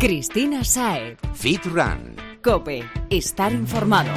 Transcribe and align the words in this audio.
Cristina 0.00 0.62
Saed. 0.62 1.18
Fit 1.34 1.64
Run. 1.64 2.14
Cope. 2.40 2.84
Estar 3.10 3.52
informado. 3.52 4.12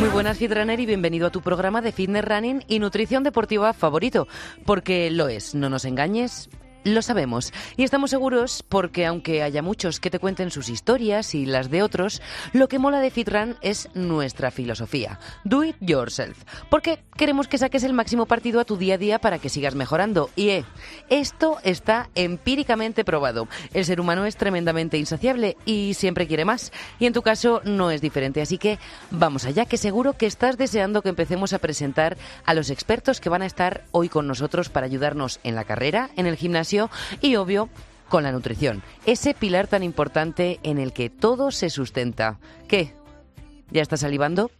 Muy 0.00 0.08
buenas, 0.08 0.36
Fitrunner, 0.36 0.80
y 0.80 0.86
bienvenido 0.86 1.28
a 1.28 1.30
tu 1.30 1.42
programa 1.42 1.80
de 1.80 1.92
fitness 1.92 2.24
running 2.24 2.64
y 2.66 2.80
nutrición 2.80 3.22
deportiva 3.22 3.72
favorito. 3.72 4.26
Porque 4.64 5.12
lo 5.12 5.28
es, 5.28 5.54
no 5.54 5.70
nos 5.70 5.84
engañes, 5.84 6.50
lo 6.86 7.02
sabemos 7.02 7.52
y 7.76 7.82
estamos 7.82 8.10
seguros 8.10 8.62
porque 8.66 9.06
aunque 9.06 9.42
haya 9.42 9.60
muchos 9.60 9.98
que 9.98 10.08
te 10.08 10.20
cuenten 10.20 10.52
sus 10.52 10.68
historias 10.68 11.34
y 11.34 11.44
las 11.44 11.68
de 11.68 11.82
otros, 11.82 12.22
lo 12.52 12.68
que 12.68 12.78
mola 12.78 13.00
de 13.00 13.10
FitRun 13.10 13.56
es 13.60 13.88
nuestra 13.94 14.52
filosofía. 14.52 15.18
Do 15.42 15.64
it 15.64 15.76
yourself. 15.80 16.44
Porque 16.70 17.00
queremos 17.16 17.48
que 17.48 17.58
saques 17.58 17.82
el 17.82 17.92
máximo 17.92 18.26
partido 18.26 18.60
a 18.60 18.64
tu 18.64 18.76
día 18.76 18.94
a 18.94 18.98
día 18.98 19.18
para 19.18 19.40
que 19.40 19.48
sigas 19.48 19.74
mejorando. 19.74 20.30
Y 20.36 20.50
eh, 20.50 20.64
esto 21.10 21.58
está 21.64 22.08
empíricamente 22.14 23.04
probado. 23.04 23.48
El 23.74 23.84
ser 23.84 24.00
humano 24.00 24.24
es 24.24 24.36
tremendamente 24.36 24.96
insaciable 24.96 25.56
y 25.64 25.94
siempre 25.94 26.28
quiere 26.28 26.44
más. 26.44 26.72
Y 27.00 27.06
en 27.06 27.12
tu 27.12 27.22
caso 27.22 27.62
no 27.64 27.90
es 27.90 28.00
diferente. 28.00 28.40
Así 28.40 28.58
que 28.58 28.78
vamos 29.10 29.44
allá, 29.44 29.64
que 29.64 29.76
seguro 29.76 30.12
que 30.12 30.26
estás 30.26 30.56
deseando 30.56 31.02
que 31.02 31.08
empecemos 31.08 31.52
a 31.52 31.58
presentar 31.58 32.16
a 32.44 32.54
los 32.54 32.70
expertos 32.70 33.20
que 33.20 33.28
van 33.28 33.42
a 33.42 33.46
estar 33.46 33.84
hoy 33.90 34.08
con 34.08 34.28
nosotros 34.28 34.68
para 34.68 34.86
ayudarnos 34.86 35.40
en 35.42 35.56
la 35.56 35.64
carrera, 35.64 36.10
en 36.16 36.26
el 36.26 36.36
gimnasio 36.36 36.75
y, 37.20 37.36
obvio, 37.36 37.68
con 38.08 38.22
la 38.22 38.32
nutrición, 38.32 38.82
ese 39.04 39.34
pilar 39.34 39.66
tan 39.66 39.82
importante 39.82 40.60
en 40.62 40.78
el 40.78 40.92
que 40.92 41.10
todo 41.10 41.50
se 41.50 41.70
sustenta. 41.70 42.38
¿Qué? 42.68 42.94
¿Ya 43.70 43.82
está 43.82 43.96
salivando? 43.96 44.50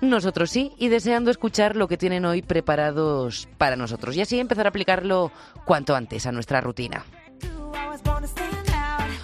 Nosotros 0.00 0.50
sí, 0.50 0.72
y 0.78 0.88
deseando 0.88 1.30
escuchar 1.30 1.76
lo 1.76 1.88
que 1.88 1.96
tienen 1.96 2.24
hoy 2.24 2.42
preparados 2.42 3.48
para 3.58 3.76
nosotros 3.76 4.16
y 4.16 4.20
así 4.20 4.38
empezar 4.38 4.66
a 4.66 4.70
aplicarlo 4.70 5.30
cuanto 5.64 5.94
antes 5.94 6.26
a 6.26 6.32
nuestra 6.32 6.60
rutina. 6.60 7.04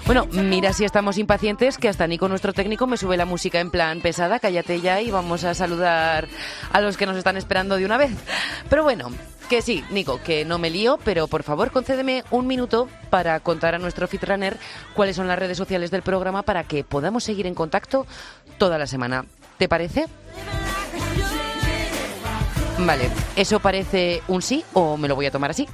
Bueno, 0.06 0.26
mira 0.26 0.72
si 0.72 0.84
estamos 0.84 1.18
impacientes, 1.18 1.78
que 1.78 1.88
hasta 1.88 2.06
Nico, 2.06 2.28
nuestro 2.28 2.52
técnico, 2.52 2.88
me 2.88 2.96
sube 2.96 3.16
la 3.16 3.26
música 3.26 3.60
en 3.60 3.70
plan 3.70 4.00
pesada, 4.00 4.40
cállate 4.40 4.80
ya 4.80 5.00
y 5.00 5.10
vamos 5.10 5.44
a 5.44 5.54
saludar 5.54 6.26
a 6.72 6.80
los 6.80 6.96
que 6.96 7.06
nos 7.06 7.16
están 7.16 7.36
esperando 7.36 7.76
de 7.76 7.84
una 7.84 7.96
vez. 7.96 8.10
Pero 8.68 8.82
bueno, 8.82 9.10
que 9.50 9.62
sí, 9.62 9.84
Nico, 9.90 10.20
que 10.22 10.44
no 10.44 10.58
me 10.58 10.70
lío, 10.70 10.96
pero 11.04 11.26
por 11.26 11.42
favor 11.42 11.72
concédeme 11.72 12.22
un 12.30 12.46
minuto 12.46 12.88
para 13.10 13.40
contar 13.40 13.74
a 13.74 13.80
nuestro 13.80 14.06
fitrunner 14.06 14.56
cuáles 14.94 15.16
son 15.16 15.26
las 15.26 15.40
redes 15.40 15.58
sociales 15.58 15.90
del 15.90 16.02
programa 16.02 16.44
para 16.44 16.62
que 16.62 16.84
podamos 16.84 17.24
seguir 17.24 17.48
en 17.48 17.56
contacto 17.56 18.06
toda 18.58 18.78
la 18.78 18.86
semana. 18.86 19.24
¿Te 19.58 19.68
parece? 19.68 20.06
Vale, 22.86 23.10
¿eso 23.36 23.60
parece 23.60 24.22
un 24.26 24.42
sí 24.42 24.64
o 24.72 24.96
me 24.96 25.06
lo 25.06 25.14
voy 25.14 25.26
a 25.26 25.30
tomar 25.30 25.50
así? 25.50 25.68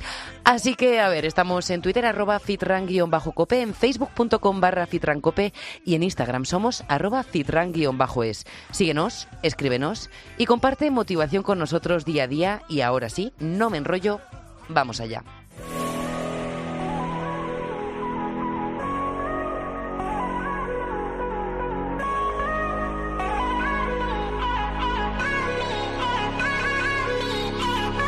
Así 0.44 0.74
que, 0.74 1.00
a 1.00 1.08
ver, 1.08 1.24
estamos 1.24 1.70
en 1.70 1.80
Twitter, 1.80 2.04
arroba 2.04 2.38
fitran-cope, 2.40 3.62
en 3.62 3.74
facebook.com 3.74 4.60
barra 4.60 4.86
fitrancope 4.86 5.52
y 5.84 5.94
en 5.94 6.02
Instagram 6.02 6.44
somos 6.44 6.84
arroba 6.88 7.22
fitran-es. 7.22 8.44
Síguenos, 8.70 9.28
escríbenos 9.42 10.10
y 10.36 10.46
comparte 10.46 10.90
motivación 10.90 11.42
con 11.42 11.58
nosotros 11.58 12.04
día 12.04 12.24
a 12.24 12.28
día 12.28 12.62
y 12.68 12.80
ahora 12.80 13.08
sí, 13.08 13.32
no 13.38 13.70
me 13.70 13.78
enrollo, 13.78 14.20
vamos 14.68 15.00
allá. 15.00 15.22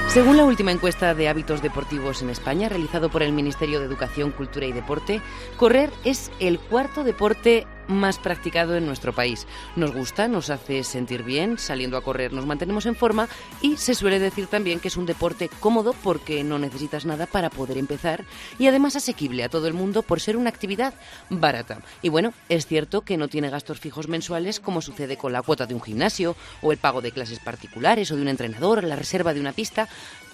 Según 0.08 0.38
la 0.38 0.46
última 0.46 0.72
encuesta 0.72 1.14
de 1.14 1.28
hábitos 1.28 1.60
deportivos 1.60 2.22
en 2.22 2.30
España, 2.30 2.70
realizado 2.70 3.10
por 3.10 3.22
el 3.22 3.32
Ministerio 3.32 3.78
de 3.78 3.84
Educación, 3.84 4.30
Cultura 4.30 4.64
y 4.64 4.72
Deporte, 4.72 5.20
correr 5.58 5.90
es 6.02 6.32
el 6.40 6.58
cuarto 6.58 7.04
deporte 7.04 7.66
más 7.88 8.18
practicado 8.18 8.76
en 8.76 8.86
nuestro 8.86 9.12
país. 9.12 9.46
Nos 9.76 9.92
gusta, 9.92 10.28
nos 10.28 10.50
hace 10.50 10.84
sentir 10.84 11.24
bien, 11.24 11.58
saliendo 11.58 11.96
a 11.96 12.02
correr 12.02 12.32
nos 12.32 12.46
mantenemos 12.46 12.86
en 12.86 12.94
forma 12.94 13.28
y 13.60 13.76
se 13.76 13.94
suele 13.94 14.18
decir 14.18 14.46
también 14.46 14.80
que 14.80 14.88
es 14.88 14.96
un 14.96 15.06
deporte 15.06 15.50
cómodo 15.60 15.94
porque 16.02 16.44
no 16.44 16.58
necesitas 16.58 17.04
nada 17.04 17.26
para 17.26 17.50
poder 17.50 17.78
empezar 17.78 18.24
y 18.58 18.66
además 18.66 18.96
asequible 18.96 19.44
a 19.44 19.48
todo 19.48 19.66
el 19.66 19.74
mundo 19.74 20.02
por 20.02 20.20
ser 20.20 20.36
una 20.36 20.50
actividad 20.50 20.94
barata. 21.30 21.80
Y 22.02 22.08
bueno, 22.08 22.32
es 22.48 22.66
cierto 22.66 23.02
que 23.02 23.16
no 23.16 23.28
tiene 23.28 23.50
gastos 23.50 23.80
fijos 23.80 24.08
mensuales 24.08 24.60
como 24.60 24.82
sucede 24.82 25.16
con 25.16 25.32
la 25.32 25.42
cuota 25.42 25.66
de 25.66 25.74
un 25.74 25.82
gimnasio 25.82 26.36
o 26.62 26.72
el 26.72 26.78
pago 26.78 27.00
de 27.00 27.12
clases 27.12 27.40
particulares 27.40 28.10
o 28.10 28.16
de 28.16 28.22
un 28.22 28.28
entrenador, 28.28 28.84
la 28.84 28.96
reserva 28.96 29.34
de 29.34 29.40
una 29.40 29.52
pista, 29.52 29.88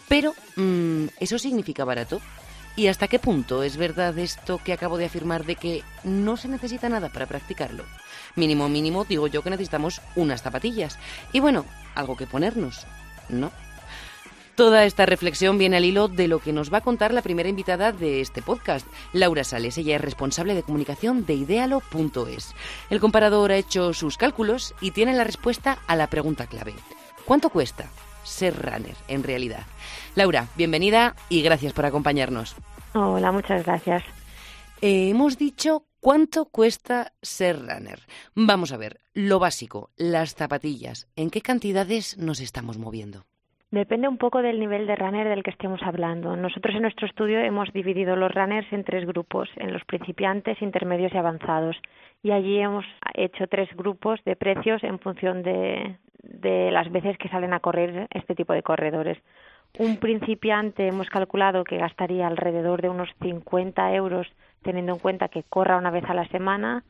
pero 0.09 0.35
mm, 0.57 1.07
¿eso 1.21 1.39
significa 1.39 1.85
barato? 1.85 2.21
¿Y 2.77 2.89
hasta 2.89 3.07
qué 3.07 3.21
punto 3.21 3.63
es 3.63 3.77
verdad 3.77 4.19
esto 4.19 4.59
que 4.59 4.73
acabo 4.73 4.99
de 4.99 5.05
afirmar 5.05 5.45
de 5.45 5.55
que 5.55 5.85
no 6.03 6.37
se 6.37 6.49
necesita 6.49 6.89
nada 6.89 7.09
para 7.09 7.27
practicarlo? 7.27 7.85
Mínimo, 8.35 8.69
mínimo, 8.69 9.05
digo 9.05 9.29
yo 9.29 9.43
que 9.43 9.51
necesitamos 9.51 10.01
unas 10.17 10.43
zapatillas. 10.43 10.99
Y 11.33 11.39
bueno, 11.39 11.67
algo 11.95 12.17
que 12.17 12.27
ponernos, 12.27 12.85
¿no? 13.29 13.53
Toda 14.57 14.85
esta 14.85 15.07
reflexión 15.07 15.59
viene 15.59 15.77
al 15.77 15.85
hilo 15.85 16.07
de 16.07 16.29
lo 16.29 16.39
que 16.39 16.53
nos 16.53 16.73
va 16.73 16.79
a 16.79 16.83
contar 16.83 17.13
la 17.13 17.23
primera 17.23 17.49
invitada 17.49 17.91
de 17.91 18.21
este 18.21 18.41
podcast, 18.41 18.87
Laura 19.13 19.43
Sales. 19.43 19.79
Ella 19.79 19.97
es 19.97 20.01
responsable 20.01 20.55
de 20.55 20.63
comunicación 20.63 21.27
de 21.27 21.35
idealo.es. 21.35 22.55
El 22.91 23.01
comparador 23.01 23.51
ha 23.51 23.57
hecho 23.57 23.93
sus 23.93 24.17
cálculos 24.17 24.75
y 24.81 24.93
tiene 24.93 25.13
la 25.13 25.25
respuesta 25.25 25.79
a 25.89 25.97
la 25.97 26.09
pregunta 26.09 26.47
clave. 26.47 26.75
¿Cuánto 27.25 27.51
cuesta 27.51 27.89
ser 28.25 28.55
runner 28.57 28.97
en 29.09 29.23
realidad? 29.23 29.63
Laura, 30.17 30.49
bienvenida 30.57 31.15
y 31.29 31.43
gracias 31.43 31.73
por 31.73 31.87
acompañarnos. 31.87 32.57
Hola, 32.95 33.33
muchas 33.33 33.65
gracias. 33.65 34.03
Eh, 34.81 35.11
hemos 35.11 35.39
dicho 35.39 35.85
cuánto 36.01 36.47
cuesta 36.47 37.13
ser 37.23 37.59
runner. 37.61 38.01
Vamos 38.35 38.73
a 38.73 38.77
ver, 38.77 39.01
lo 39.15 39.39
básico, 39.39 39.91
las 39.97 40.35
zapatillas, 40.35 41.09
¿en 41.17 41.31
qué 41.31 41.41
cantidades 41.41 42.19
nos 42.19 42.41
estamos 42.41 42.79
moviendo? 42.79 43.25
Depende 43.75 44.07
un 44.07 44.19
poco 44.19 44.41
del 44.41 44.61
nivel 44.61 44.87
de 44.87 44.95
runner 44.95 45.29
del 45.29 45.43
que 45.43 45.51
estemos 45.51 45.83
hablando. 45.83 46.37
Nosotros 46.37 46.77
en 46.77 46.83
nuestro 46.83 47.09
estudio 47.09 47.41
hemos 47.41 47.73
dividido 47.73 48.15
los 48.15 48.33
runners 48.33 48.73
en 48.73 48.85
tres 48.85 49.05
grupos, 49.05 49.49
en 49.57 49.73
los 49.73 49.85
principiantes, 49.85 50.63
intermedios 50.63 51.13
y 51.13 51.17
avanzados. 51.17 51.77
Y 52.23 52.31
allí 52.31 52.61
hemos 52.61 52.85
hecho 53.15 53.49
tres 53.49 53.69
grupos 53.75 54.21
de 54.25 54.37
precios 54.37 54.85
en 54.85 55.01
función 55.01 55.43
de, 55.43 55.97
de 56.25 56.71
las 56.71 56.91
veces 56.91 57.19
que 57.19 57.29
salen 57.29 57.53
a 57.53 57.61
correr 57.61 58.09
este 58.11 58.35
tipo 58.35 58.53
de 58.53 58.63
corredores. 58.63 59.19
Un 59.79 59.97
principiante 59.97 60.87
hemos 60.87 61.09
calculado 61.11 61.65
que 61.65 61.79
gastaría 61.79 62.27
alrededor 62.27 62.81
de 62.81 62.89
unos 62.89 63.09
50 63.21 63.93
euros 63.95 64.29
teniendo 64.63 64.93
en 64.93 64.99
cuenta 64.99 65.29
que 65.29 65.43
corra 65.43 65.77
una 65.77 65.91
vez 65.91 66.05
a 66.05 66.15
la 66.15 66.29
semana. 66.29 66.85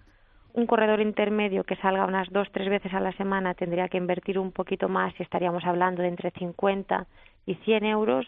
Un 0.52 0.66
corredor 0.66 1.00
intermedio 1.00 1.64
que 1.64 1.76
salga 1.76 2.04
unas 2.04 2.30
dos, 2.30 2.48
tres 2.52 2.68
veces 2.68 2.92
a 2.92 3.00
la 3.00 3.12
semana 3.12 3.54
tendría 3.54 3.88
que 3.88 3.96
invertir 3.96 4.38
un 4.38 4.52
poquito 4.52 4.88
más 4.88 5.14
y 5.18 5.22
estaríamos 5.22 5.64
hablando 5.64 6.02
de 6.02 6.08
entre 6.08 6.30
50 6.30 7.06
y 7.46 7.54
100 7.56 7.84
euros. 7.86 8.26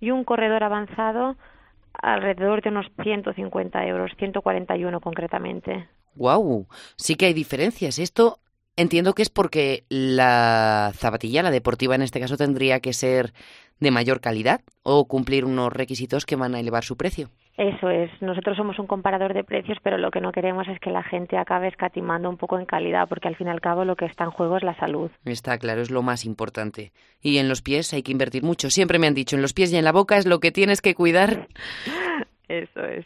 Y 0.00 0.10
un 0.10 0.24
corredor 0.24 0.64
avanzado 0.64 1.36
alrededor 1.94 2.60
de 2.62 2.70
unos 2.70 2.86
150 3.02 3.86
euros, 3.86 4.10
141 4.18 5.00
concretamente. 5.00 5.88
¡Wow! 6.16 6.66
Sí 6.96 7.14
que 7.14 7.26
hay 7.26 7.34
diferencias. 7.34 7.98
Esto 7.98 8.38
entiendo 8.76 9.14
que 9.14 9.22
es 9.22 9.30
porque 9.30 9.84
la 9.88 10.92
zapatilla, 10.94 11.42
la 11.42 11.50
deportiva 11.50 11.94
en 11.94 12.02
este 12.02 12.20
caso, 12.20 12.36
tendría 12.36 12.80
que 12.80 12.92
ser 12.92 13.32
de 13.80 13.90
mayor 13.90 14.20
calidad 14.20 14.60
o 14.82 15.06
cumplir 15.06 15.44
unos 15.44 15.72
requisitos 15.72 16.24
que 16.24 16.36
van 16.36 16.54
a 16.54 16.60
elevar 16.60 16.84
su 16.84 16.96
precio. 16.96 17.30
Eso 17.58 17.90
es, 17.90 18.10
nosotros 18.22 18.56
somos 18.56 18.78
un 18.78 18.86
comparador 18.86 19.34
de 19.34 19.44
precios, 19.44 19.76
pero 19.82 19.98
lo 19.98 20.10
que 20.10 20.22
no 20.22 20.32
queremos 20.32 20.66
es 20.68 20.80
que 20.80 20.90
la 20.90 21.02
gente 21.02 21.36
acabe 21.36 21.68
escatimando 21.68 22.30
un 22.30 22.38
poco 22.38 22.58
en 22.58 22.64
calidad, 22.64 23.06
porque 23.08 23.28
al 23.28 23.36
fin 23.36 23.48
y 23.48 23.50
al 23.50 23.60
cabo 23.60 23.84
lo 23.84 23.94
que 23.94 24.06
está 24.06 24.24
en 24.24 24.30
juego 24.30 24.56
es 24.56 24.62
la 24.62 24.74
salud. 24.76 25.10
Está 25.26 25.58
claro, 25.58 25.82
es 25.82 25.90
lo 25.90 26.02
más 26.02 26.24
importante. 26.24 26.92
Y 27.20 27.36
en 27.36 27.50
los 27.50 27.60
pies 27.60 27.92
hay 27.92 28.02
que 28.02 28.12
invertir 28.12 28.42
mucho. 28.42 28.70
Siempre 28.70 28.98
me 28.98 29.06
han 29.06 29.14
dicho, 29.14 29.36
en 29.36 29.42
los 29.42 29.52
pies 29.52 29.70
y 29.72 29.76
en 29.76 29.84
la 29.84 29.92
boca 29.92 30.16
es 30.16 30.24
lo 30.24 30.40
que 30.40 30.50
tienes 30.50 30.80
que 30.80 30.94
cuidar. 30.94 31.48
Eso 32.48 32.84
es. 32.84 33.04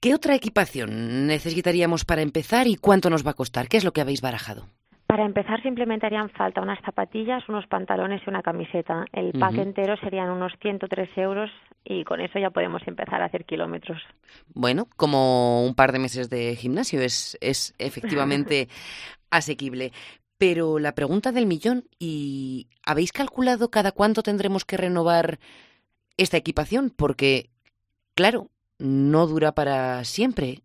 ¿Qué 0.00 0.14
otra 0.14 0.34
equipación 0.34 1.26
necesitaríamos 1.26 2.04
para 2.04 2.22
empezar 2.22 2.66
y 2.66 2.76
cuánto 2.76 3.10
nos 3.10 3.26
va 3.26 3.32
a 3.32 3.34
costar? 3.34 3.68
¿Qué 3.68 3.76
es 3.76 3.84
lo 3.84 3.92
que 3.92 4.00
habéis 4.00 4.22
barajado? 4.22 4.68
Para 5.12 5.26
empezar 5.26 5.62
simplemente 5.62 6.06
harían 6.06 6.30
falta 6.30 6.62
unas 6.62 6.80
zapatillas, 6.86 7.46
unos 7.46 7.66
pantalones 7.66 8.22
y 8.26 8.30
una 8.30 8.40
camiseta. 8.40 9.04
El 9.12 9.38
pack 9.38 9.58
entero 9.58 9.94
serían 9.98 10.30
unos 10.30 10.54
103 10.62 11.10
euros 11.18 11.50
y 11.84 12.02
con 12.04 12.22
eso 12.22 12.38
ya 12.38 12.48
podemos 12.48 12.80
empezar 12.86 13.20
a 13.20 13.26
hacer 13.26 13.44
kilómetros. 13.44 14.00
Bueno, 14.54 14.86
como 14.96 15.66
un 15.66 15.74
par 15.74 15.92
de 15.92 15.98
meses 15.98 16.30
de 16.30 16.56
gimnasio 16.56 17.02
es, 17.02 17.36
es 17.42 17.74
efectivamente 17.78 18.68
asequible. 19.30 19.92
Pero 20.38 20.78
la 20.78 20.94
pregunta 20.94 21.30
del 21.30 21.44
millón, 21.44 21.84
¿y 21.98 22.68
habéis 22.86 23.12
calculado 23.12 23.70
cada 23.70 23.92
cuánto 23.92 24.22
tendremos 24.22 24.64
que 24.64 24.78
renovar 24.78 25.40
esta 26.16 26.38
equipación? 26.38 26.88
Porque, 26.88 27.50
claro, 28.14 28.48
no 28.78 29.26
dura 29.26 29.52
para 29.52 30.04
siempre. 30.04 30.62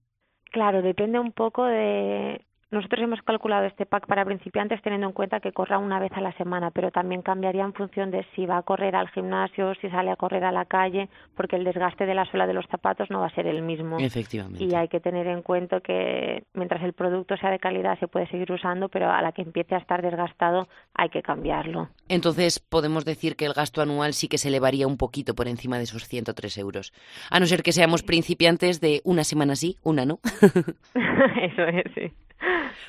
Claro, 0.54 0.82
depende 0.82 1.20
un 1.20 1.34
poco 1.34 1.66
de 1.66 2.47
Nosotros 2.70 3.02
hemos 3.02 3.22
calculado 3.22 3.66
este 3.66 3.86
pack 3.86 4.08
para 4.08 4.26
principiantes 4.26 4.82
teniendo 4.82 5.08
en 5.08 5.14
cuenta 5.14 5.40
que 5.40 5.54
corra 5.54 5.78
una 5.78 6.00
vez 6.00 6.12
a 6.12 6.20
la 6.20 6.34
semana, 6.34 6.70
pero 6.72 6.92
también 6.92 7.22
cambiaría 7.22 7.64
en 7.64 7.74
función 7.74 8.12
de 8.12 8.26
si 8.36 8.46
va 8.46 8.58
a 8.58 8.64
correr 8.64 8.94
al 8.94 9.08
gimnasio, 9.10 9.74
si 9.76 9.90
sale 9.90 10.12
a 10.12 10.18
correr 10.18 10.44
a 10.44 10.52
la 10.52 10.66
calle, 10.66 11.08
porque 11.36 11.56
el 11.56 11.64
desgaste 11.64 12.06
de 12.06 12.14
la 12.14 12.26
suela 12.26 12.46
de 12.46 12.54
los 12.54 12.66
zapatos 12.68 13.10
no 13.10 13.22
va 13.22 13.28
a 13.28 13.36
ser 13.36 13.48
el 13.48 13.62
mismo. 13.62 13.98
Efectivamente. 14.00 14.66
Y 14.66 14.76
hay 14.76 14.90
que 14.90 15.00
tener 15.00 15.28
en 15.28 15.44
cuenta 15.44 15.80
que 15.80 16.44
mientras 16.54 16.84
el 16.84 16.92
producto 16.92 17.38
sea 17.38 17.52
de 17.52 17.60
calidad 17.60 17.98
se 18.00 18.10
puede 18.10 18.28
seguir 18.28 18.52
usando, 18.52 18.90
pero 18.90 19.10
a 19.10 19.22
la 19.22 19.32
que 19.32 19.44
empiece 19.44 19.74
a 19.74 19.78
estar 19.78 20.02
desgastado 20.02 20.68
hay 20.94 21.08
que 21.08 21.22
cambiarlo. 21.22 21.88
Entonces 22.10 22.60
podemos 22.60 23.06
decir 23.06 23.38
que 23.38 23.46
el 23.46 23.54
gasto 23.54 23.82
anual 23.82 24.14
sí 24.14 24.28
que 24.28 24.38
se 24.38 24.50
elevaría 24.50 24.88
un 24.88 24.98
poquito 24.98 25.36
por 25.36 25.48
encima 25.48 25.78
de 25.78 25.84
esos 25.84 26.06
103 26.06 26.58
euros. 26.58 26.92
A 27.32 27.40
no 27.40 27.46
ser 27.46 27.64
que 27.64 27.72
seamos 27.72 28.04
principiantes 28.04 28.82
de 28.82 29.00
una 29.06 29.24
semana 29.24 29.56
sí, 29.56 29.78
una 29.84 30.06
no. 30.06 30.20
Eso 30.44 31.64
es, 31.64 31.86
sí. 31.96 32.12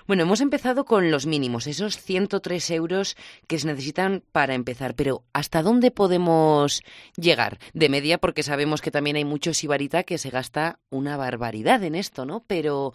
Bueno, 0.07 0.23
hemos 0.23 0.41
empezado 0.41 0.85
con 0.85 1.11
los 1.11 1.27
mínimos, 1.27 1.67
esos 1.67 1.99
103 1.99 2.71
euros 2.71 3.17
que 3.47 3.59
se 3.59 3.67
necesitan 3.67 4.23
para 4.33 4.55
empezar, 4.55 4.95
pero 4.95 5.25
¿hasta 5.33 5.63
dónde 5.63 5.91
podemos 5.91 6.83
llegar? 7.17 7.59
De 7.75 7.89
media, 7.89 8.19
porque 8.19 8.43
sabemos 8.43 8.81
que 8.81 8.91
también 8.91 9.17
hay 9.17 9.25
mucho 9.25 9.53
sibarita 9.53 10.05
que 10.05 10.19
se 10.19 10.31
gasta 10.31 10.79
una 10.91 11.17
barbaridad 11.17 11.83
en 11.85 11.95
esto, 11.95 12.25
¿no? 12.25 12.45
Pero 12.47 12.95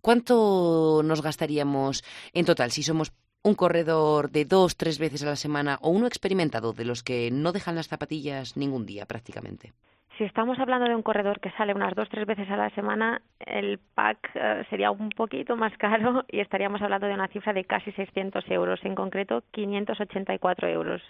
¿cuánto 0.00 1.02
nos 1.04 1.22
gastaríamos 1.22 2.04
en 2.32 2.44
total 2.44 2.70
si 2.70 2.82
somos 2.82 3.12
un 3.42 3.54
corredor 3.54 4.30
de 4.30 4.44
dos, 4.44 4.76
tres 4.76 4.98
veces 4.98 5.22
a 5.24 5.26
la 5.26 5.36
semana 5.36 5.78
o 5.82 5.90
uno 5.90 6.06
experimentado 6.06 6.72
de 6.72 6.84
los 6.84 7.02
que 7.02 7.30
no 7.32 7.52
dejan 7.52 7.74
las 7.74 7.88
zapatillas 7.88 8.56
ningún 8.56 8.86
día 8.86 9.06
prácticamente? 9.06 9.72
Si 10.18 10.24
estamos 10.24 10.58
hablando 10.58 10.86
de 10.86 10.94
un 10.94 11.02
corredor 11.02 11.40
que 11.40 11.50
sale 11.52 11.72
unas 11.72 11.94
dos 11.94 12.08
tres 12.10 12.26
veces 12.26 12.48
a 12.50 12.56
la 12.56 12.70
semana, 12.70 13.22
el 13.40 13.78
pack 13.94 14.30
eh, 14.34 14.64
sería 14.68 14.90
un 14.90 15.08
poquito 15.08 15.56
más 15.56 15.76
caro 15.78 16.24
y 16.28 16.40
estaríamos 16.40 16.82
hablando 16.82 17.06
de 17.06 17.14
una 17.14 17.28
cifra 17.28 17.52
de 17.52 17.64
casi 17.64 17.92
600 17.92 18.44
euros, 18.50 18.80
en 18.84 18.94
concreto 18.94 19.42
584 19.52 20.68
euros. 20.68 21.02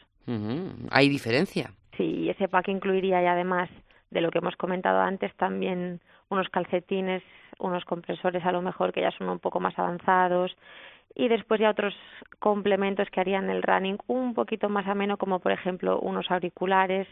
Hay 0.91 1.09
diferencia. 1.09 1.73
Sí, 1.97 2.31
ese 2.31 2.49
pack 2.49 2.69
incluiría 2.69 3.23
y 3.23 3.27
además 3.27 3.69
de 4.11 4.21
lo 4.21 4.31
que 4.31 4.39
hemos 4.39 4.57
comentado 4.57 5.01
antes 5.01 5.35
también 5.37 6.01
unos 6.29 6.49
calcetines, 6.49 7.23
unos 7.59 7.85
compresores 7.85 8.45
a 8.45 8.53
lo 8.53 8.63
mejor 8.63 8.93
que 8.93 9.01
ya 9.01 9.11
son 9.13 9.29
un 9.29 9.41
poco 9.41 9.59
más 9.59 9.77
avanzados 9.79 10.57
y 11.15 11.29
después 11.29 11.61
ya 11.61 11.71
otros 11.71 11.95
complementos 12.39 13.09
que 13.11 13.21
harían 13.21 13.51
el 13.51 13.63
running 13.63 13.99
un 14.07 14.33
poquito 14.35 14.69
más 14.69 14.87
ameno 14.87 15.17
como 15.17 15.41
por 15.41 15.53
ejemplo 15.53 15.99
unos 16.01 16.31
auriculares 16.31 17.07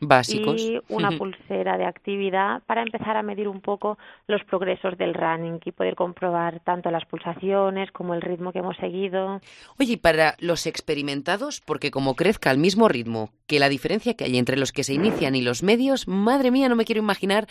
básicos. 0.00 0.60
Y 0.60 0.80
una 0.88 1.10
pulsera 1.12 1.76
de 1.78 1.86
actividad 1.86 2.62
para 2.66 2.82
empezar 2.82 3.16
a 3.16 3.22
medir 3.22 3.48
un 3.48 3.60
poco 3.60 3.98
los 4.26 4.42
progresos 4.44 4.96
del 4.98 5.14
running 5.14 5.60
y 5.64 5.72
poder 5.72 5.94
comprobar 5.94 6.60
tanto 6.60 6.90
las 6.90 7.04
pulsaciones 7.04 7.90
como 7.92 8.14
el 8.14 8.20
ritmo 8.20 8.52
que 8.52 8.58
hemos 8.58 8.76
seguido. 8.76 9.40
Oye, 9.78 9.92
y 9.94 9.96
para 9.96 10.34
los 10.40 10.66
experimentados, 10.66 11.60
porque 11.60 11.90
como 11.90 12.14
crezca 12.14 12.50
al 12.50 12.58
mismo 12.58 12.88
ritmo 12.88 13.30
que 13.46 13.58
la 13.58 13.68
diferencia 13.68 14.14
que 14.14 14.24
hay 14.24 14.38
entre 14.38 14.56
los 14.56 14.72
que 14.72 14.84
se 14.84 14.94
inician 14.94 15.34
y 15.34 15.42
los 15.42 15.62
medios, 15.62 16.08
madre 16.08 16.50
mía, 16.50 16.68
no 16.68 16.76
me 16.76 16.84
quiero 16.84 17.00
imaginar 17.00 17.46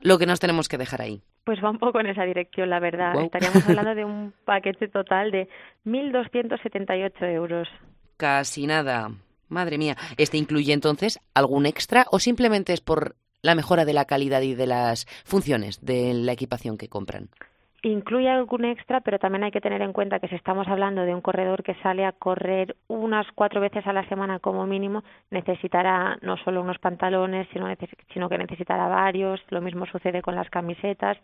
lo 0.00 0.18
que 0.18 0.26
nos 0.26 0.40
tenemos 0.40 0.68
que 0.68 0.78
dejar 0.78 1.02
ahí. 1.02 1.22
Pues 1.44 1.62
va 1.62 1.70
un 1.70 1.78
poco 1.78 2.00
en 2.00 2.06
esa 2.06 2.24
dirección, 2.24 2.70
la 2.70 2.80
verdad. 2.80 3.14
Estaríamos 3.22 3.64
hablando 3.68 3.94
de 3.94 4.04
un 4.04 4.32
paquete 4.44 4.88
total 4.88 5.30
de 5.30 5.48
1.278 5.84 7.22
euros. 7.32 7.68
Casi 8.16 8.66
nada. 8.66 9.10
Madre 9.48 9.78
mía, 9.78 9.96
¿este 10.16 10.36
incluye 10.36 10.72
entonces 10.72 11.20
algún 11.34 11.66
extra 11.66 12.06
o 12.10 12.18
simplemente 12.18 12.72
es 12.72 12.80
por 12.80 13.16
la 13.42 13.54
mejora 13.54 13.84
de 13.84 13.92
la 13.92 14.04
calidad 14.04 14.42
y 14.42 14.54
de 14.54 14.66
las 14.66 15.06
funciones 15.24 15.84
de 15.84 16.14
la 16.14 16.32
equipación 16.32 16.76
que 16.76 16.88
compran? 16.88 17.28
Incluye 17.82 18.28
algún 18.28 18.64
extra, 18.64 19.00
pero 19.00 19.20
también 19.20 19.44
hay 19.44 19.52
que 19.52 19.60
tener 19.60 19.80
en 19.80 19.92
cuenta 19.92 20.18
que 20.18 20.26
si 20.26 20.34
estamos 20.34 20.66
hablando 20.66 21.02
de 21.02 21.14
un 21.14 21.20
corredor 21.20 21.62
que 21.62 21.76
sale 21.82 22.04
a 22.04 22.10
correr 22.10 22.74
unas 22.88 23.26
cuatro 23.34 23.60
veces 23.60 23.86
a 23.86 23.92
la 23.92 24.08
semana 24.08 24.40
como 24.40 24.66
mínimo, 24.66 25.04
necesitará 25.30 26.18
no 26.22 26.36
solo 26.38 26.62
unos 26.62 26.78
pantalones, 26.78 27.46
sino, 27.52 27.68
sino 28.12 28.28
que 28.28 28.38
necesitará 28.38 28.88
varios. 28.88 29.40
Lo 29.50 29.60
mismo 29.60 29.86
sucede 29.86 30.20
con 30.22 30.34
las 30.34 30.50
camisetas. 30.50 31.16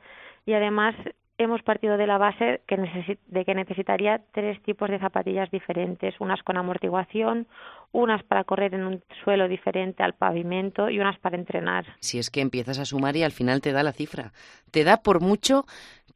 Y 0.46 0.52
además 0.52 0.94
hemos 1.38 1.62
partido 1.62 1.96
de 1.96 2.06
la 2.06 2.18
base 2.18 2.60
de 2.68 3.44
que 3.44 3.54
necesitaría 3.54 4.20
tres 4.32 4.62
tipos 4.62 4.90
de 4.90 4.98
zapatillas 4.98 5.50
diferentes, 5.50 6.14
unas 6.20 6.42
con 6.42 6.56
amortiguación, 6.56 7.46
unas 7.92 8.22
para 8.24 8.44
correr 8.44 8.74
en 8.74 8.84
un 8.84 9.04
suelo 9.22 9.48
diferente 9.48 10.02
al 10.02 10.14
pavimento 10.14 10.88
y 10.90 10.98
unas 10.98 11.18
para 11.18 11.36
entrenar. 11.36 11.84
Si 12.00 12.18
es 12.18 12.30
que 12.30 12.40
empiezas 12.40 12.78
a 12.78 12.84
sumar 12.84 13.16
y 13.16 13.22
al 13.22 13.32
final 13.32 13.60
te 13.60 13.72
da 13.72 13.82
la 13.82 13.92
cifra. 13.92 14.32
Te 14.70 14.84
da 14.84 15.02
por 15.02 15.20
mucho 15.20 15.66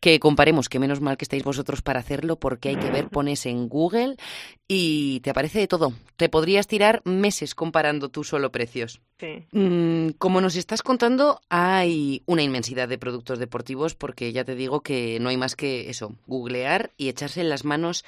que 0.01 0.21
comparemos, 0.21 0.69
que 0.69 0.79
menos 0.79 1.01
mal 1.01 1.17
que 1.17 1.25
estáis 1.25 1.43
vosotros 1.43 1.83
para 1.83 2.01
hacerlo, 2.01 2.37
porque 2.37 2.69
hay 2.69 2.77
que 2.77 2.91
ver, 2.91 3.09
pones 3.09 3.47
en 3.47 3.69
Google 3.69 4.17
y 4.69 5.21
te 5.21 5.31
aparece 5.31 5.59
de 5.59 5.69
todo. 5.69 5.93
Te 6.17 6.29
podrías 6.29 6.67
tirar 6.67 7.03
meses 7.05 7.55
comparando 7.55 8.09
tú 8.09 8.25
solo 8.25 8.53
precios. 8.53 9.01
Sí. 9.19 9.47
Mm, 9.53 10.11
como 10.19 10.41
nos 10.41 10.57
estás 10.57 10.83
contando, 10.83 11.41
hay 11.49 12.23
una 12.27 12.43
inmensidad 12.43 12.89
de 12.89 12.99
productos 12.99 13.39
deportivos, 13.39 13.95
porque 13.95 14.33
ya 14.33 14.45
te 14.45 14.55
digo 14.55 14.81
que 14.81 15.19
no 15.21 15.29
hay 15.29 15.37
más 15.37 15.57
que 15.57 15.89
eso, 15.91 16.15
googlear 16.27 16.91
y 16.97 17.09
echarse 17.09 17.43
las 17.45 17.65
manos 17.65 18.05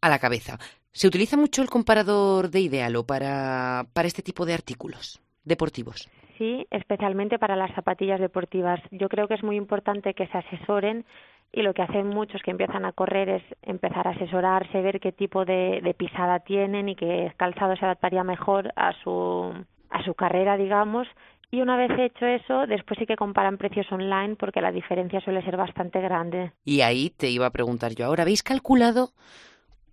a 0.00 0.08
la 0.08 0.18
cabeza. 0.18 0.58
¿Se 0.94 1.08
utiliza 1.08 1.36
mucho 1.36 1.60
el 1.60 1.68
comparador 1.68 2.50
de 2.50 2.60
Idealo 2.60 3.04
para, 3.04 3.84
para 3.92 4.08
este 4.08 4.22
tipo 4.22 4.46
de 4.46 4.54
artículos 4.54 5.20
deportivos? 5.44 6.08
sí, 6.38 6.66
especialmente 6.70 7.38
para 7.38 7.56
las 7.56 7.74
zapatillas 7.74 8.20
deportivas. 8.20 8.80
Yo 8.90 9.08
creo 9.08 9.28
que 9.28 9.34
es 9.34 9.42
muy 9.42 9.56
importante 9.56 10.14
que 10.14 10.26
se 10.26 10.38
asesoren 10.38 11.04
y 11.52 11.62
lo 11.62 11.74
que 11.74 11.82
hacen 11.82 12.08
muchos 12.08 12.42
que 12.42 12.50
empiezan 12.50 12.84
a 12.84 12.92
correr 12.92 13.28
es 13.28 13.42
empezar 13.62 14.08
a 14.08 14.10
asesorarse, 14.10 14.82
ver 14.82 15.00
qué 15.00 15.12
tipo 15.12 15.44
de, 15.44 15.94
pisada 15.96 16.40
tienen 16.40 16.88
y 16.88 16.96
qué 16.96 17.32
calzado 17.36 17.76
se 17.76 17.84
adaptaría 17.84 18.24
mejor 18.24 18.72
a 18.76 18.92
su, 19.02 19.52
a 19.90 20.04
su 20.04 20.14
carrera, 20.14 20.56
digamos. 20.56 21.06
Y 21.50 21.60
una 21.60 21.76
vez 21.76 21.92
hecho 21.96 22.26
eso, 22.26 22.66
después 22.66 22.98
sí 22.98 23.06
que 23.06 23.14
comparan 23.14 23.58
precios 23.58 23.86
online 23.92 24.34
porque 24.34 24.60
la 24.60 24.72
diferencia 24.72 25.20
suele 25.20 25.44
ser 25.44 25.56
bastante 25.56 26.00
grande. 26.00 26.52
Y 26.64 26.80
ahí 26.80 27.10
te 27.10 27.30
iba 27.30 27.46
a 27.46 27.50
preguntar 27.50 27.94
yo 27.94 28.06
ahora, 28.06 28.22
¿habéis 28.22 28.42
calculado 28.42 29.10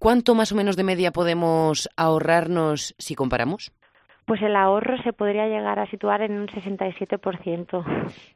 cuánto 0.02 0.34
más 0.34 0.52
o 0.52 0.56
menos 0.56 0.76
de 0.76 0.84
media 0.84 1.12
podemos 1.12 1.88
ahorrarnos 1.96 2.96
si 2.98 3.14
comparamos? 3.14 3.72
Pues 4.26 4.42
el 4.42 4.56
ahorro 4.56 4.98
se 5.04 5.14
podría 5.14 5.46
llegar 5.46 5.78
a 5.78 5.90
situar 5.92 6.24
en 6.24 6.40
un 6.40 6.48
67%. 6.48 7.84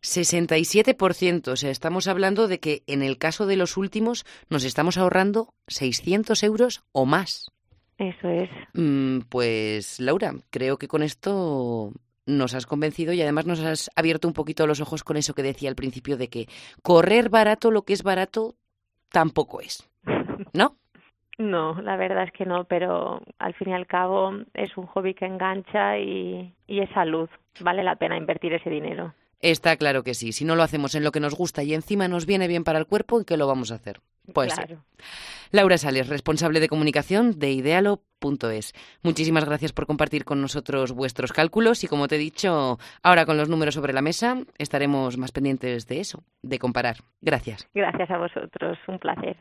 67%, 0.02 1.48
o 1.48 1.56
sea, 1.56 1.72
estamos 1.72 2.08
hablando 2.08 2.48
de 2.48 2.60
que 2.60 2.84
en 2.86 3.02
el 3.02 3.18
caso 3.18 3.48
de 3.48 3.58
los 3.58 3.78
últimos 3.78 4.26
nos 4.48 4.64
estamos 4.64 4.98
ahorrando 4.98 5.56
600 5.68 6.44
euros 6.44 6.84
o 6.92 7.06
más. 7.06 7.52
Eso 7.98 8.30
es. 8.30 8.50
Mm, 8.74 9.22
pues 9.30 10.00
Laura, 10.00 10.36
creo 10.52 10.78
que 10.78 10.88
con 10.88 11.02
esto 11.02 11.94
nos 12.28 12.54
has 12.54 12.68
convencido 12.68 13.12
y 13.14 13.22
además 13.24 13.48
nos 13.48 13.62
has 13.62 13.90
abierto 13.96 14.28
un 14.28 14.36
poquito 14.36 14.68
los 14.68 14.82
ojos 14.82 15.04
con 15.04 15.18
eso 15.18 15.34
que 15.34 15.44
decía 15.44 15.70
al 15.70 15.76
principio 15.76 16.16
de 16.16 16.30
que 16.30 16.48
correr 16.84 17.30
barato 17.30 17.72
lo 17.72 17.84
que 17.84 17.94
es 17.94 18.04
barato 18.04 18.56
tampoco 19.10 19.62
es. 19.62 19.90
¿No? 20.54 20.78
No, 21.38 21.82
la 21.82 21.98
verdad 21.98 22.24
es 22.24 22.32
que 22.32 22.46
no, 22.46 22.64
pero 22.64 23.22
al 23.40 23.54
fin 23.56 23.70
y 23.70 23.74
al 23.74 23.88
cabo 23.88 24.32
es 24.54 24.78
un 24.78 24.86
hobby 24.88 25.14
que 25.14 25.26
engancha 25.26 25.98
y, 25.98 26.54
y 26.68 26.80
es 26.80 26.90
salud. 26.92 27.30
Vale 27.60 27.84
la 27.84 27.96
pena 27.96 28.18
invertir 28.18 28.54
ese 28.54 28.70
dinero. 28.70 29.14
Está 29.42 29.76
claro 29.78 30.04
que 30.04 30.14
sí. 30.14 30.32
Si 30.32 30.46
no 30.46 30.56
lo 30.56 30.64
hacemos 30.64 30.96
en 30.96 31.04
lo 31.04 31.12
que 31.12 31.20
nos 31.20 31.36
gusta 31.36 31.62
y 31.64 31.74
encima 31.74 32.08
nos 32.08 32.26
viene 32.26 32.48
bien 32.48 32.64
para 32.64 32.80
el 32.80 32.88
cuerpo, 32.88 33.20
¿en 33.20 33.26
qué 33.26 33.38
lo 33.38 33.48
vamos 33.48 33.72
a 33.72 33.76
hacer? 33.76 34.00
Pues 34.34 34.56
claro. 34.56 34.84
Laura 35.52 35.78
Sales, 35.78 36.10
responsable 36.10 36.60
de 36.60 36.68
comunicación 36.68 37.38
de 37.38 37.52
idealo.es. 37.52 38.74
Muchísimas 39.04 39.46
gracias 39.46 39.72
por 39.72 39.86
compartir 39.86 40.26
con 40.26 40.42
nosotros 40.42 40.94
vuestros 40.94 41.32
cálculos 41.32 41.84
y 41.84 41.88
como 41.88 42.08
te 42.08 42.16
he 42.16 42.20
dicho, 42.20 42.80
ahora 43.04 43.26
con 43.26 43.38
los 43.38 43.50
números 43.50 43.76
sobre 43.76 43.94
la 43.94 44.02
mesa 44.02 44.38
estaremos 44.58 45.18
más 45.18 45.32
pendientes 45.32 45.88
de 45.88 46.00
eso, 46.00 46.24
de 46.42 46.58
comparar. 46.58 46.98
Gracias. 47.22 47.68
Gracias 47.74 48.10
a 48.10 48.18
vosotros, 48.18 48.78
un 48.88 49.00
placer. 49.00 49.38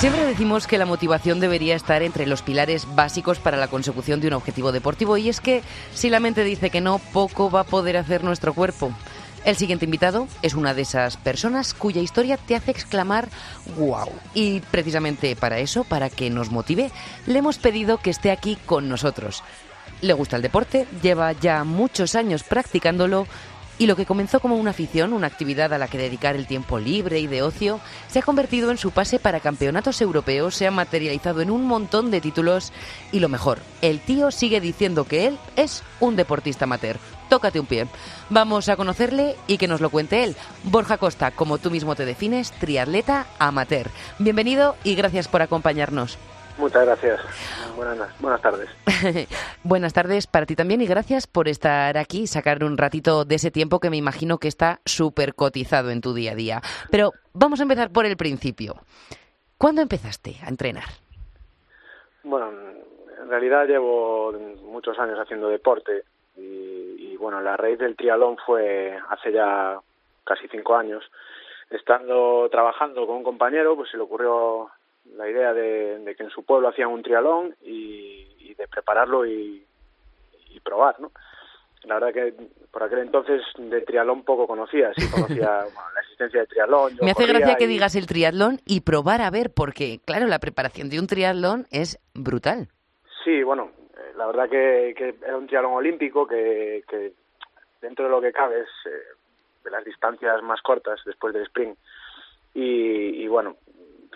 Siempre 0.00 0.24
decimos 0.24 0.66
que 0.66 0.78
la 0.78 0.86
motivación 0.86 1.40
debería 1.40 1.76
estar 1.76 2.02
entre 2.02 2.26
los 2.26 2.40
pilares 2.40 2.86
básicos 2.94 3.38
para 3.38 3.58
la 3.58 3.68
consecución 3.68 4.18
de 4.18 4.28
un 4.28 4.32
objetivo 4.32 4.72
deportivo 4.72 5.18
y 5.18 5.28
es 5.28 5.42
que 5.42 5.60
si 5.92 6.08
la 6.08 6.20
mente 6.20 6.42
dice 6.42 6.70
que 6.70 6.80
no, 6.80 6.98
poco 7.12 7.50
va 7.50 7.60
a 7.60 7.64
poder 7.64 7.98
hacer 7.98 8.24
nuestro 8.24 8.54
cuerpo. 8.54 8.94
El 9.44 9.56
siguiente 9.56 9.84
invitado 9.84 10.26
es 10.40 10.54
una 10.54 10.72
de 10.72 10.80
esas 10.80 11.18
personas 11.18 11.74
cuya 11.74 12.00
historia 12.00 12.38
te 12.38 12.56
hace 12.56 12.70
exclamar 12.70 13.28
wow. 13.76 14.08
Y 14.32 14.60
precisamente 14.70 15.36
para 15.36 15.58
eso, 15.58 15.84
para 15.84 16.08
que 16.08 16.30
nos 16.30 16.50
motive, 16.50 16.90
le 17.26 17.40
hemos 17.40 17.58
pedido 17.58 17.98
que 17.98 18.08
esté 18.08 18.30
aquí 18.30 18.56
con 18.64 18.88
nosotros. 18.88 19.42
Le 20.00 20.14
gusta 20.14 20.36
el 20.36 20.42
deporte, 20.42 20.86
lleva 21.02 21.32
ya 21.32 21.62
muchos 21.64 22.14
años 22.14 22.42
practicándolo 22.42 23.26
y 23.80 23.86
lo 23.86 23.96
que 23.96 24.04
comenzó 24.04 24.40
como 24.40 24.56
una 24.56 24.72
afición, 24.72 25.14
una 25.14 25.26
actividad 25.26 25.72
a 25.72 25.78
la 25.78 25.88
que 25.88 25.96
dedicar 25.96 26.36
el 26.36 26.46
tiempo 26.46 26.78
libre 26.78 27.18
y 27.18 27.26
de 27.26 27.40
ocio, 27.40 27.80
se 28.08 28.18
ha 28.18 28.22
convertido 28.22 28.70
en 28.70 28.76
su 28.76 28.90
pase 28.90 29.18
para 29.18 29.40
campeonatos 29.40 30.02
europeos, 30.02 30.54
se 30.54 30.66
ha 30.66 30.70
materializado 30.70 31.40
en 31.40 31.50
un 31.50 31.64
montón 31.64 32.10
de 32.10 32.20
títulos 32.20 32.74
y 33.10 33.20
lo 33.20 33.30
mejor, 33.30 33.58
el 33.80 33.98
tío 34.00 34.30
sigue 34.32 34.60
diciendo 34.60 35.04
que 35.04 35.28
él 35.28 35.38
es 35.56 35.82
un 35.98 36.14
deportista 36.14 36.66
amateur. 36.66 36.98
tócate 37.30 37.58
un 37.58 37.64
pie. 37.64 37.86
Vamos 38.28 38.68
a 38.68 38.76
conocerle 38.76 39.36
y 39.46 39.56
que 39.56 39.68
nos 39.68 39.80
lo 39.80 39.88
cuente 39.88 40.24
él. 40.24 40.36
Borja 40.64 40.98
Costa, 40.98 41.30
como 41.30 41.56
tú 41.56 41.70
mismo 41.70 41.94
te 41.94 42.04
defines, 42.04 42.52
triatleta 42.52 43.28
amateur. 43.38 43.88
Bienvenido 44.18 44.76
y 44.84 44.94
gracias 44.94 45.26
por 45.26 45.40
acompañarnos. 45.40 46.18
Muchas 46.60 46.84
gracias. 46.84 47.20
Buenas, 47.74 48.20
buenas 48.20 48.42
tardes. 48.42 48.68
buenas 49.64 49.94
tardes 49.94 50.26
para 50.26 50.44
ti 50.44 50.54
también 50.54 50.82
y 50.82 50.86
gracias 50.86 51.26
por 51.26 51.48
estar 51.48 51.96
aquí 51.96 52.22
y 52.22 52.26
sacar 52.26 52.62
un 52.62 52.76
ratito 52.76 53.24
de 53.24 53.36
ese 53.36 53.50
tiempo 53.50 53.80
que 53.80 53.88
me 53.88 53.96
imagino 53.96 54.36
que 54.36 54.48
está 54.48 54.80
súper 54.84 55.34
cotizado 55.34 55.90
en 55.90 56.02
tu 56.02 56.12
día 56.12 56.32
a 56.32 56.34
día. 56.34 56.60
Pero 56.90 57.12
vamos 57.32 57.60
a 57.60 57.62
empezar 57.62 57.90
por 57.90 58.04
el 58.04 58.18
principio. 58.18 58.74
¿Cuándo 59.56 59.80
empezaste 59.80 60.36
a 60.44 60.50
entrenar? 60.50 60.84
Bueno, 62.24 62.50
en 62.50 63.30
realidad 63.30 63.66
llevo 63.66 64.32
muchos 64.62 64.98
años 64.98 65.18
haciendo 65.18 65.48
deporte 65.48 66.04
y, 66.36 67.16
bueno, 67.16 67.40
la 67.40 67.56
raíz 67.56 67.78
del 67.78 67.96
trialón 67.96 68.36
fue 68.44 68.98
hace 69.08 69.32
ya 69.32 69.80
casi 70.24 70.46
cinco 70.48 70.76
años. 70.76 71.10
Estando 71.70 72.48
trabajando 72.50 73.06
con 73.06 73.16
un 73.16 73.24
compañero, 73.24 73.76
pues 73.76 73.90
se 73.90 73.96
le 73.96 74.02
ocurrió 74.02 74.70
la 75.16 75.28
idea 75.28 75.52
de, 75.52 76.14
que 76.16 76.22
en 76.22 76.30
su 76.30 76.44
pueblo 76.44 76.68
hacían 76.68 76.88
un 76.88 77.02
trialón 77.02 77.54
y, 77.62 78.54
de 78.54 78.68
prepararlo 78.68 79.26
y, 79.26 79.66
probar, 80.62 81.00
¿no? 81.00 81.10
La 81.84 81.94
verdad 81.94 82.12
que 82.12 82.34
por 82.70 82.82
aquel 82.82 82.98
entonces 82.98 83.40
de 83.56 83.80
trialón 83.80 84.24
poco 84.24 84.46
conocía, 84.46 84.92
sí 84.94 85.10
conocía 85.10 85.64
la 85.94 86.00
existencia 86.02 86.40
de 86.40 86.46
trialón. 86.46 86.98
Me 87.00 87.12
hace 87.12 87.26
gracia 87.26 87.56
que 87.56 87.66
digas 87.66 87.96
el 87.96 88.06
triatlón 88.06 88.60
y 88.66 88.82
probar 88.82 89.22
a 89.22 89.30
ver, 89.30 89.50
porque 89.50 90.00
claro, 90.04 90.26
la 90.26 90.38
preparación 90.38 90.90
de 90.90 91.00
un 91.00 91.06
triatlón 91.06 91.66
es 91.70 91.98
brutal. 92.14 92.68
Sí, 93.24 93.42
bueno, 93.42 93.70
eh, 93.96 94.12
la 94.16 94.26
verdad 94.26 94.50
que, 94.50 94.90
era 94.90 95.38
un 95.38 95.46
triatlón 95.46 95.72
olímpico 95.72 96.26
que, 96.26 96.84
dentro 97.80 98.04
de 98.04 98.10
lo 98.10 98.20
que 98.20 98.32
cabe 98.32 98.60
es 98.60 98.68
eh, 98.84 99.16
de 99.64 99.70
las 99.70 99.82
distancias 99.82 100.42
más 100.42 100.60
cortas 100.60 101.00
después 101.06 101.32
del 101.32 101.44
sprint. 101.44 101.78
Y, 102.52 103.24
y, 103.24 103.28
bueno, 103.28 103.56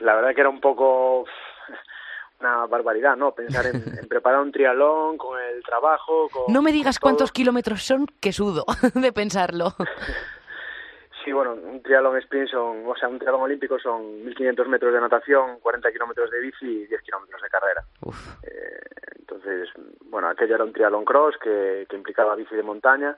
la 0.01 0.15
verdad 0.15 0.35
que 0.35 0.41
era 0.41 0.51
un 0.51 0.61
poco 0.61 1.25
una 2.41 2.67
barbaridad, 2.67 3.17
¿no? 3.17 3.33
Pensar 3.33 3.67
en, 3.67 4.09
preparar 4.09 4.41
un 4.41 4.53
trialón 4.53 5.17
con 5.17 5.41
el 5.41 5.63
trabajo. 5.63 6.29
Con, 6.29 6.53
no 6.53 6.63
me 6.63 6.73
digas 6.73 6.99
cuántos 6.99 7.33
kilómetros 7.33 7.83
son, 7.83 8.07
que 8.21 8.33
sudo 8.33 8.65
de 8.95 9.13
pensarlo. 9.13 9.75
Sí, 11.25 11.33
bueno, 11.33 11.55
un 11.55 11.83
triatlón 11.83 12.19
sprint 12.19 12.51
son, 12.51 12.87
o 12.87 12.95
sea, 12.97 13.09
un 13.09 13.19
triatlón 13.19 13.41
olímpico 13.41 13.79
son 13.79 14.27
1.500 14.27 14.67
metros 14.67 14.93
de 14.93 15.01
natación, 15.01 15.59
40 15.61 15.91
kilómetros 15.91 16.31
de 16.31 16.39
bici 16.39 16.67
y 16.67 16.87
10 16.87 17.01
kilómetros 17.01 17.41
de 17.41 17.49
carrera. 17.49 17.83
Eh, 18.43 18.81
entonces, 19.21 19.71
bueno, 20.03 20.29
aquello 20.29 20.57
era 20.57 20.65
un 20.65 20.75
triatlón 20.75 21.07
cross 21.07 21.37
que, 21.43 21.87
que 21.89 21.97
implicaba 21.97 22.35
bici 22.37 22.55
de 22.55 22.63
montaña 22.63 23.17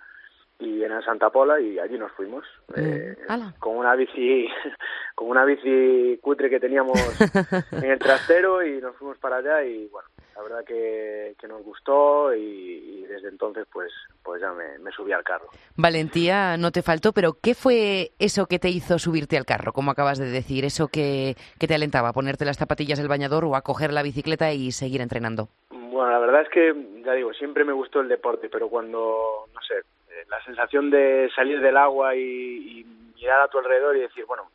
y 0.58 0.82
en 0.82 0.92
el 0.92 1.04
Santa 1.04 1.30
Pola 1.30 1.60
y 1.60 1.78
allí 1.78 1.98
nos 1.98 2.12
fuimos. 2.12 2.44
Mm, 2.68 2.74
eh, 2.76 3.16
con 3.58 3.76
una 3.76 3.94
bici 3.94 4.48
con 5.14 5.28
una 5.28 5.44
bici 5.44 6.18
cutre 6.20 6.48
que 6.48 6.60
teníamos 6.60 6.98
en 7.72 7.90
el 7.90 7.98
trastero 7.98 8.64
y 8.64 8.80
nos 8.80 8.96
fuimos 8.96 9.18
para 9.18 9.36
allá 9.36 9.62
y 9.64 9.86
bueno 9.88 10.08
la 10.34 10.42
verdad 10.42 10.64
que, 10.66 11.34
que 11.40 11.48
nos 11.48 11.62
gustó 11.62 12.34
y, 12.34 13.06
desde 13.08 13.28
entonces 13.28 13.66
pues 13.72 13.90
pues 14.22 14.40
ya 14.40 14.52
me, 14.52 14.90
subí 14.90 15.12
al 15.12 15.22
carro. 15.22 15.48
Valentía 15.76 16.56
no 16.56 16.72
te 16.72 16.82
faltó 16.82 17.12
pero 17.12 17.38
qué 17.40 17.54
fue 17.54 18.12
eso 18.18 18.46
que 18.46 18.58
te 18.58 18.68
hizo 18.68 18.98
subirte 18.98 19.36
al 19.36 19.46
carro 19.46 19.72
como 19.72 19.90
acabas 19.90 20.18
de 20.18 20.26
decir 20.26 20.64
eso 20.64 20.88
que, 20.88 21.36
que 21.58 21.66
te 21.66 21.74
alentaba 21.74 22.08
a 22.08 22.12
ponerte 22.12 22.44
las 22.44 22.58
zapatillas 22.58 22.98
del 22.98 23.08
bañador 23.08 23.44
o 23.44 23.56
a 23.56 23.62
coger 23.62 23.92
la 23.92 24.02
bicicleta 24.02 24.52
y 24.52 24.72
seguir 24.72 25.00
entrenando 25.00 25.48
bueno 25.70 26.10
la 26.10 26.18
verdad 26.18 26.42
es 26.42 26.48
que 26.48 26.74
ya 27.04 27.12
digo 27.12 27.32
siempre 27.32 27.64
me 27.64 27.72
gustó 27.72 28.00
el 28.00 28.08
deporte 28.08 28.48
pero 28.50 28.68
cuando 28.68 29.46
no 29.54 29.60
sé 29.62 29.86
la 30.28 30.42
sensación 30.44 30.90
de 30.90 31.30
salir 31.34 31.60
del 31.60 31.76
agua 31.76 32.14
y, 32.14 32.84
mirar 33.16 33.40
a 33.40 33.48
tu 33.48 33.58
alrededor 33.58 33.96
y 33.96 34.00
decir, 34.00 34.24
bueno, 34.26 34.50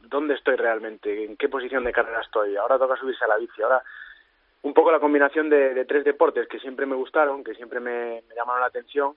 ¿dónde 0.00 0.34
estoy 0.34 0.56
realmente? 0.56 1.24
¿En 1.24 1.36
qué 1.36 1.48
posición 1.48 1.84
de 1.84 1.92
carrera 1.92 2.22
estoy? 2.22 2.56
Ahora 2.56 2.78
toca 2.78 2.96
subirse 2.96 3.24
a 3.24 3.28
la 3.28 3.36
bici. 3.36 3.60
Ahora, 3.62 3.82
un 4.62 4.72
poco 4.72 4.90
la 4.90 4.98
combinación 4.98 5.50
de, 5.50 5.84
tres 5.84 6.02
deportes 6.02 6.48
que 6.48 6.58
siempre 6.58 6.86
me 6.86 6.96
gustaron, 6.96 7.44
que 7.44 7.54
siempre 7.54 7.78
me, 7.78 8.22
llamaron 8.34 8.62
la 8.62 8.68
atención, 8.68 9.14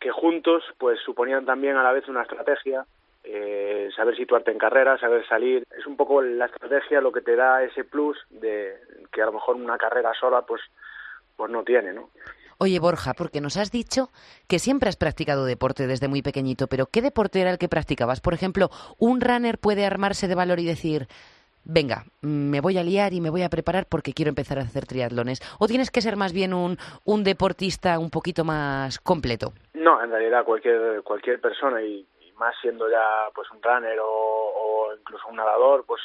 que 0.00 0.10
juntos 0.10 0.64
pues 0.76 0.98
suponían 1.00 1.46
también 1.46 1.76
a 1.76 1.82
la 1.84 1.92
vez 1.92 2.08
una 2.08 2.22
estrategia, 2.22 2.84
eh, 3.24 3.88
saber 3.94 4.16
situarte 4.16 4.50
en 4.50 4.58
carrera, 4.58 4.98
saber 4.98 5.26
salir. 5.28 5.64
Es 5.78 5.86
un 5.86 5.96
poco 5.96 6.20
la 6.20 6.46
estrategia 6.46 7.00
lo 7.00 7.12
que 7.12 7.20
te 7.22 7.36
da 7.36 7.62
ese 7.62 7.84
plus 7.84 8.18
de 8.28 8.76
que 9.12 9.22
a 9.22 9.26
lo 9.26 9.32
mejor 9.32 9.54
una 9.54 9.78
carrera 9.78 10.12
sola 10.18 10.42
pues, 10.42 10.60
pues 11.36 11.50
no 11.50 11.62
tiene, 11.62 11.92
¿no? 11.92 12.10
Oye, 12.62 12.78
Borja, 12.78 13.12
porque 13.14 13.40
nos 13.40 13.56
has 13.56 13.72
dicho 13.72 14.10
que 14.48 14.60
siempre 14.60 14.88
has 14.88 14.94
practicado 14.94 15.44
deporte 15.44 15.88
desde 15.88 16.06
muy 16.06 16.22
pequeñito, 16.22 16.68
pero 16.68 16.86
¿qué 16.86 17.02
deporte 17.02 17.40
era 17.40 17.50
el 17.50 17.58
que 17.58 17.68
practicabas? 17.68 18.20
Por 18.20 18.34
ejemplo, 18.34 18.70
un 19.00 19.20
runner 19.20 19.58
puede 19.58 19.84
armarse 19.84 20.28
de 20.28 20.36
valor 20.36 20.60
y 20.60 20.64
decir, 20.64 21.08
venga, 21.64 22.04
me 22.20 22.60
voy 22.60 22.78
a 22.78 22.84
liar 22.84 23.14
y 23.14 23.20
me 23.20 23.30
voy 23.30 23.42
a 23.42 23.48
preparar 23.48 23.86
porque 23.86 24.12
quiero 24.12 24.28
empezar 24.28 24.60
a 24.60 24.62
hacer 24.62 24.86
triatlones? 24.86 25.40
¿O 25.58 25.66
tienes 25.66 25.90
que 25.90 26.02
ser 26.02 26.14
más 26.14 26.32
bien 26.32 26.54
un, 26.54 26.76
deportista 27.24 27.98
un 27.98 28.10
poquito 28.10 28.44
más 28.44 29.00
completo? 29.00 29.54
No, 29.74 30.00
en 30.00 30.12
realidad 30.12 30.44
cualquier, 30.44 31.02
cualquier 31.02 31.40
persona 31.40 31.82
y, 31.82 32.06
más 32.36 32.54
siendo 32.62 32.88
ya 32.88 33.28
pues 33.34 33.50
un 33.50 33.60
runner 33.60 33.98
o, 33.98 34.06
o, 34.06 34.94
incluso 34.94 35.26
un 35.26 35.34
nadador, 35.34 35.84
pues 35.84 36.00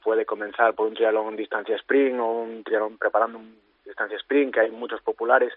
puede 0.00 0.24
comenzar 0.24 0.74
por 0.74 0.86
un 0.86 0.94
triatlón 0.94 1.34
distancia 1.34 1.74
sprint 1.74 2.20
o 2.20 2.26
un 2.26 2.62
triatlón 2.62 2.98
preparando 2.98 3.38
un 3.38 3.65
distancia 3.86 4.18
sprint, 4.18 4.54
que 4.54 4.60
hay 4.60 4.70
muchos 4.70 5.00
populares 5.00 5.52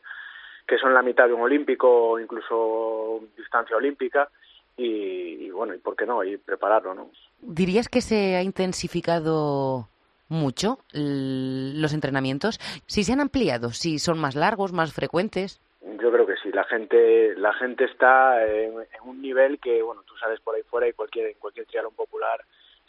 que 0.69 0.77
son 0.77 0.93
la 0.93 1.01
mitad 1.01 1.25
de 1.27 1.33
un 1.33 1.41
olímpico 1.41 2.12
o 2.12 2.19
incluso 2.19 3.21
distancia 3.36 3.75
olímpica 3.75 4.29
y, 4.77 5.50
bueno, 5.50 5.74
y 5.74 5.79
por 5.79 5.95
qué 5.95 6.05
no, 6.05 6.24
y 6.24 6.38
prepararlo, 6.38 6.93
¿no? 6.93 7.09
¿Dirías 7.41 7.89
que 7.89 8.01
se 8.01 8.36
ha 8.36 8.43
intensificado 8.43 9.89
mucho 10.29 10.77
los 10.93 11.93
entrenamientos? 11.93 12.59
¿Si 12.86 13.03
se 13.03 13.12
han 13.12 13.19
ampliado? 13.19 13.71
¿Si 13.71 13.98
son 13.98 14.19
más 14.19 14.36
largos, 14.36 14.71
más 14.71 14.93
frecuentes? 14.93 15.59
Yo 15.81 16.12
creo 16.12 16.27
que 16.27 16.36
sí. 16.41 16.51
La 16.51 16.63
gente, 16.65 17.36
la 17.36 17.51
gente 17.53 17.86
está 17.86 18.45
en, 18.45 18.74
un 19.03 19.21
nivel 19.21 19.59
que, 19.59 19.81
bueno, 19.81 20.03
tú 20.05 20.15
sales 20.17 20.39
por 20.39 20.55
ahí 20.55 20.62
fuera 20.62 20.88
y 20.88 20.93
cualquier, 20.93 21.27
en 21.27 21.39
cualquier 21.39 21.65
triatlón 21.65 21.95
popular 21.95 22.41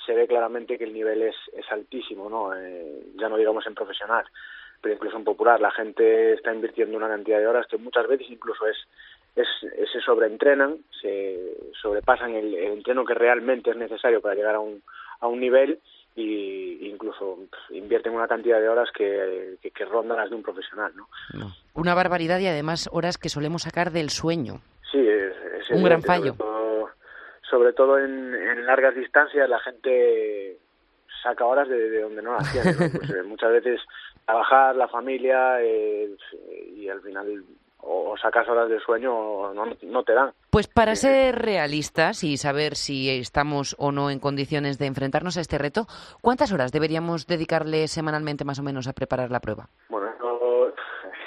se 0.04 0.14
ve 0.14 0.26
claramente 0.26 0.78
que 0.78 0.85
el 0.85 0.92
nivel 0.92 1.23
es, 1.23 1.37
es 1.54 1.70
altísimo, 1.70 2.28
¿no? 2.28 2.54
Eh, 2.54 3.04
ya 3.16 3.28
no 3.28 3.37
digamos 3.37 3.66
en 3.66 3.75
profesional 3.75 4.25
pero 4.80 4.94
incluso 4.94 5.16
en 5.16 5.25
popular 5.25 5.60
la 5.60 5.70
gente 5.70 6.34
está 6.34 6.52
invirtiendo 6.52 6.96
una 6.96 7.08
cantidad 7.08 7.38
de 7.38 7.46
horas 7.46 7.66
que 7.66 7.76
muchas 7.76 8.06
veces 8.08 8.30
incluso 8.30 8.66
es, 8.66 8.76
es, 9.37 9.46
se 9.92 10.00
sobreentrenan, 10.00 10.78
se 11.00 11.56
sobrepasan 11.80 12.34
el, 12.34 12.54
entreno 12.54 13.04
que 13.04 13.14
realmente 13.14 13.70
es 13.70 13.76
necesario 13.76 14.20
para 14.20 14.34
llegar 14.34 14.54
a 14.54 14.60
un, 14.60 14.82
a 15.20 15.26
un 15.26 15.40
nivel 15.40 15.78
y 16.16 16.88
incluso 16.88 17.38
invierten 17.70 18.14
una 18.14 18.26
cantidad 18.26 18.60
de 18.60 18.68
horas 18.68 18.90
que, 18.92 19.56
que, 19.62 19.84
rondan 19.84 20.18
las 20.18 20.30
de 20.30 20.37
un 20.37 20.42
profesional. 20.42 20.92
¿no? 20.94 21.06
Una 21.75 21.94
barbaridad 21.94 22.40
y 22.40 22.46
además 22.46 22.88
horas 22.92 23.16
que 23.16 23.28
solemos 23.28 23.62
sacar 23.62 23.92
del 23.92 24.10
sueño. 24.10 24.60
Sí, 24.90 24.99
es, 24.99 25.70
un 25.70 25.84
gran 25.84 26.02
fallo. 26.02 26.34
Sobre 27.49 27.72
todo, 27.72 27.99
en, 27.99 28.34
en, 28.34 28.66
largas 28.66 28.94
distancias 28.94 29.49
la 29.49 29.58
gente 29.60 30.58
saca 31.23 31.45
horas 31.45 31.69
de, 31.69 32.00
donde 32.00 32.23
no 32.23 32.35
las 32.35 32.52
tiene. 32.52 32.75
Pues, 32.75 33.11
eh, 33.11 33.23
muchas 33.23 33.52
veces 33.52 33.81
trabajar, 34.25 34.76
la 34.76 34.88
familia 34.88 35.61
eh, 35.61 36.17
y 36.75 36.88
al 36.88 37.00
final 37.00 37.45
o, 37.83 38.14
sacas 38.21 38.49
horas 38.49 38.69
de 38.69 38.79
sueño 38.81 39.14
o 39.14 39.55
no, 39.55 39.64
no 39.83 40.02
te 40.02 40.12
dan. 40.12 40.33
Pues 40.50 40.67
para 40.69 40.95
ser 40.95 41.37
realistas 41.37 42.25
y 42.25 42.37
saber 42.37 42.76
si 42.76 43.09
estamos 43.11 43.75
o 43.79 43.93
no 43.93 44.11
en 44.11 44.19
condiciones 44.19 44.79
de 44.79 44.87
enfrentarnos 44.87 45.37
a 45.37 45.40
este 45.40 45.59
reto, 45.59 45.87
¿cuántas 46.21 46.52
horas 46.52 46.73
deberíamos 46.73 47.26
dedicarle 47.26 47.88
semanalmente 47.88 48.45
más 48.45 48.59
o 48.59 48.62
menos 48.62 48.87
a 48.88 48.93
preparar 48.93 49.31
la 49.31 49.40
prueba? 49.40 49.69
Bueno, 49.88 50.11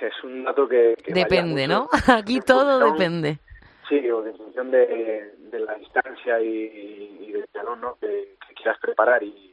es 0.04 0.24
un 0.24 0.44
dato 0.44 0.68
que... 0.68 0.96
depende, 1.08 1.68
¿no? 1.68 1.88
Aquí 2.08 2.40
todo 2.42 2.92
depende. 2.92 3.40
Sí, 3.88 3.98
en 3.98 4.38
función 4.38 4.72
de, 4.72 5.32
la 5.52 5.75
distancia 5.75 6.40
y, 6.42 7.32
del 7.32 7.48
talón 7.50 7.82
¿no? 7.82 7.96
que, 8.00 8.36
quieras 8.56 8.80
preparar 8.82 9.24
y, 9.24 9.52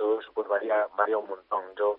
todo 0.00 0.20
eso 0.20 0.32
pues 0.32 0.48
varía, 0.48 0.86
varía 0.96 1.18
un 1.18 1.28
montón. 1.28 1.62
Yo 1.78 1.98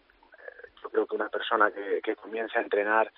yo 0.82 0.90
creo 0.90 1.06
que 1.06 1.16
una 1.16 1.30
persona 1.30 1.72
que, 1.72 2.02
que 2.04 2.16
comience 2.16 2.58
a 2.58 2.62
entrenar 2.62 3.12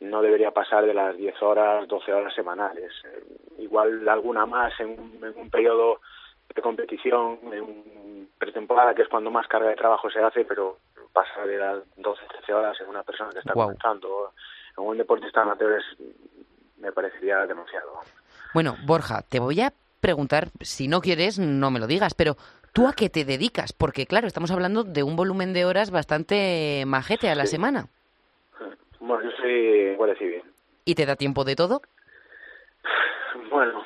no 0.00 0.20
debería 0.22 0.50
pasar 0.50 0.84
de 0.84 0.94
las 0.94 1.16
10 1.16 1.42
horas, 1.42 1.88
12 1.88 2.12
horas 2.12 2.34
semanales. 2.34 2.92
Eh, 3.04 3.24
igual 3.58 4.08
alguna 4.08 4.44
más 4.44 4.72
en 4.80 4.98
un, 5.36 5.50
periodo 5.50 6.00
de 6.54 6.62
competición, 6.62 7.38
en 7.52 7.62
un 7.62 8.28
pretemporada, 8.36 8.94
que 8.94 9.02
es 9.02 9.08
cuando 9.08 9.30
más 9.30 9.46
carga 9.46 9.68
de 9.68 9.76
trabajo 9.76 10.10
se 10.10 10.20
hace, 10.20 10.44
pero 10.44 10.78
pasar 11.12 11.46
de 11.46 11.58
las 11.58 11.78
12, 11.96 12.22
13 12.26 12.52
horas 12.52 12.80
en 12.80 12.88
una 12.88 13.02
persona 13.02 13.30
que 13.30 13.38
está 13.38 13.52
comenzando. 13.52 14.32
En 14.76 14.84
un 14.84 14.98
deportista 14.98 15.42
amateur 15.42 15.80
me 16.78 16.92
parecería 16.92 17.46
demasiado. 17.46 18.00
Bueno, 18.52 18.76
Borja, 18.84 19.22
te 19.22 19.38
voy 19.38 19.60
a 19.60 19.72
preguntar, 20.00 20.48
si 20.60 20.88
no 20.88 21.00
quieres, 21.00 21.38
no 21.38 21.70
me 21.70 21.78
lo 21.78 21.86
digas, 21.86 22.14
pero 22.14 22.36
¿Tú 22.74 22.88
a 22.88 22.92
qué 22.92 23.08
te 23.08 23.24
dedicas? 23.24 23.72
Porque, 23.72 24.04
claro, 24.04 24.26
estamos 24.26 24.50
hablando 24.50 24.82
de 24.82 25.04
un 25.04 25.14
volumen 25.14 25.52
de 25.52 25.64
horas 25.64 25.92
bastante 25.92 26.82
majete 26.88 27.30
a 27.30 27.36
la 27.36 27.46
semana. 27.46 27.86
Bueno, 28.98 29.22
yo 29.22 29.30
soy 29.36 29.94
guardia 29.94 30.18
civil. 30.18 30.42
¿Y 30.84 30.96
te 30.96 31.06
da 31.06 31.14
tiempo 31.14 31.44
de 31.44 31.54
todo? 31.54 31.82
Bueno, 33.48 33.84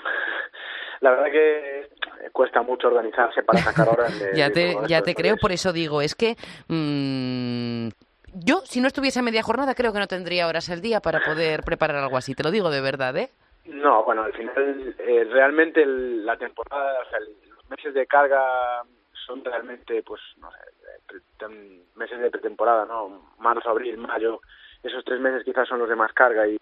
la 1.00 1.10
verdad 1.10 1.26
que 1.30 1.90
cuesta 2.32 2.62
mucho 2.62 2.88
organizarse 2.88 3.42
para 3.42 3.58
sacar 3.58 3.88
horas 3.92 4.18
de... 4.18 4.34
ya 4.34 4.50
te, 4.50 4.74
ya 4.88 5.02
te 5.02 5.14
creo, 5.14 5.36
por 5.36 5.52
eso 5.52 5.74
digo, 5.74 6.00
es 6.00 6.14
que... 6.14 6.36
Mmm, 6.68 7.88
yo, 8.32 8.62
si 8.64 8.80
no 8.80 8.86
estuviese 8.86 9.18
a 9.18 9.22
media 9.22 9.42
jornada, 9.42 9.74
creo 9.74 9.92
que 9.92 9.98
no 9.98 10.06
tendría 10.06 10.46
horas 10.46 10.70
al 10.70 10.80
día 10.80 11.00
para 11.00 11.20
poder 11.20 11.62
preparar 11.62 11.96
algo 11.96 12.16
así. 12.16 12.34
Te 12.34 12.42
lo 12.42 12.50
digo 12.50 12.70
de 12.70 12.80
verdad, 12.80 13.14
¿eh? 13.18 13.28
No, 13.66 14.02
bueno, 14.04 14.22
al 14.22 14.32
final, 14.32 14.94
eh, 14.98 15.24
realmente 15.30 15.84
la 15.84 16.38
temporada, 16.38 17.00
o 17.06 17.10
sea, 17.10 17.20
los 17.20 17.47
meses 17.68 17.94
de 17.94 18.06
carga 18.06 18.82
son 19.26 19.44
realmente, 19.44 20.02
pues, 20.02 20.20
no 20.38 20.50
sé, 20.50 21.46
meses 21.96 22.20
de 22.20 22.30
pretemporada, 22.30 22.86
¿no? 22.86 23.32
Marzo, 23.38 23.70
abril, 23.70 23.98
mayo, 23.98 24.40
esos 24.82 25.04
tres 25.04 25.20
meses 25.20 25.44
quizás 25.44 25.68
son 25.68 25.80
los 25.80 25.88
de 25.88 25.96
más 25.96 26.12
carga 26.12 26.46
y, 26.46 26.58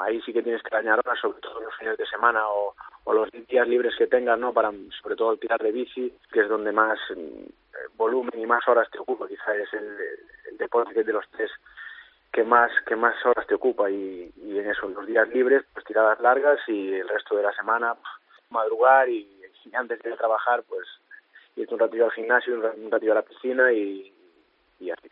ahí 0.00 0.20
sí 0.22 0.32
que 0.32 0.42
tienes 0.42 0.62
que 0.62 0.74
dañar 0.74 0.98
horas, 0.98 1.18
sobre 1.20 1.40
todo 1.40 1.60
los 1.60 1.74
fines 1.76 1.96
de 1.96 2.06
semana 2.06 2.42
o, 2.48 2.74
los 3.12 3.30
días 3.48 3.68
libres 3.68 3.94
que 3.96 4.06
tengas, 4.06 4.38
¿no? 4.38 4.52
Para, 4.52 4.72
sobre 5.00 5.14
todo 5.14 5.32
el 5.32 5.38
tirar 5.38 5.62
de 5.62 5.70
bici, 5.70 6.12
que 6.32 6.40
es 6.40 6.48
donde 6.48 6.72
más 6.72 6.98
eh, 7.14 7.46
volumen 7.96 8.40
y 8.40 8.46
más 8.46 8.66
horas 8.66 8.90
te 8.90 8.98
ocupa, 8.98 9.28
quizás 9.28 9.56
es 9.56 9.72
el, 9.74 9.96
el 10.50 10.56
deporte 10.58 11.04
de 11.04 11.12
los 11.12 11.24
tres 11.30 11.50
que 12.34 12.42
más 12.42 12.72
que 12.84 12.96
más 12.96 13.14
horas 13.24 13.46
te 13.46 13.54
ocupa 13.54 13.88
y, 13.88 14.32
en 14.36 14.68
eso 14.68 14.88
los 14.88 15.06
días 15.06 15.28
libres 15.28 15.64
pues 15.72 15.86
tiradas 15.86 16.18
largas 16.20 16.58
y 16.66 16.94
el 16.94 17.08
resto 17.08 17.36
de 17.36 17.44
la 17.44 17.52
semana 17.52 17.94
pues, 17.94 18.42
madrugar 18.50 19.08
y, 19.08 19.30
antes 19.72 20.00
de 20.02 20.16
trabajar 20.16 20.62
pues 20.68 20.86
irte 21.56 21.74
un 21.74 21.80
ratito 21.80 22.04
al 22.04 22.12
gimnasio 22.12 22.54
un 22.76 22.90
ratito 22.90 23.12
a 23.12 23.16
la 23.16 23.22
piscina 23.22 23.72
y, 23.72 24.12
y 24.80 24.90
así 24.90 25.08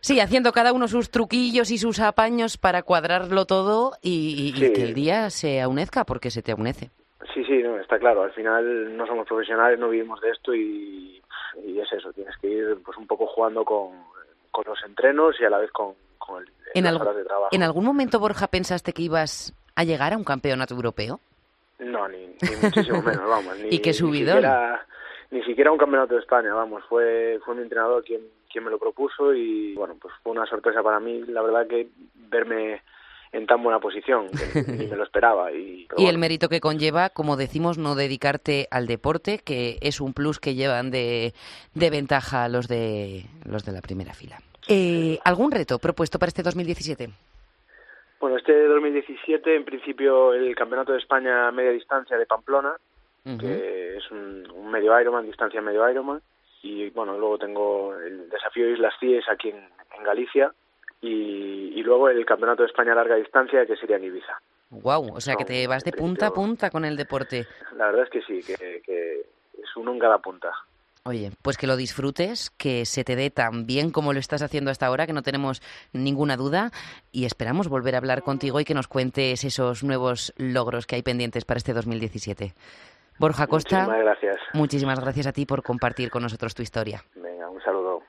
Sí, 0.00 0.18
haciendo 0.18 0.50
cada 0.50 0.72
uno 0.72 0.88
sus 0.88 1.12
truquillos 1.12 1.70
y 1.70 1.78
sus 1.78 2.00
apaños 2.00 2.56
para 2.58 2.82
cuadrarlo 2.82 3.44
todo 3.44 3.92
y, 4.02 4.52
que 4.52 4.82
el 4.82 4.94
día 4.94 5.30
se 5.30 5.60
aunezca 5.60 6.04
porque 6.04 6.32
se 6.32 6.42
te 6.42 6.50
aunece. 6.50 6.90
Sí, 7.32 7.44
sí, 7.44 7.62
no, 7.62 7.78
está 7.78 8.00
claro. 8.00 8.24
Al 8.24 8.32
final 8.32 8.96
no 8.96 9.06
somos 9.06 9.28
profesionales, 9.28 9.78
no 9.78 9.90
vivimos 9.90 10.20
de 10.20 10.30
esto 10.30 10.52
y, 10.56 11.22
y 11.64 11.78
es 11.78 11.92
eso. 11.92 12.12
Tienes 12.12 12.36
que 12.38 12.48
ir 12.48 12.78
pues 12.84 12.98
un 12.98 13.06
poco 13.06 13.28
jugando 13.28 13.64
con, 13.64 13.90
con 14.50 14.64
los 14.66 14.82
entrenos 14.84 15.36
y 15.40 15.44
a 15.44 15.50
la 15.50 15.58
vez 15.58 15.70
con, 15.70 15.94
¿En, 16.74 16.86
¿En 17.50 17.62
algún 17.62 17.84
momento, 17.84 18.18
Borja, 18.18 18.46
pensaste 18.46 18.92
que 18.92 19.02
ibas 19.02 19.54
a 19.74 19.84
llegar 19.84 20.12
a 20.12 20.16
un 20.16 20.24
campeonato 20.24 20.74
europeo? 20.74 21.20
No, 21.84 22.08
ni, 22.08 22.34
muchísimo 22.62 23.02
menos, 23.02 23.28
vamos. 23.28 23.58
Ni, 23.58 23.76
¿Y 23.76 23.78
qué 23.80 23.92
subido? 23.92 24.34
Ni 25.30 25.42
siquiera, 25.44 25.72
un 25.72 25.78
campeonato 25.78 26.14
de 26.14 26.20
España, 26.20 26.52
vamos. 26.54 26.82
Fue, 26.88 27.40
fue 27.44 27.54
mi 27.54 27.62
entrenador 27.62 28.04
quien, 28.04 28.20
quien 28.50 28.64
me 28.64 28.70
lo 28.70 28.78
propuso 28.78 29.34
y, 29.34 29.74
bueno, 29.74 29.96
pues 30.00 30.12
fue 30.22 30.32
una 30.32 30.46
sorpresa 30.46 30.82
para 30.82 31.00
mí, 31.00 31.22
la 31.26 31.42
verdad, 31.42 31.66
que 31.66 31.88
verme 32.14 32.82
en 33.32 33.46
tan 33.46 33.62
buena 33.62 33.80
posición, 33.80 34.28
que 34.28 34.62
ni 34.72 34.86
me 34.86 34.96
lo 34.96 35.04
esperaba. 35.04 35.50
Y, 35.52 35.88
y 35.96 36.06
el 36.06 36.18
mérito 36.18 36.50
que 36.50 36.60
conlleva, 36.60 37.08
como 37.08 37.38
decimos, 37.38 37.78
no 37.78 37.94
dedicarte 37.94 38.68
al 38.70 38.86
deporte, 38.86 39.38
que 39.38 39.78
es 39.80 40.02
un 40.02 40.12
plus 40.12 40.38
que 40.38 40.54
llevan 40.54 40.90
de, 40.90 41.32
de 41.74 41.90
ventaja 41.90 42.48
los 42.50 42.68
de, 42.68 43.24
los 43.46 43.64
de 43.64 43.72
la 43.72 43.80
primera 43.80 44.12
fila. 44.12 44.38
Eh, 44.68 45.18
¿Algún 45.24 45.50
reto 45.50 45.78
propuesto 45.78 46.18
para 46.18 46.28
este 46.28 46.42
2017? 46.42 47.08
Bueno, 48.22 48.36
este 48.36 48.68
2017, 48.68 49.56
en 49.56 49.64
principio, 49.64 50.32
el 50.32 50.54
Campeonato 50.54 50.92
de 50.92 50.98
España 50.98 51.50
media 51.50 51.72
distancia 51.72 52.16
de 52.16 52.24
Pamplona, 52.24 52.76
que 53.24 53.96
es 53.96 54.08
un, 54.12 54.70
medio 54.70 54.98
Ironman, 55.00 55.26
distancia 55.26 55.60
medio 55.60 55.90
Ironman. 55.90 56.22
Y 56.62 56.88
bueno, 56.90 57.18
luego 57.18 57.36
tengo 57.38 57.96
el 57.96 58.30
desafío 58.30 58.66
de 58.66 58.74
Islas 58.74 58.94
Cies 59.00 59.28
aquí 59.28 59.48
en, 59.48 60.04
Galicia. 60.04 60.54
Y, 61.00 61.82
luego 61.82 62.08
el 62.08 62.24
Campeonato 62.24 62.62
de 62.62 62.68
España 62.68 62.94
larga 62.94 63.16
distancia, 63.16 63.66
que 63.66 63.74
sería 63.74 63.96
en 63.96 64.04
Ibiza. 64.04 64.40
Wow, 64.70 65.16
o 65.16 65.20
sea 65.20 65.34
que 65.34 65.44
te 65.44 65.66
vas 65.66 65.82
de 65.82 65.90
punta 65.90 66.28
a 66.28 66.30
punta 66.30 66.70
con 66.70 66.84
el 66.84 66.96
deporte. 66.96 67.44
La 67.74 67.86
verdad 67.86 68.04
es 68.04 68.10
que 68.10 68.22
sí, 68.22 68.40
que, 68.40 68.82
que 68.86 69.20
es 69.60 69.76
uno 69.76 69.90
en 69.90 69.98
cada 69.98 70.18
punta. 70.18 70.52
Oye, 71.04 71.32
pues 71.42 71.58
que 71.58 71.66
lo 71.66 71.76
disfrutes, 71.76 72.50
que 72.50 72.86
se 72.86 73.02
te 73.02 73.16
dé 73.16 73.30
tan 73.30 73.66
bien 73.66 73.90
como 73.90 74.12
lo 74.12 74.20
estás 74.20 74.40
haciendo 74.40 74.70
hasta 74.70 74.86
ahora, 74.86 75.04
que 75.04 75.12
no 75.12 75.22
tenemos 75.22 75.60
ninguna 75.92 76.36
duda 76.36 76.70
y 77.10 77.24
esperamos 77.24 77.66
volver 77.68 77.96
a 77.96 77.98
hablar 77.98 78.22
contigo 78.22 78.60
y 78.60 78.64
que 78.64 78.74
nos 78.74 78.86
cuentes 78.86 79.42
esos 79.42 79.82
nuevos 79.82 80.32
logros 80.36 80.86
que 80.86 80.94
hay 80.94 81.02
pendientes 81.02 81.44
para 81.44 81.58
este 81.58 81.72
2017. 81.72 82.54
Borja 83.18 83.48
Costa, 83.48 83.80
muchísimas 83.80 84.04
gracias. 84.04 84.36
Muchísimas 84.54 85.00
gracias 85.00 85.26
a 85.26 85.32
ti 85.32 85.44
por 85.44 85.64
compartir 85.64 86.08
con 86.08 86.22
nosotros 86.22 86.54
tu 86.54 86.62
historia. 86.62 87.02
Venga, 87.16 87.50
un 87.50 87.60
saludo. 87.62 88.02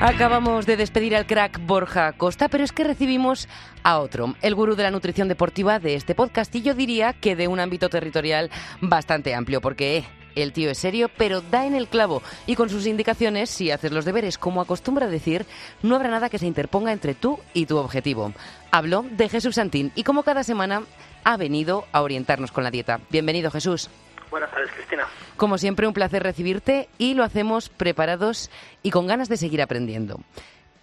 Acabamos 0.00 0.64
de 0.64 0.76
despedir 0.76 1.16
al 1.16 1.26
crack 1.26 1.58
Borja 1.66 2.12
Costa, 2.12 2.48
pero 2.48 2.62
es 2.62 2.70
que 2.70 2.84
recibimos 2.84 3.48
a 3.82 3.98
otro, 3.98 4.36
el 4.42 4.54
gurú 4.54 4.76
de 4.76 4.84
la 4.84 4.92
nutrición 4.92 5.26
deportiva 5.26 5.80
de 5.80 5.96
este 5.96 6.14
podcast, 6.14 6.54
y 6.54 6.62
yo 6.62 6.74
diría 6.74 7.14
que 7.14 7.34
de 7.34 7.48
un 7.48 7.58
ámbito 7.58 7.88
territorial 7.88 8.48
bastante 8.80 9.34
amplio, 9.34 9.60
porque 9.60 10.04
el 10.36 10.52
tío 10.52 10.70
es 10.70 10.78
serio, 10.78 11.10
pero 11.18 11.40
da 11.40 11.66
en 11.66 11.74
el 11.74 11.88
clavo, 11.88 12.22
y 12.46 12.54
con 12.54 12.70
sus 12.70 12.86
indicaciones, 12.86 13.50
si 13.50 13.72
haces 13.72 13.90
los 13.90 14.04
deberes 14.04 14.38
como 14.38 14.60
acostumbra 14.60 15.08
decir, 15.08 15.46
no 15.82 15.96
habrá 15.96 16.10
nada 16.10 16.28
que 16.28 16.38
se 16.38 16.46
interponga 16.46 16.92
entre 16.92 17.14
tú 17.14 17.40
y 17.52 17.66
tu 17.66 17.76
objetivo. 17.76 18.32
Hablo 18.70 19.04
de 19.10 19.28
Jesús 19.28 19.56
Santín, 19.56 19.90
y 19.96 20.04
como 20.04 20.22
cada 20.22 20.44
semana 20.44 20.84
ha 21.24 21.36
venido 21.36 21.86
a 21.90 22.02
orientarnos 22.02 22.52
con 22.52 22.62
la 22.62 22.70
dieta. 22.70 23.00
Bienvenido, 23.10 23.50
Jesús. 23.50 23.90
Buenas 24.30 24.50
tardes, 24.50 24.70
Cristina. 24.72 25.06
Como 25.36 25.58
siempre, 25.58 25.86
un 25.86 25.94
placer 25.94 26.22
recibirte 26.22 26.88
y 26.98 27.14
lo 27.14 27.24
hacemos 27.24 27.68
preparados 27.68 28.50
y 28.82 28.90
con 28.90 29.06
ganas 29.06 29.28
de 29.28 29.36
seguir 29.36 29.62
aprendiendo. 29.62 30.20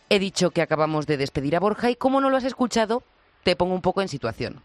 He 0.10 0.20
dicho 0.20 0.52
que 0.52 0.62
acabamos 0.62 1.08
de 1.08 1.18
despedir 1.18 1.56
a 1.56 1.60
Borja 1.60 1.90
y 1.90 1.96
como 1.96 2.22
no 2.22 2.30
lo 2.30 2.38
has 2.38 2.44
escuchado, 2.44 3.04
te 3.44 3.56
pongo 3.56 3.76
un 3.76 3.82
poco 3.82 4.02
en 4.02 4.08
situación. 4.08 4.62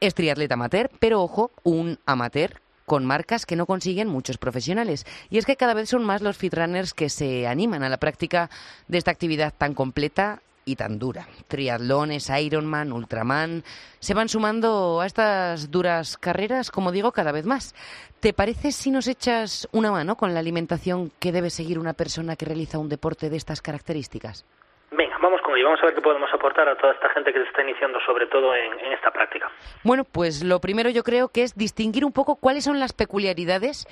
Es 0.00 0.14
triatleta 0.14 0.54
amateur, 0.54 0.90
pero 0.98 1.22
ojo, 1.22 1.50
un 1.62 1.98
amateur 2.06 2.60
con 2.86 3.06
marcas 3.06 3.46
que 3.46 3.54
no 3.54 3.66
consiguen 3.66 4.08
muchos 4.08 4.36
profesionales. 4.36 5.06
Y 5.28 5.38
es 5.38 5.46
que 5.46 5.56
cada 5.56 5.74
vez 5.74 5.88
son 5.88 6.04
más 6.04 6.22
los 6.22 6.36
fitrunners 6.36 6.92
que 6.92 7.08
se 7.08 7.46
animan 7.46 7.84
a 7.84 7.88
la 7.88 7.98
práctica 7.98 8.50
de 8.88 8.98
esta 8.98 9.12
actividad 9.12 9.54
tan 9.56 9.74
completa 9.74 10.42
y 10.70 10.76
tan 10.76 10.98
dura. 10.98 11.26
Triatlones, 11.48 12.30
Ironman, 12.30 12.92
Ultraman, 12.92 13.62
se 13.98 14.14
van 14.14 14.28
sumando 14.28 15.00
a 15.00 15.06
estas 15.06 15.70
duras 15.70 16.16
carreras, 16.16 16.70
como 16.70 16.92
digo, 16.92 17.12
cada 17.12 17.32
vez 17.32 17.44
más. 17.44 17.74
¿Te 18.20 18.32
parece 18.32 18.72
si 18.72 18.90
nos 18.90 19.08
echas 19.08 19.68
una 19.72 19.90
mano 19.90 20.16
con 20.16 20.32
la 20.32 20.40
alimentación 20.40 21.10
que 21.20 21.32
debe 21.32 21.50
seguir 21.50 21.78
una 21.78 21.94
persona 21.94 22.36
que 22.36 22.46
realiza 22.46 22.78
un 22.78 22.88
deporte 22.88 23.30
de 23.30 23.36
estas 23.36 23.62
características? 23.62 24.46
Venga, 24.92 25.16
vamos 25.22 25.40
con 25.42 25.56
ello. 25.56 25.66
Vamos 25.66 25.80
a 25.82 25.86
ver 25.86 25.94
qué 25.94 26.02
podemos 26.02 26.30
aportar 26.32 26.68
a 26.68 26.76
toda 26.76 26.92
esta 26.92 27.08
gente 27.10 27.32
que 27.32 27.40
se 27.40 27.46
está 27.46 27.62
iniciando, 27.62 27.98
sobre 28.06 28.26
todo 28.26 28.54
en, 28.54 28.78
en 28.80 28.92
esta 28.92 29.10
práctica. 29.10 29.50
Bueno, 29.84 30.04
pues 30.04 30.44
lo 30.44 30.60
primero 30.60 30.90
yo 30.90 31.02
creo 31.02 31.28
que 31.28 31.42
es 31.42 31.56
distinguir 31.56 32.04
un 32.04 32.12
poco 32.12 32.36
cuáles 32.36 32.64
son 32.64 32.78
las 32.78 32.92
peculiaridades 32.92 33.86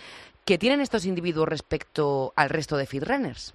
que 0.44 0.58
tienen 0.58 0.80
estos 0.80 1.06
individuos 1.06 1.48
respecto 1.48 2.32
al 2.36 2.50
resto 2.50 2.76
de 2.76 2.86
fitrunners. 2.86 3.54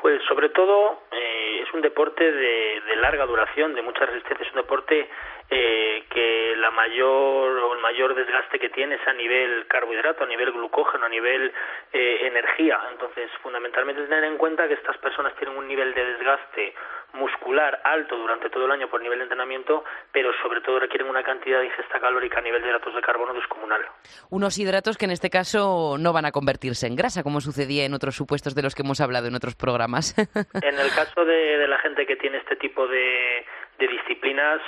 Pues 0.00 0.22
sobre 0.28 0.48
todo 0.50 1.02
eh, 1.10 1.37
un 1.78 1.82
deporte 1.82 2.24
de, 2.24 2.82
de, 2.86 2.96
larga 2.96 3.24
duración, 3.24 3.74
de 3.74 3.82
mucha 3.82 4.04
resistencia, 4.04 4.44
es 4.44 4.52
un 4.52 4.62
deporte 4.62 5.08
eh, 5.50 6.04
que 6.10 6.54
la 6.56 6.70
mayor 6.70 7.58
o 7.58 7.72
el 7.74 7.80
mayor 7.80 8.14
desgaste 8.14 8.58
que 8.58 8.68
tiene 8.68 8.96
es 8.96 9.08
a 9.08 9.14
nivel 9.14 9.66
carbohidrato, 9.66 10.24
a 10.24 10.26
nivel 10.26 10.52
glucógeno, 10.52 11.06
a 11.06 11.08
nivel 11.08 11.52
eh, 11.92 12.18
energía. 12.26 12.78
Entonces, 12.92 13.30
fundamentalmente 13.42 14.02
tener 14.02 14.24
en 14.24 14.36
cuenta 14.36 14.68
que 14.68 14.74
estas 14.74 14.98
personas 14.98 15.34
tienen 15.36 15.56
un 15.56 15.66
nivel 15.66 15.94
de 15.94 16.04
desgaste 16.04 16.74
muscular 17.14 17.80
alto 17.84 18.18
durante 18.18 18.50
todo 18.50 18.66
el 18.66 18.72
año 18.72 18.88
por 18.90 19.00
nivel 19.00 19.18
de 19.18 19.24
entrenamiento, 19.24 19.84
pero 20.12 20.30
sobre 20.42 20.60
todo 20.60 20.80
requieren 20.80 21.08
una 21.08 21.22
cantidad 21.22 21.60
de 21.60 21.66
ingesta 21.66 21.98
calórica 21.98 22.38
a 22.38 22.42
nivel 22.42 22.60
de 22.60 22.68
hidratos 22.68 22.94
de 22.94 23.00
carbono 23.00 23.32
descomunal. 23.32 23.80
Unos 24.28 24.58
hidratos 24.58 24.98
que 24.98 25.06
en 25.06 25.12
este 25.12 25.30
caso 25.30 25.96
no 25.98 26.12
van 26.12 26.26
a 26.26 26.32
convertirse 26.32 26.86
en 26.86 26.96
grasa, 26.96 27.22
como 27.22 27.40
sucedía 27.40 27.86
en 27.86 27.94
otros 27.94 28.14
supuestos 28.16 28.54
de 28.54 28.62
los 28.62 28.74
que 28.74 28.82
hemos 28.82 29.00
hablado 29.00 29.28
en 29.28 29.34
otros 29.34 29.56
programas. 29.56 30.14
en 30.62 30.78
el 30.78 30.90
caso 30.94 31.24
de, 31.24 31.66
la 31.66 31.78
gente 31.78 32.06
que 32.06 32.16
tiene 32.16 32.38
este 32.38 32.56
tipo 32.56 32.86
de 32.86 33.46
disciplinas, 33.78 34.60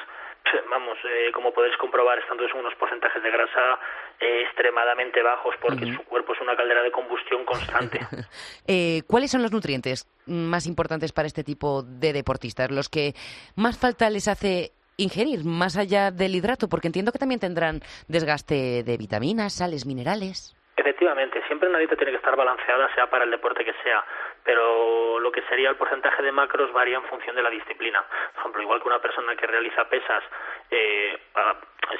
vamos, 0.70 0.98
eh, 1.04 1.30
como 1.32 1.52
podéis 1.52 1.76
comprobar, 1.76 2.18
están 2.18 2.36
todos 2.36 2.52
unos 2.54 2.74
porcentajes 2.76 3.22
de 3.22 3.30
grasa 3.30 3.78
eh, 4.18 4.42
extremadamente 4.42 5.22
bajos 5.22 5.54
porque 5.60 5.92
su 5.92 6.02
cuerpo 6.04 6.32
es 6.32 6.40
una 6.40 6.56
caldera 6.56 6.82
de 6.82 6.90
combustión 6.90 7.44
constante. 7.44 8.00
eh, 8.66 9.02
¿Cuáles 9.06 9.30
son 9.30 9.42
los 9.42 9.52
nutrientes 9.52 10.06
más 10.26 10.66
importantes 10.66 11.12
para 11.12 11.26
este 11.26 11.44
tipo 11.44 11.82
de 11.82 12.12
deportistas? 12.12 12.70
Los 12.70 12.88
que 12.88 13.14
más 13.56 13.78
falta 13.78 14.10
les 14.10 14.28
hace 14.28 14.72
ingerir, 14.96 15.44
más 15.44 15.76
allá 15.76 16.10
del 16.10 16.34
hidrato, 16.34 16.68
porque 16.68 16.88
entiendo 16.88 17.12
que 17.12 17.18
también 17.18 17.40
tendrán 17.40 17.80
desgaste 18.08 18.82
de 18.82 18.96
vitaminas, 18.96 19.54
sales, 19.54 19.86
minerales. 19.86 20.56
Efectivamente, 20.76 21.42
siempre 21.46 21.68
una 21.68 21.78
dieta 21.78 21.96
tiene 21.96 22.12
que 22.12 22.18
estar 22.18 22.36
balanceada, 22.36 22.92
sea 22.94 23.08
para 23.08 23.24
el 23.24 23.30
deporte 23.30 23.64
que 23.64 23.72
sea, 23.82 24.04
pero 24.44 25.18
lo 25.20 25.30
que 25.30 25.42
sería 25.42 25.70
el 25.70 25.76
porcentaje 25.76 26.22
de 26.22 26.32
macros 26.32 26.72
varía 26.72 26.96
en 26.96 27.04
función 27.04 27.36
de 27.36 27.42
la 27.42 27.50
disciplina. 27.50 28.04
Por 28.32 28.40
ejemplo, 28.40 28.62
igual 28.62 28.80
que 28.80 28.88
una 28.88 29.00
persona 29.00 29.36
que 29.36 29.46
realiza 29.46 29.88
pesas, 29.88 30.24
eh, 30.70 31.18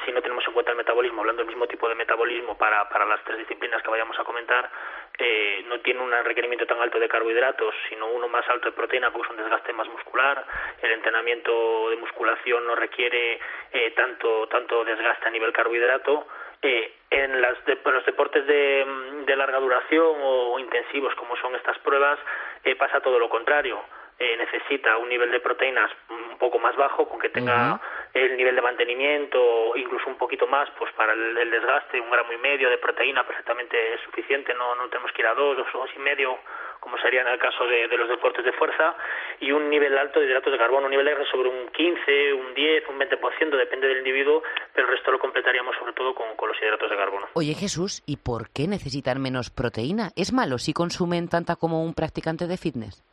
si 0.05 0.13
no 0.13 0.23
tenemos 0.23 0.47
en 0.47 0.53
cuenta 0.53 0.73
el 0.73 0.79
metabolismo, 0.79 1.21
hablando 1.21 1.43
del 1.43 1.49
mismo 1.49 1.67
tipo 1.67 1.89
de 1.89 1.95
metabolismo 1.95 2.57
para, 2.57 2.89
para 2.89 3.05
las 3.05 3.23
tres 3.25 3.39
disciplinas 3.39 3.83
que 3.83 3.91
vayamos 3.91 4.19
a 4.19 4.25
comentar, 4.25 4.71
eh, 5.19 5.65
no 5.67 5.81
tiene 5.81 6.01
un 6.01 6.13
requerimiento 6.25 6.67
tan 6.67 6.81
alto 6.81 6.99
de 6.99 7.09
carbohidratos, 7.09 7.75
sino 7.89 8.07
uno 8.07 8.29
más 8.29 8.49
alto 8.49 8.71
de 8.71 8.77
proteína, 8.77 9.11
porque 9.11 9.27
es 9.27 9.31
un 9.31 9.43
desgaste 9.43 9.73
más 9.73 9.89
muscular. 9.89 10.45
El 10.81 10.93
entrenamiento 10.93 11.91
de 11.91 11.97
musculación 11.97 12.67
no 12.67 12.75
requiere 12.75 13.39
eh, 13.73 13.91
tanto, 13.93 14.49
tanto 14.49 14.85
desgaste 14.85 15.29
a 15.29 15.31
nivel 15.31 15.53
carbohidrato. 15.53 16.27
Eh, 16.63 16.93
en, 17.11 17.41
las 17.41 17.57
los 17.67 18.07
deportes 18.07 18.47
de, 18.47 18.87
de, 19.27 19.37
larga 19.37 19.59
duración 19.59 20.17
o, 20.23 20.59
intensivos, 20.59 21.15
como 21.15 21.37
son 21.37 21.55
estas 21.57 21.79
pruebas, 21.79 22.19
eh, 22.65 22.77
pasa 22.77 23.01
todo 23.01 23.19
lo 23.19 23.29
contrario. 23.29 23.81
Eh, 24.19 24.37
necesita 24.37 24.99
un 24.99 25.09
nivel 25.09 25.31
de 25.31 25.41
proteínas 25.41 25.91
un 26.11 26.37
poco 26.39 26.59
más 26.59 26.77
bajo, 26.77 27.09
con 27.09 27.19
que 27.19 27.31
tenga 27.31 27.81
el 28.13 28.37
nivel 28.37 28.57
de 28.57 28.63
mantenimiento, 28.63 29.77
incluso 29.77 30.09
un 30.09 30.17
poquito 30.17 30.47
más, 30.47 30.69
pues 30.79 30.93
para 30.93 31.13
el, 31.13 31.51
desgaste, 31.51 32.01
un 32.01 32.11
gramo 32.11 32.33
y 32.33 32.39
medio 32.39 32.69
de 32.69 32.79
proteína 32.79 33.25
perfectamente 33.25 33.95
es 33.95 34.01
suficiente, 34.01 34.53
no, 34.55 34.75
no 34.75 34.89
tenemos 34.89 35.13
que 35.13 35.23
ir 35.23 35.29
a 35.29 35.35
dos, 35.35 35.57
dos, 35.57 35.67
dos 35.73 35.91
y 35.95 35.99
medio, 36.01 36.39
como 36.81 36.99
sería 36.99 37.21
en 37.21 37.29
el 37.29 37.39
caso 37.39 37.67
de, 37.67 37.87
los 37.87 38.09
deportes 38.09 38.45
de 38.45 38.53
fuerza, 38.53 38.97
y 39.39 39.53
un 39.53 39.71
nivel 39.71 39.97
alto 39.97 40.19
de 40.19 40.27
hidratos 40.27 40.53
de 40.53 40.59
carbono, 40.59 40.87
un 40.87 40.91
nivel 40.91 41.07
R 41.07 41.25
sobre 41.27 41.49
un 41.49 41.69
15, 41.69 42.33
un 42.33 42.55
10, 42.55 42.89
un 42.89 42.99
20%, 42.99 43.57
depende 43.57 43.87
del 43.87 43.99
individuo, 43.99 44.43
pero 44.75 44.89
el 44.89 44.95
resto 44.95 45.13
lo 45.13 45.19
completaríamos 45.19 45.77
sobre 45.77 45.93
todo 45.93 46.15
con, 46.15 46.35
con 46.37 46.49
los 46.49 46.61
hidratos 46.61 46.91
de 46.91 46.97
carbono. 46.97 47.29
Oye 47.35 47.55
Jesús, 47.55 48.03
¿y 48.07 48.17
por 48.17 48.51
qué 48.53 48.67
necesitan 48.67 49.23
menos 49.23 49.51
proteína? 49.51 50.11
¿Es 50.17 50.33
malo 50.33 50.59
si 50.59 50.73
consumen 50.73 51.29
tanta 51.29 51.57
como 51.57 51.85
un 51.85 51.95
practicante 51.95 52.47
de 52.47 52.57
fitness? 52.57 53.05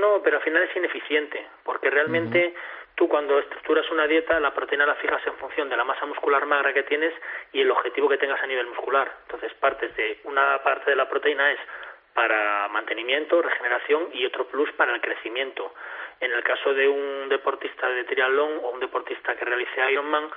No, 0.00 0.20
pero 0.22 0.38
al 0.38 0.42
final 0.42 0.62
es 0.62 0.76
ineficiente, 0.76 1.46
porque 1.64 1.90
realmente 1.90 2.54
tú 2.96 3.08
cuando 3.08 3.38
estructuras 3.38 3.88
una 3.90 4.06
dieta, 4.06 4.40
la 4.40 4.52
proteína 4.52 4.86
la 4.86 4.94
fijas 4.96 5.24
en 5.26 5.34
función 5.34 5.68
de 5.68 5.76
la 5.76 5.84
masa 5.84 6.06
muscular 6.06 6.44
magra 6.46 6.72
que 6.72 6.82
tienes 6.82 7.14
y 7.52 7.60
el 7.60 7.70
objetivo 7.70 8.08
que 8.08 8.18
tengas 8.18 8.42
a 8.42 8.46
nivel 8.46 8.66
muscular. 8.66 9.10
Entonces, 9.26 9.52
partes 9.54 9.94
de 9.96 10.20
una 10.24 10.62
parte 10.62 10.90
de 10.90 10.96
la 10.96 11.08
proteína 11.08 11.52
es 11.52 11.60
para 12.14 12.66
mantenimiento, 12.68 13.42
regeneración 13.42 14.08
y 14.14 14.24
otro 14.24 14.48
plus 14.48 14.72
para 14.72 14.94
el 14.94 15.02
crecimiento. 15.02 15.74
En 16.18 16.32
el 16.32 16.42
caso 16.42 16.72
de 16.72 16.88
un 16.88 17.28
deportista 17.28 17.88
de 17.88 18.04
triatlón 18.04 18.60
o 18.62 18.70
un 18.70 18.80
deportista 18.80 19.36
que 19.36 19.44
realice 19.44 19.92
Ironman, 19.92 20.30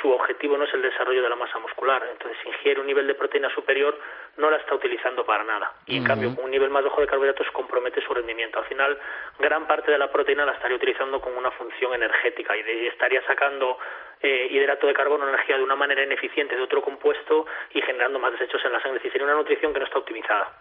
su 0.00 0.10
objetivo 0.10 0.56
no 0.56 0.64
es 0.64 0.74
el 0.74 0.82
desarrollo 0.82 1.22
de 1.22 1.28
la 1.28 1.36
masa 1.36 1.58
muscular. 1.58 2.04
Entonces, 2.10 2.36
si 2.42 2.48
ingiere 2.48 2.80
un 2.80 2.86
nivel 2.86 3.06
de 3.06 3.14
proteína 3.14 3.48
superior, 3.54 3.96
no 4.36 4.50
la 4.50 4.56
está 4.56 4.74
utilizando 4.74 5.24
para 5.24 5.44
nada. 5.44 5.72
Y 5.86 5.98
en 5.98 6.04
cambio, 6.04 6.34
con 6.34 6.44
un 6.44 6.50
nivel 6.50 6.70
más 6.70 6.82
bajo 6.82 7.00
de 7.00 7.06
carbohidratos 7.06 7.48
compromete 7.52 8.00
su 8.02 8.12
rendimiento. 8.12 8.58
Al 8.58 8.64
final, 8.64 8.98
gran 9.38 9.66
parte 9.66 9.92
de 9.92 9.98
la 9.98 10.10
proteína 10.10 10.44
la 10.44 10.52
estaría 10.52 10.76
utilizando 10.76 11.20
con 11.20 11.36
una 11.36 11.52
función 11.52 11.94
energética 11.94 12.56
y 12.56 12.86
estaría 12.88 13.24
sacando 13.24 13.78
eh, 14.22 14.48
hidrato 14.50 14.86
de 14.86 14.94
carbono, 14.94 15.28
energía 15.28 15.56
de 15.56 15.62
una 15.62 15.76
manera 15.76 16.02
ineficiente 16.02 16.56
de 16.56 16.62
otro 16.62 16.82
compuesto 16.82 17.46
y 17.72 17.80
generando 17.82 18.18
más 18.18 18.32
desechos 18.32 18.64
en 18.64 18.72
la 18.72 18.80
sangre. 18.80 18.98
Es 18.98 19.02
decir, 19.04 19.12
sería 19.12 19.26
una 19.26 19.36
nutrición 19.36 19.72
que 19.72 19.78
no 19.78 19.86
está 19.86 19.98
optimizada. 19.98 20.52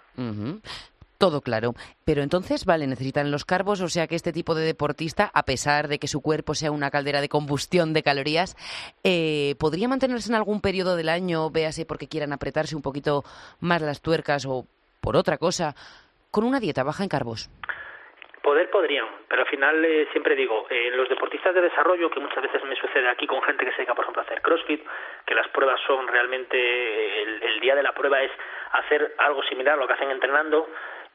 Todo 1.20 1.42
claro. 1.42 1.74
Pero 2.06 2.22
entonces, 2.22 2.66
vale, 2.66 2.88
necesitan 2.88 3.30
los 3.30 3.44
carbos, 3.44 3.82
o 3.82 3.90
sea 3.90 4.08
que 4.08 4.16
este 4.16 4.32
tipo 4.32 4.56
de 4.56 4.64
deportista, 4.64 5.30
a 5.34 5.44
pesar 5.44 5.90
de 5.90 6.00
que 6.00 6.08
su 6.08 6.22
cuerpo 6.22 6.56
sea 6.56 6.72
una 6.72 6.90
caldera 6.92 7.20
de 7.20 7.28
combustión 7.28 7.92
de 7.92 8.04
calorías, 8.04 8.56
eh, 9.04 9.56
¿podría 9.60 9.90
mantenerse 9.90 10.32
en 10.32 10.38
algún 10.38 10.62
periodo 10.62 10.96
del 10.96 11.10
año, 11.10 11.50
véase 11.50 11.86
porque 11.86 12.08
quieran 12.08 12.32
apretarse 12.32 12.74
un 12.74 12.82
poquito 12.82 13.24
más 13.60 13.82
las 13.82 14.02
tuercas 14.02 14.46
o 14.46 14.64
por 15.02 15.18
otra 15.18 15.38
cosa, 15.38 15.76
con 16.32 16.46
una 16.46 16.62
dieta 16.62 16.84
baja 16.84 17.04
en 17.04 17.10
carbos? 17.10 17.50
Poder 18.42 18.70
podrían, 18.70 19.06
pero 19.28 19.42
al 19.42 19.48
final 19.50 19.84
eh, 19.84 20.08
siempre 20.14 20.38
digo, 20.38 20.68
eh, 20.70 20.90
los 20.96 21.10
deportistas 21.10 21.54
de 21.54 21.62
desarrollo, 21.62 22.10
que 22.10 22.22
muchas 22.22 22.42
veces 22.42 22.64
me 22.64 22.78
sucede 22.78 23.10
aquí 23.10 23.28
con 23.28 23.42
gente 23.42 23.66
que 23.66 23.72
se 23.72 23.78
dedica, 23.80 23.94
por 23.94 24.06
ejemplo, 24.06 24.22
a 24.22 24.26
hacer 24.26 24.42
CrossFit, 24.42 24.82
que 25.26 25.36
las 25.36 25.50
pruebas 25.50 25.82
son 25.86 26.08
realmente, 26.08 27.22
el, 27.24 27.44
el 27.44 27.60
día 27.60 27.76
de 27.76 27.84
la 27.84 27.92
prueba 27.92 28.22
es 28.24 28.32
hacer 28.72 29.16
algo 29.18 29.44
similar 29.44 29.74
a 29.74 29.78
lo 29.78 29.86
que 29.86 29.94
hacen 29.94 30.12
entrenando, 30.12 30.70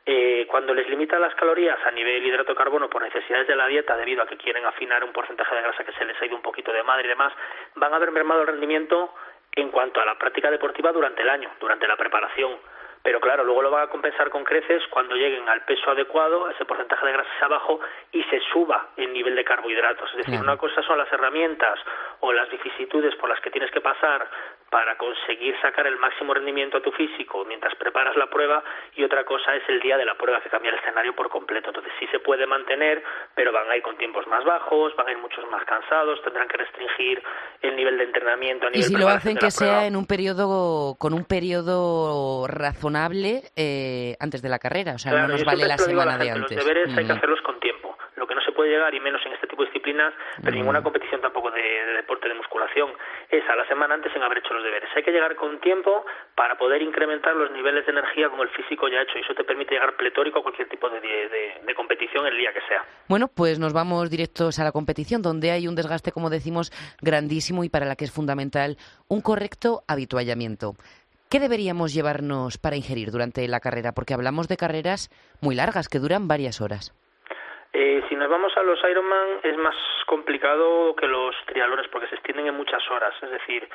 eh, 0.07 0.47
cuando 0.49 0.75
les 0.75 0.89
limitan 0.89 1.21
las 1.21 1.35
calorías 1.35 1.79
a 1.87 1.91
nivel 1.91 2.27
hidrato 2.27 2.53
de 2.53 2.59
carbono 2.59 2.91
por 2.91 3.03
necesidades 3.03 3.47
de 3.47 3.57
la 3.57 3.67
dieta, 3.67 3.97
debido 3.97 4.23
a 4.23 4.27
que 4.27 4.37
quieren 4.37 4.65
afinar 4.67 5.03
un 5.03 5.13
porcentaje 5.13 5.55
de 5.55 5.63
grasa 5.63 5.85
que 5.85 5.93
se 5.93 6.05
les 6.05 6.21
ha 6.21 6.27
ido 6.27 6.37
un 6.37 6.43
poquito 6.43 6.73
de 6.73 6.83
madre 6.83 7.07
y 7.07 7.09
demás, 7.09 7.33
van 7.77 7.95
a 7.95 7.99
ver 7.99 8.11
mermado 8.11 8.43
el 8.43 8.49
rendimiento 8.49 9.15
en 9.57 9.71
cuanto 9.71 10.01
a 10.01 10.05
la 10.05 10.19
práctica 10.19 10.51
deportiva 10.51 10.93
durante 10.93 11.23
el 11.23 11.31
año, 11.31 11.51
durante 11.59 11.87
la 11.87 11.97
preparación 11.97 12.59
pero 13.05 13.21
claro, 13.21 13.45
luego 13.45 13.61
lo 13.61 13.71
van 13.71 13.83
a 13.83 13.91
compensar 13.91 14.31
con 14.31 14.45
creces 14.45 14.83
cuando 14.89 15.15
lleguen 15.15 15.47
al 15.47 15.63
peso 15.67 15.91
adecuado, 15.91 16.49
ese 16.49 16.65
porcentaje 16.65 17.05
de 17.05 17.13
grasa 17.13 17.29
sea 17.39 17.49
bajo 17.49 17.79
y 18.11 18.23
se 18.25 18.41
suba 18.51 18.93
el 18.97 19.13
nivel 19.13 19.37
de 19.37 19.45
carbohidratos. 19.45 20.09
Es 20.13 20.25
decir, 20.25 20.41
una 20.41 20.57
cosa 20.57 20.83
son 20.83 20.97
las 20.97 21.13
herramientas 21.13 21.79
o 22.21 22.33
las 22.33 22.49
vicisitudes 22.49 23.15
por 23.17 23.29
las 23.29 23.39
que 23.43 23.51
tienes 23.51 23.71
que 23.73 23.83
pasar 23.83 24.27
para 24.75 24.97
conseguir 24.97 25.55
sacar 25.63 25.87
el 25.87 25.97
máximo 25.99 26.35
rendimiento 26.35 26.79
a 26.79 26.83
tu 26.83 26.91
físico 26.91 27.45
mientras 27.45 27.77
preparas 27.77 28.17
la 28.17 28.27
prueba 28.27 28.61
y 28.97 29.05
otra 29.05 29.23
cosa 29.23 29.55
es 29.55 29.63
el 29.69 29.79
día 29.79 29.97
de 29.97 30.05
la 30.05 30.17
prueba 30.17 30.41
que 30.41 30.49
cambia 30.49 30.73
el 30.73 30.79
escenario 30.81 31.15
por 31.15 31.29
completo. 31.29 31.69
Entonces 31.69 31.93
sí 32.01 32.09
se 32.09 32.19
puede 32.19 32.45
mantener, 32.45 33.01
pero 33.37 33.53
van 33.53 33.71
a 33.71 33.77
ir 33.77 33.85
con 33.85 33.97
tiempos 33.97 34.27
más 34.27 34.45
bajos, 34.45 34.97
van 34.97 35.07
a 35.07 35.13
ir 35.13 35.19
muchos 35.19 35.49
más 35.49 35.65
cansados, 35.65 36.21
tendrán 36.25 36.49
que 36.49 36.57
restringir 36.57 37.23
el 37.63 37.77
nivel 37.77 37.99
de 37.99 38.03
entrenamiento 38.03 38.67
a 38.67 38.71
nivel 38.71 38.81
Y 38.81 38.83
si 38.83 38.97
lo 38.97 39.07
hacen 39.07 39.37
que 39.37 39.53
sea 39.53 39.87
en 39.87 39.95
un 39.95 40.07
periodo 40.09 40.97
con 40.99 41.15
un 41.15 41.25
periodo 41.25 42.49
razonable 42.49 43.43
eh, 43.55 44.17
antes 44.19 44.43
de 44.43 44.49
la 44.49 44.59
carrera, 44.59 44.95
o 44.95 44.99
sea, 44.99 45.13
no 45.13 45.29
nos 45.29 45.45
vale 45.45 45.69
la 45.69 45.79
semana 45.79 46.19
de 46.19 46.33
antes. 46.33 46.57
Los 46.57 46.67
deberes 46.67 46.99
hay 46.99 47.07
que 47.07 47.13
hacerlos 47.13 47.41
con 47.43 47.61
tiempo. 47.61 47.97
Lo 48.17 48.27
que 48.27 48.35
no 48.35 48.41
se 48.41 48.51
puede 48.65 48.77
llegar, 48.77 48.95
y 48.95 49.01
menos 49.01 49.21
en 49.27 49.33
este 49.35 49.47
tipo 49.47 49.63
de 49.63 49.69
disciplinas, 49.69 50.15
pero 50.43 50.57
ninguna 50.57 50.83
competición 50.83 51.21
tampoco 51.21 51.51
de, 51.51 51.61
deporte 51.97 52.29
de 52.29 52.35
musculación, 52.35 52.91
es 53.29 53.45
a 53.47 53.55
la 53.55 53.69
semana 53.69 53.95
antes 53.95 54.11
en 54.17 54.23
haber 54.23 54.39
hecho 54.39 54.55
los 54.55 54.65
deberes. 54.65 54.89
Hay 54.97 55.03
que 55.03 55.13
llegar 55.13 55.37
con 55.37 55.61
tiempo 55.61 56.07
para 56.35 56.57
poder 56.57 56.81
incrementar 56.81 57.37
los 57.37 57.51
niveles 57.51 57.85
de 57.85 57.93
energía 57.93 58.31
como 58.31 58.43
el 58.43 58.49
físico 58.49 58.89
ya 58.89 59.01
ha 59.01 59.03
hecho, 59.03 59.19
y 59.19 59.21
eso 59.21 59.35
te 59.35 59.45
permite 59.45 59.75
llegar 59.75 59.95
pletórico 59.97 60.39
a 60.39 60.43
cualquier 60.43 60.69
tipo 60.71 60.89
de, 60.89 60.99
de 61.01 61.75
competición 61.75 62.27
el 62.27 62.39
día 62.39 62.55
que 62.55 62.61
sea. 62.63 62.83
Bueno, 63.07 63.29
pues 63.29 63.59
nos 63.59 63.75
vamos 63.75 64.09
directos 64.09 64.59
a 64.59 64.65
la 64.65 64.73
competición, 64.73 65.21
donde 65.21 65.51
hay 65.51 65.69
un 65.69 65.75
desgaste, 65.75 66.11
como 66.11 66.31
decimos, 66.31 66.73
grandísimo 67.03 67.65
y 67.65 67.69
para 67.69 67.85
la 67.85 67.97
que 67.97 68.07
es 68.07 68.13
fundamental 68.13 68.79
un 69.09 69.21
correcto 69.21 69.83
habituallamiento. 69.87 70.73
¿Qué 71.29 71.39
deberíamos 71.41 71.93
llevarnos 71.93 72.57
para 72.57 72.77
ingerir 72.77 73.11
durante 73.11 73.47
la 73.49 73.61
carrera? 73.61 73.93
Porque 73.93 74.15
hablamos 74.15 74.49
de 74.49 74.57
carreras 74.57 75.11
muy 75.43 75.55
largas 75.55 75.89
que 75.89 75.99
duran 75.99 76.29
varias 76.29 76.63
horas. 76.63 76.95
Eh, 77.77 78.05
si 78.09 78.15
nos 78.15 78.29
vamos 78.29 78.57
a 78.57 78.63
los 78.63 78.79
Ironman 78.89 79.41
es 79.43 79.57
más 79.57 79.75
complicado 80.07 80.95
que 80.95 81.09
los 81.09 81.35
trialones 81.47 81.89
porque 81.89 82.07
se 82.07 82.15
extienden 82.15 82.47
en 82.47 82.55
muchas 82.55 82.89
horas. 82.89 83.13
Es 83.21 83.31
decir, 83.31 83.69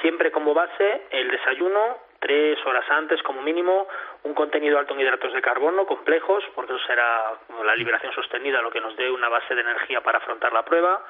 siempre 0.00 0.30
como 0.30 0.54
base 0.54 1.02
el 1.10 1.28
desayuno, 1.32 1.98
tres 2.20 2.58
horas 2.66 2.84
antes 2.90 3.22
como 3.22 3.42
mínimo, 3.42 3.88
un 4.24 4.34
contenido 4.34 4.78
alto 4.78 4.94
en 4.94 5.00
hidratos 5.00 5.32
de 5.32 5.40
carbono 5.40 5.86
complejos, 5.86 6.44
porque 6.54 6.74
eso 6.74 6.86
será 6.86 7.32
la 7.64 7.74
liberación 7.74 8.12
sostenida 8.12 8.60
lo 8.60 8.70
que 8.70 8.80
nos 8.80 8.94
dé 8.96 9.10
una 9.10 9.28
base 9.28 9.54
de 9.54 9.62
energía 9.62 10.02
para 10.02 10.18
afrontar 10.18 10.52
la 10.52 10.64
prueba, 10.64 11.02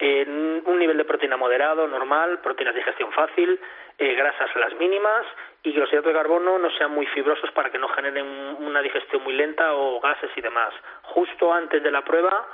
un 0.00 0.78
nivel 0.78 0.96
de 0.96 1.04
proteína 1.04 1.36
moderado, 1.36 1.86
normal, 1.86 2.40
proteínas 2.40 2.74
de 2.74 2.80
digestión 2.80 3.12
fácil, 3.12 3.60
eh, 3.98 4.14
grasas 4.14 4.50
las 4.56 4.74
mínimas 4.74 5.24
y 5.62 5.72
que 5.72 5.78
los 5.78 5.88
hidratos 5.92 6.12
de 6.12 6.18
carbono 6.18 6.58
no 6.58 6.70
sean 6.70 6.90
muy 6.90 7.06
fibrosos 7.06 7.50
para 7.52 7.70
que 7.70 7.78
no 7.78 7.88
generen 7.88 8.26
una 8.58 8.80
digestión 8.82 9.22
muy 9.22 9.34
lenta 9.34 9.74
o 9.74 10.00
gases 10.00 10.30
y 10.34 10.40
demás. 10.40 10.74
Justo 11.02 11.52
antes 11.52 11.82
de 11.82 11.90
la 11.90 12.02
prueba, 12.02 12.44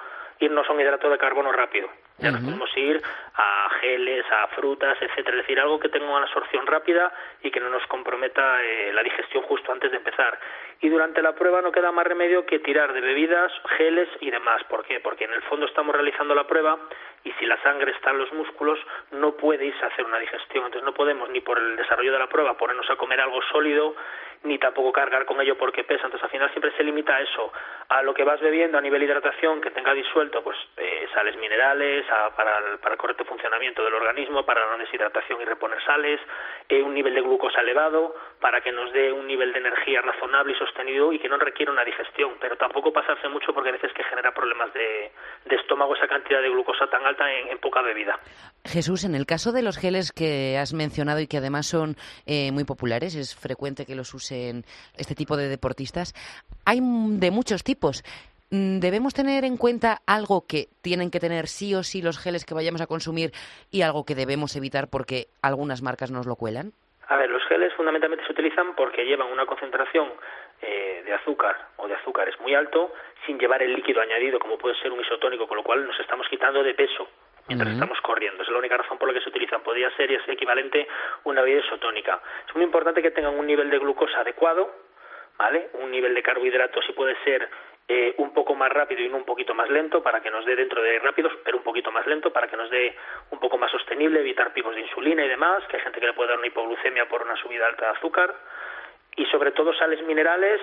irnos 0.41 0.69
a 0.69 0.73
un 0.73 0.81
hidrato 0.81 1.09
de 1.09 1.19
carbono 1.19 1.53
rápido. 1.53 1.89
Ya 2.19 2.31
nos 2.31 2.43
podemos 2.43 2.69
ir 2.77 3.01
a 3.35 3.71
geles, 3.81 4.27
a 4.31 4.49
frutas, 4.49 4.99
etcétera. 5.01 5.39
Es 5.39 5.43
decir, 5.45 5.59
algo 5.59 5.81
que 5.81 5.89
tenga 5.89 6.07
una 6.07 6.25
absorción 6.25 6.67
rápida 6.67 7.11
y 7.43 7.51
que 7.51 7.61
no 7.61 7.71
nos 7.71 7.87
comprometa 7.87 8.63
eh, 8.63 8.93
la 8.93 9.03
digestión 9.03 9.43
justo 9.45 9.73
antes 9.73 9.91
de 9.91 9.97
empezar. 9.97 10.39
Y 10.83 10.91
durante 10.91 11.23
la 11.23 11.35
prueba 11.35 11.63
no 11.63 11.73
queda 11.73 11.93
más 11.93 12.07
remedio 12.07 12.45
que 12.45 12.59
tirar 12.59 12.93
de 12.93 13.01
bebidas, 13.01 13.51
geles 13.79 14.09
y 14.21 14.31
demás. 14.31 14.63
¿Por 14.65 14.85
qué? 14.85 15.01
Porque 15.01 15.25
en 15.25 15.33
el 15.33 15.43
fondo 15.43 15.65
estamos 15.65 15.95
realizando 15.95 16.35
la 16.35 16.47
prueba 16.47 16.79
y 17.25 17.33
si 17.33 17.47
la 17.47 17.61
sangre 17.63 17.93
está 17.93 18.11
en 18.11 18.19
los 18.19 18.33
músculos 18.33 18.79
no 19.13 19.33
puede 19.33 19.65
irse 19.67 19.83
a 19.85 19.89
hacer 19.89 20.05
una 20.05 20.19
digestión. 20.19 20.67
Entonces 20.67 20.85
no 20.85 20.93
podemos 20.93 21.31
ni 21.31 21.41
por 21.41 21.59
el 21.59 21.77
desarrollo 21.77 22.13
de 22.13 22.19
la 22.19 22.29
prueba 22.29 22.57
ponernos 22.57 22.89
a 22.91 22.97
comer 22.97 23.21
algo 23.21 23.41
sólido 23.51 23.95
ni 24.43 24.59
tampoco 24.59 24.93
cargar 24.93 25.27
con 25.27 25.41
ello 25.41 25.57
porque 25.59 25.85
pesa. 25.85 26.05
Entonces 26.07 26.25
al 26.25 26.31
final 26.31 26.51
siempre 26.51 26.73
se 26.77 26.83
limita 26.83 27.17
a 27.17 27.21
eso, 27.21 27.53
a 27.89 28.03
lo 28.03 28.15
que 28.15 28.25
vas 28.25 28.41
bebiendo 28.41 28.79
a 28.79 28.81
nivel 28.81 29.01
de 29.01 29.07
hidratación 29.07 29.61
que 29.61 29.71
tenga 29.71 29.93
disuelto 29.93 30.43
pues 30.43 30.57
eh, 30.77 31.07
sales 31.15 31.37
minerales, 31.37 32.05
esa 32.05 32.35
para 32.35 32.59
el, 32.59 32.79
correcto 32.97 33.25
funcionamiento 33.25 33.85
del 33.85 33.95
organismo, 33.95 34.45
para 34.45 34.67
la 34.67 34.77
deshidratación 34.77 35.41
y 35.41 35.45
reponer 35.45 35.83
sales, 35.85 36.21
eh, 36.69 36.83
un 36.83 36.95
nivel 36.95 37.15
de 37.15 37.21
glucosa 37.23 37.61
elevado, 37.61 38.15
para 38.41 38.61
que 38.61 38.73
nos 38.73 38.93
dé 38.93 39.13
un 39.13 39.27
nivel 39.27 39.53
de 39.53 39.59
energía 39.59 40.01
razonable 40.03 40.53
y 40.53 40.57
sostenido 40.57 41.13
y 41.13 41.19
que 41.19 41.29
no 41.29 41.37
requiera 41.37 41.73
una 41.73 41.85
digestión, 41.85 42.35
pero 42.41 42.57
tampoco 42.57 42.93
pasarse 42.93 43.29
mucho 43.29 43.53
porque 43.53 43.71
a 43.71 43.73
veces 43.73 43.93
que 43.93 44.05
genera 44.05 44.33
problemas 44.33 44.73
de, 44.73 45.13
estómago 45.51 45.95
esa 45.95 46.09
cantidad 46.09 46.41
de 46.41 46.49
glucosa 46.49 46.87
tan 46.89 47.05
alta 47.05 47.31
en, 47.33 47.59
poca 47.59 47.83
bebida. 47.83 48.19
Jesús, 48.65 49.05
en 49.05 49.15
el 49.15 49.27
caso 49.27 49.53
de 49.53 49.63
los 49.63 49.77
geles 49.79 50.13
que 50.13 50.57
has 50.59 50.73
mencionado 50.73 51.21
y 51.21 51.27
que 51.27 51.37
además 51.37 51.67
son 51.67 51.97
eh, 52.27 52.51
muy 52.53 52.65
populares, 52.65 53.15
es 53.15 53.35
frecuente 53.35 53.85
que 53.85 53.95
los 53.95 54.15
usen 54.31 54.65
este 54.97 55.15
tipo 55.15 55.37
de 55.37 55.49
deportistas, 55.49 56.15
hay 56.65 56.81
de 56.81 57.31
muchos 57.31 57.65
tipos. 57.65 58.03
Mm, 58.51 58.81
¿Debemos 58.81 59.15
tener 59.15 59.45
en 59.45 59.57
cuenta 59.57 59.99
algo 60.07 60.45
que 60.47 60.67
tienen 60.83 61.11
que 61.11 61.21
tener 61.21 61.47
sí 61.47 61.75
o 61.75 61.83
sí 61.83 62.03
los 62.03 62.19
geles 62.19 62.45
que 62.45 62.55
vayamos 62.55 62.81
a 62.81 62.87
consumir 62.87 63.31
y 63.71 63.83
algo 63.83 64.05
que 64.05 64.15
debemos 64.15 64.57
evitar 64.57 64.89
porque 64.91 65.27
algunas 65.43 65.83
marcas 65.83 66.11
nos 66.11 66.27
lo 66.27 66.37
cuelan? 66.37 66.73
A 67.09 67.17
ver, 67.17 67.31
los 67.31 67.45
geles 67.47 67.73
fundamentalmente 67.75 68.25
se 68.27 68.33
utilizan 68.33 68.75
porque 68.75 69.05
llevan 69.05 69.33
una 69.33 69.47
concentración 69.47 70.09
eh, 70.63 71.03
de 71.05 71.13
azúcar 71.15 71.57
o 71.77 71.89
de 71.89 71.95
azúcares 71.95 72.39
muy 72.41 72.55
alto 72.55 72.93
sin 73.27 73.39
llevar 73.39 73.63
el 73.63 73.75
líquido 73.75 74.01
añadido 74.01 74.39
como 74.39 74.59
puede 74.59 74.77
ser 74.77 74.93
un 74.93 75.01
isotónico, 75.01 75.47
con 75.47 75.57
lo 75.57 75.65
cual 75.65 75.87
nos 75.87 75.99
estamos 75.99 76.27
quitando 76.29 76.63
de 76.63 76.75
peso 76.75 77.09
mientras 77.51 77.75
estamos 77.75 78.01
corriendo. 78.01 78.43
Es 78.43 78.49
la 78.49 78.59
única 78.59 78.77
razón 78.77 78.97
por 78.99 79.09
la 79.09 79.15
que 79.15 79.21
se 79.21 79.29
utilizan. 79.29 79.63
Podría 79.63 79.91
ser 79.97 80.11
y 80.11 80.15
es 80.15 80.29
equivalente 80.29 80.87
una 81.25 81.43
bebida 81.43 81.61
isotónica. 81.61 82.21
Es 82.49 82.55
muy 82.55 82.65
importante 82.65 83.03
que 83.03 83.11
tengan 83.11 83.39
un 83.39 83.47
nivel 83.47 83.69
de 83.71 83.79
glucosa 83.79 84.21
adecuado, 84.21 84.71
¿vale? 85.37 85.71
Un 85.75 85.91
nivel 85.91 86.15
de 86.15 86.23
carbohidratos 86.23 86.85
si 86.87 86.93
puede 86.93 87.17
ser 87.25 87.49
eh, 87.89 88.15
un 88.19 88.33
poco 88.33 88.55
más 88.55 88.71
rápido 88.71 89.03
y 89.03 89.09
no 89.09 89.17
un 89.17 89.25
poquito 89.25 89.53
más 89.53 89.69
lento 89.69 90.01
para 90.01 90.21
que 90.21 90.31
nos 90.31 90.47
dé 90.47 90.55
dentro 90.55 90.81
de 90.81 91.01
rápidos, 91.01 91.33
pero 91.45 91.59
un 91.59 91.65
poquito 91.65 91.91
más 91.91 92.07
lento 92.07 92.33
para 92.33 92.47
que 92.47 92.57
nos 92.57 92.71
dé 92.71 92.95
un 93.31 93.41
poco 93.41 93.59
más 93.59 93.71
sostenible, 93.73 94.21
evitar 94.21 94.53
picos 94.53 94.75
de 94.77 94.83
insulina 94.83 95.25
y 95.25 95.29
demás, 95.29 95.65
que 95.69 95.77
hay 95.77 95.83
gente 95.83 95.99
que 95.99 96.07
le 96.07 96.13
puede 96.13 96.29
dar 96.29 96.39
una 96.39 96.47
hipoglucemia 96.47 97.09
por 97.09 97.23
una 97.23 97.35
subida 97.37 97.67
alta 97.67 97.87
de 97.87 97.99
azúcar 97.99 98.33
y 99.17 99.27
sobre 99.27 99.51
todo 99.51 99.75
sales 99.75 100.01
minerales 100.03 100.61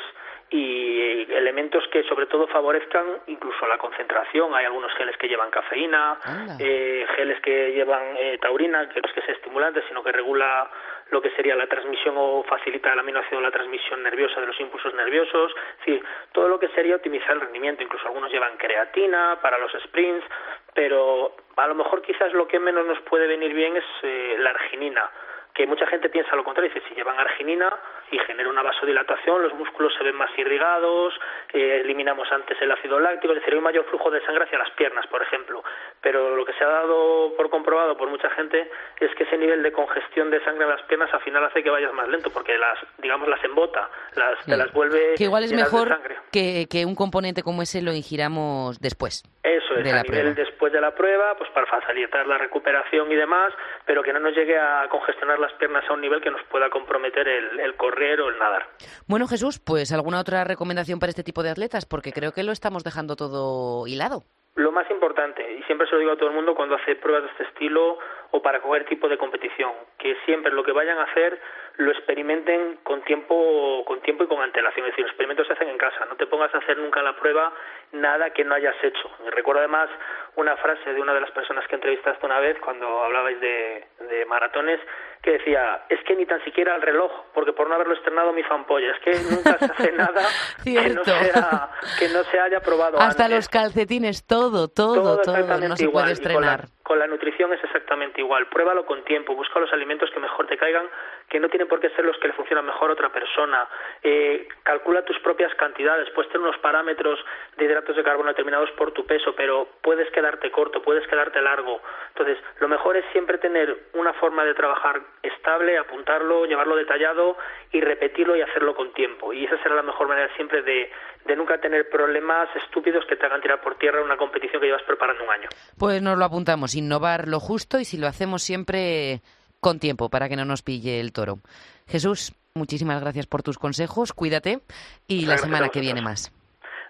y 0.49 1.27
elementos 1.33 1.85
que 1.89 2.03
sobre 2.03 2.25
todo 2.27 2.47
favorezcan 2.47 3.05
incluso 3.27 3.67
la 3.67 3.77
concentración. 3.77 4.53
Hay 4.55 4.65
algunos 4.65 4.93
geles 4.93 5.17
que 5.17 5.27
llevan 5.27 5.51
cafeína, 5.51 6.17
eh, 6.59 7.05
geles 7.15 7.41
que 7.41 7.73
llevan 7.73 8.15
eh, 8.17 8.37
taurina, 8.41 8.87
que 8.89 9.01
no 9.01 9.07
es 9.07 9.13
que 9.13 9.21
sea 9.21 9.35
estimulante, 9.35 9.83
sino 9.87 10.03
que 10.03 10.11
regula 10.11 10.69
lo 11.09 11.21
que 11.21 11.31
sería 11.31 11.55
la 11.55 11.67
transmisión 11.67 12.15
o 12.17 12.43
facilita 12.43 12.93
el 12.93 12.99
aminoácido 12.99 13.41
la 13.41 13.51
transmisión 13.51 14.03
nerviosa 14.03 14.39
de 14.39 14.47
los 14.47 14.59
impulsos 14.59 14.93
nerviosos. 14.93 15.53
Es 15.79 15.85
decir, 15.85 16.03
todo 16.31 16.47
lo 16.47 16.59
que 16.59 16.69
sería 16.69 16.95
optimizar 16.95 17.31
el 17.31 17.41
rendimiento. 17.41 17.83
Incluso 17.83 18.07
algunos 18.07 18.31
llevan 18.31 18.57
creatina 18.57 19.39
para 19.41 19.57
los 19.57 19.71
sprints, 19.83 20.25
pero 20.73 21.35
a 21.57 21.67
lo 21.67 21.75
mejor 21.75 22.01
quizás 22.01 22.31
lo 22.33 22.47
que 22.47 22.59
menos 22.59 22.85
nos 22.85 22.99
puede 23.01 23.27
venir 23.27 23.53
bien 23.53 23.75
es 23.75 23.85
eh, 24.03 24.35
la 24.39 24.51
arginina 24.51 25.09
que 25.57 25.65
mucha 25.65 25.87
gente 25.87 26.09
piensa 26.09 26.35
lo 26.35 26.43
contrario, 26.43 26.71
dice, 26.71 26.87
si 26.87 26.93
llevan 26.93 27.19
arginina 27.19 27.67
y 28.11 28.19
genera 28.19 28.49
una 28.49 28.63
vasodilatación, 28.63 29.43
los 29.43 29.53
músculos 29.53 29.93
se 29.97 30.03
ven 30.03 30.15
más 30.15 30.29
irrigados, 30.37 31.13
eh, 31.53 31.81
eliminamos 31.83 32.31
antes 32.31 32.57
el 32.61 32.71
ácido 32.71 32.99
láctico, 32.99 33.33
es 33.33 33.39
decir, 33.39 33.53
hay 33.53 33.57
un 33.57 33.63
mayor 33.63 33.85
flujo 33.85 34.09
de 34.09 34.21
sangre 34.25 34.45
hacia 34.45 34.57
las 34.57 34.71
piernas, 34.71 35.05
por 35.07 35.21
ejemplo. 35.21 35.63
Pero 36.01 36.35
lo 36.35 36.45
que 36.45 36.53
se 36.53 36.63
ha 36.63 36.67
dado 36.67 37.33
por 37.35 37.49
comprobado 37.49 37.97
por 37.97 38.09
mucha 38.09 38.29
gente 38.31 38.69
es 38.99 39.13
que 39.15 39.23
ese 39.23 39.37
nivel 39.37 39.61
de 39.63 39.71
congestión 39.71 40.29
de 40.31 40.43
sangre 40.43 40.63
en 40.63 40.69
las 40.69 40.81
piernas 40.83 41.13
al 41.13 41.21
final 41.21 41.43
hace 41.43 41.63
que 41.63 41.69
vayas 41.69 41.93
más 41.93 42.07
lento, 42.07 42.29
porque 42.31 42.57
las, 42.57 42.77
digamos, 42.97 43.27
las 43.27 43.43
embota, 43.43 43.89
las, 44.15 44.43
te 44.45 44.55
las 44.55 44.71
vuelve 44.71 45.15
Que 45.17 45.25
igual 45.25 45.43
es 45.43 45.53
mejor 45.53 45.97
que, 46.31 46.67
que 46.69 46.85
un 46.85 46.95
componente 46.95 47.43
como 47.43 47.61
ese 47.61 47.81
lo 47.81 47.93
ingiramos 47.93 48.79
después. 48.79 49.23
Eso 49.43 49.75
es, 49.75 49.93
a 49.93 50.03
nivel 50.03 50.35
después 50.35 50.73
de 50.73 50.81
la 50.81 50.93
prueba, 50.93 51.35
pues 51.37 51.49
para 51.51 51.65
facilitar 51.67 52.27
la 52.27 52.37
recuperación 52.37 53.11
y 53.11 53.15
demás, 53.15 53.53
pero 53.85 54.03
que 54.03 54.11
no 54.11 54.19
nos 54.19 54.35
llegue 54.35 54.57
a 54.57 54.87
congestionar 54.89 55.39
las 55.39 55.53
piernas 55.53 55.83
a 55.89 55.93
un 55.93 56.01
nivel 56.01 56.21
que 56.21 56.31
nos 56.31 56.43
pueda 56.43 56.69
comprometer 56.69 57.27
el, 57.27 57.75
correr 57.75 57.96
o 57.97 58.29
el 58.29 58.37
nadar. 58.37 58.67
Bueno, 59.07 59.27
Jesús, 59.27 59.59
pues 59.59 59.91
alguna 59.91 60.19
otra 60.19 60.43
recomendación 60.43 60.99
para 60.99 61.09
este 61.09 61.23
tipo 61.23 61.41
de 61.41 61.49
atletas, 61.49 61.85
porque 61.85 62.13
creo 62.13 62.31
que 62.31 62.43
lo 62.43 62.51
estamos 62.51 62.83
dejando 62.83 63.15
todo 63.15 63.87
hilado. 63.87 64.23
Lo 64.55 64.71
más 64.71 64.89
importante, 64.89 65.41
y 65.53 65.63
siempre 65.63 65.87
se 65.87 65.93
lo 65.93 65.99
digo 65.99 66.11
a 66.11 66.15
todo 66.17 66.29
el 66.29 66.35
mundo 66.35 66.55
cuando 66.55 66.75
hace 66.75 66.95
pruebas 66.95 67.23
de 67.23 67.29
este 67.29 67.43
estilo 67.43 67.97
o 68.31 68.41
para 68.41 68.61
cualquier 68.61 68.89
tipo 68.89 69.09
de 69.09 69.17
competición, 69.17 69.71
que 69.97 70.15
siempre 70.25 70.51
lo 70.51 70.63
que 70.63 70.71
vayan 70.71 70.97
a 70.99 71.03
hacer 71.03 71.39
lo 71.77 71.91
experimenten 71.91 72.79
con 72.83 73.03
tiempo, 73.03 73.83
con 73.85 74.01
tiempo 74.01 74.23
y 74.23 74.27
con 74.27 74.41
antelación. 74.41 74.85
Es 74.85 74.93
decir, 74.93 75.03
los 75.03 75.11
experimentos 75.11 75.45
se 75.45 75.53
hacen 75.53 75.69
en 75.69 75.77
casa. 75.77 76.05
No 76.05 76.15
te 76.15 76.25
pongas 76.25 76.53
a 76.53 76.57
hacer 76.57 76.77
nunca 76.77 77.03
la 77.03 77.15
prueba 77.15 77.53
nada 77.91 78.31
que 78.31 78.43
no 78.43 78.55
hayas 78.55 78.75
hecho. 78.83 79.09
Recuerdo 79.31 79.59
además 79.59 79.89
una 80.35 80.57
frase 80.57 80.91
de 80.91 80.99
una 80.99 81.13
de 81.13 81.21
las 81.21 81.31
personas 81.31 81.67
que 81.67 81.75
entrevistaste 81.75 82.25
una 82.25 82.39
vez 82.39 82.57
cuando 82.59 83.03
hablabais 83.03 83.39
de, 83.39 83.87
de 84.09 84.25
maratones 84.25 84.79
que 85.21 85.31
decía, 85.33 85.83
es 85.89 85.99
que 86.03 86.15
ni 86.15 86.25
tan 86.25 86.43
siquiera 86.43 86.75
el 86.75 86.81
reloj, 86.81 87.11
porque 87.33 87.53
por 87.53 87.67
no 87.67 87.75
haberlo 87.75 87.95
estrenado 87.95 88.33
mi 88.33 88.43
fanpolla, 88.43 88.91
es 88.91 88.99
que 88.99 89.35
nunca 89.35 89.57
se 89.57 89.65
hace 89.65 89.91
nada 89.97 90.21
que, 90.63 90.89
no 90.89 91.03
sea, 91.03 91.69
que 91.99 92.07
no 92.09 92.23
se 92.23 92.39
haya 92.39 92.59
probado 92.59 92.99
Hasta 92.99 93.27
los 93.27 93.49
calcetines, 93.49 94.25
todo, 94.25 94.67
todo, 94.67 95.19
todo, 95.21 95.57
no 95.59 95.75
se 95.75 95.89
puede 95.89 96.11
estrenar 96.13 96.65
con 96.87 96.99
la 96.99 97.05
nutrición 97.05 97.51
es 97.51 97.61
exactamente 97.61 98.21
igual. 98.21 98.47
Pruébalo 98.47 98.85
con 98.85 99.03
tiempo, 99.03 99.35
busca 99.35 99.59
los 99.59 99.73
alimentos 99.73 100.09
que 100.09 100.21
mejor 100.21 100.47
te 100.47 100.55
caigan, 100.55 100.87
que 101.27 101.37
no 101.37 101.49
tienen 101.49 101.67
por 101.67 101.81
qué 101.81 101.89
ser 101.89 102.05
los 102.05 102.17
que 102.17 102.29
le 102.29 102.33
funcionan 102.33 102.65
mejor 102.65 102.89
a 102.89 102.93
otra 102.93 103.09
persona. 103.11 103.67
Eh, 104.01 104.47
calcula 104.63 105.03
tus 105.03 105.19
propias 105.19 105.53
cantidades, 105.55 106.09
puedes 106.11 106.31
tener 106.31 106.47
unos 106.47 106.57
parámetros 106.59 107.19
de 107.57 107.65
hidratos 107.65 107.93
de 107.93 108.03
carbono 108.03 108.29
determinados 108.29 108.71
por 108.71 108.93
tu 108.93 109.05
peso, 109.05 109.35
pero 109.35 109.67
puedes 109.81 110.09
quedarte 110.11 110.49
corto, 110.49 110.81
puedes 110.81 111.05
quedarte 111.07 111.41
largo. 111.41 111.81
Entonces, 112.07 112.37
lo 112.61 112.69
mejor 112.69 112.95
es 112.95 113.03
siempre 113.11 113.37
tener 113.37 113.89
una 113.93 114.13
forma 114.13 114.45
de 114.45 114.53
trabajar 114.53 115.01
estable, 115.23 115.77
apuntarlo, 115.77 116.45
llevarlo 116.45 116.77
detallado 116.77 117.35
y 117.73 117.81
repetirlo 117.81 118.37
y 118.37 118.41
hacerlo 118.43 118.75
con 118.75 118.93
tiempo. 118.93 119.33
Y 119.33 119.43
esa 119.43 119.61
será 119.61 119.75
la 119.75 119.83
mejor 119.83 120.07
manera 120.07 120.33
siempre 120.37 120.61
de, 120.61 120.89
de 121.25 121.35
nunca 121.35 121.59
tener 121.59 121.89
problemas 121.89 122.47
estúpidos 122.55 123.05
que 123.05 123.17
te 123.17 123.25
hagan 123.25 123.41
tirar 123.41 123.59
por 123.59 123.75
tierra 123.75 124.01
una 124.01 124.15
competición 124.15 124.61
que 124.61 124.67
llevas 124.67 124.83
preparando 124.83 125.25
un 125.25 125.29
año. 125.29 125.49
Pues 125.77 126.01
nos 126.01 126.17
lo 126.17 126.23
apuntamos 126.23 126.76
innovar 126.77 127.27
lo 127.27 127.39
justo 127.39 127.79
y 127.79 127.85
si 127.85 127.97
lo 127.97 128.07
hacemos 128.07 128.43
siempre 128.43 129.21
con 129.59 129.79
tiempo 129.79 130.09
para 130.09 130.29
que 130.29 130.35
no 130.35 130.45
nos 130.45 130.61
pille 130.61 130.99
el 130.99 131.11
toro. 131.11 131.39
Jesús, 131.87 132.33
muchísimas 132.53 133.01
gracias 133.01 133.27
por 133.27 133.43
tus 133.43 133.57
consejos, 133.57 134.13
cuídate 134.13 134.61
y 135.07 135.25
la 135.25 135.37
semana 135.37 135.69
que 135.69 135.79
viene 135.79 136.01
más. 136.01 136.31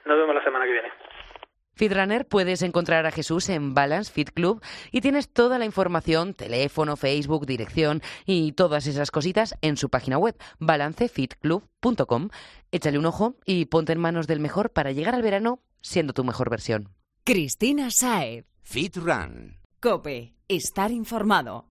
Nos 0.06 0.18
vemos 0.18 0.36
la 0.36 0.44
semana 0.44 0.66
que 0.66 0.72
viene. 0.72 0.88
Fitrunner 1.78 2.26
puedes 2.26 2.64
encontrar 2.64 3.06
a 3.06 3.12
Jesús 3.12 3.50
en 3.50 3.76
Balance 3.76 4.12
Fit 4.12 4.32
Club 4.32 4.64
y 4.92 5.02
tienes 5.02 5.30
toda 5.30 5.60
la 5.60 5.66
información, 5.66 6.34
teléfono, 6.34 6.96
Facebook, 6.96 7.46
dirección 7.46 8.02
y 8.26 8.54
todas 8.54 8.88
esas 8.88 9.12
cositas 9.12 9.56
en 9.62 9.78
su 9.78 9.90
página 9.90 10.18
web 10.18 10.36
balancefitclub.com. 10.58 12.30
Échale 12.72 12.98
un 12.98 13.06
ojo 13.06 13.36
y 13.46 13.66
ponte 13.66 13.94
en 13.94 14.00
manos 14.00 14.26
del 14.26 14.40
mejor 14.40 14.72
para 14.72 14.92
llegar 14.92 15.14
al 15.14 15.22
verano 15.22 15.60
siendo 15.82 16.14
tu 16.14 16.24
mejor 16.24 16.50
versión. 16.50 16.90
Cristina 17.24 17.90
Saed. 17.92 18.46
Fit 18.64 18.98
Run. 18.98 19.57
Cope, 19.80 20.34
estar 20.48 20.90
informado. 20.92 21.68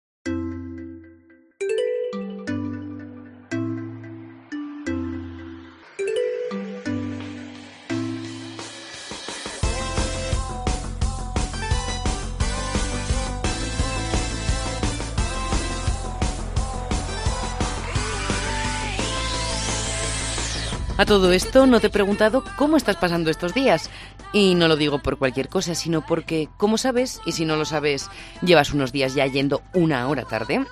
A 20.99 21.05
todo 21.05 21.33
esto 21.33 21.67
no 21.67 21.81
te 21.81 21.89
he 21.89 21.91
preguntado 21.91 22.43
cómo 22.57 22.77
estás 22.77 22.97
pasando 22.97 23.31
estos 23.31 23.53
días. 23.53 23.91
Y 24.33 24.55
no 24.55 24.69
lo 24.69 24.77
digo 24.77 24.99
por 24.99 25.19
cualquier 25.19 25.49
cosa, 25.49 25.75
sino 25.75 26.05
porque, 26.05 26.49
como 26.57 26.79
sabes, 26.79 27.21
y 27.25 27.33
si 27.33 27.45
no 27.45 27.57
lo 27.57 27.65
sabes, 27.65 28.11
llevas 28.43 28.73
unos 28.73 28.93
días 28.93 29.15
ya 29.15 29.27
yendo 29.27 29.63
una 29.73 30.09
hora 30.09 30.25
tarde. 30.25 30.67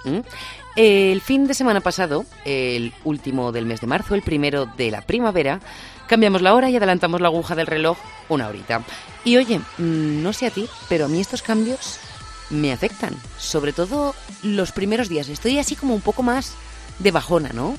El 0.77 1.21
fin 1.21 1.47
de 1.47 1.55
semana 1.55 1.81
pasado, 1.81 2.27
el 2.45 2.93
último 3.05 3.53
del 3.53 3.67
mes 3.67 3.81
de 3.81 3.87
marzo, 3.87 4.15
el 4.15 4.23
primero 4.23 4.67
de 4.67 4.91
la 4.91 5.03
primavera, 5.03 5.61
cambiamos 6.09 6.43
la 6.43 6.55
hora 6.55 6.69
y 6.69 6.77
adelantamos 6.77 7.21
la 7.21 7.29
aguja 7.29 7.55
del 7.55 7.67
reloj 7.67 7.97
una 8.29 8.49
horita. 8.49 8.83
Y 9.25 9.37
oye, 9.37 9.59
mm, 9.59 10.23
no 10.23 10.33
sé 10.33 10.47
a 10.47 10.51
ti, 10.51 10.69
pero 10.89 11.07
a 11.07 11.09
mí 11.09 11.21
estos 11.21 11.43
cambios 11.43 11.99
me 12.51 12.73
afectan. 12.73 13.15
Sobre 13.39 13.73
todo 13.73 14.15
los 14.43 14.73
primeros 14.73 15.09
días. 15.09 15.29
Estoy 15.29 15.59
así 15.59 15.77
como 15.77 15.95
un 15.95 16.01
poco 16.01 16.23
más 16.23 16.55
de 16.99 17.11
bajona, 17.11 17.51
¿no? 17.53 17.77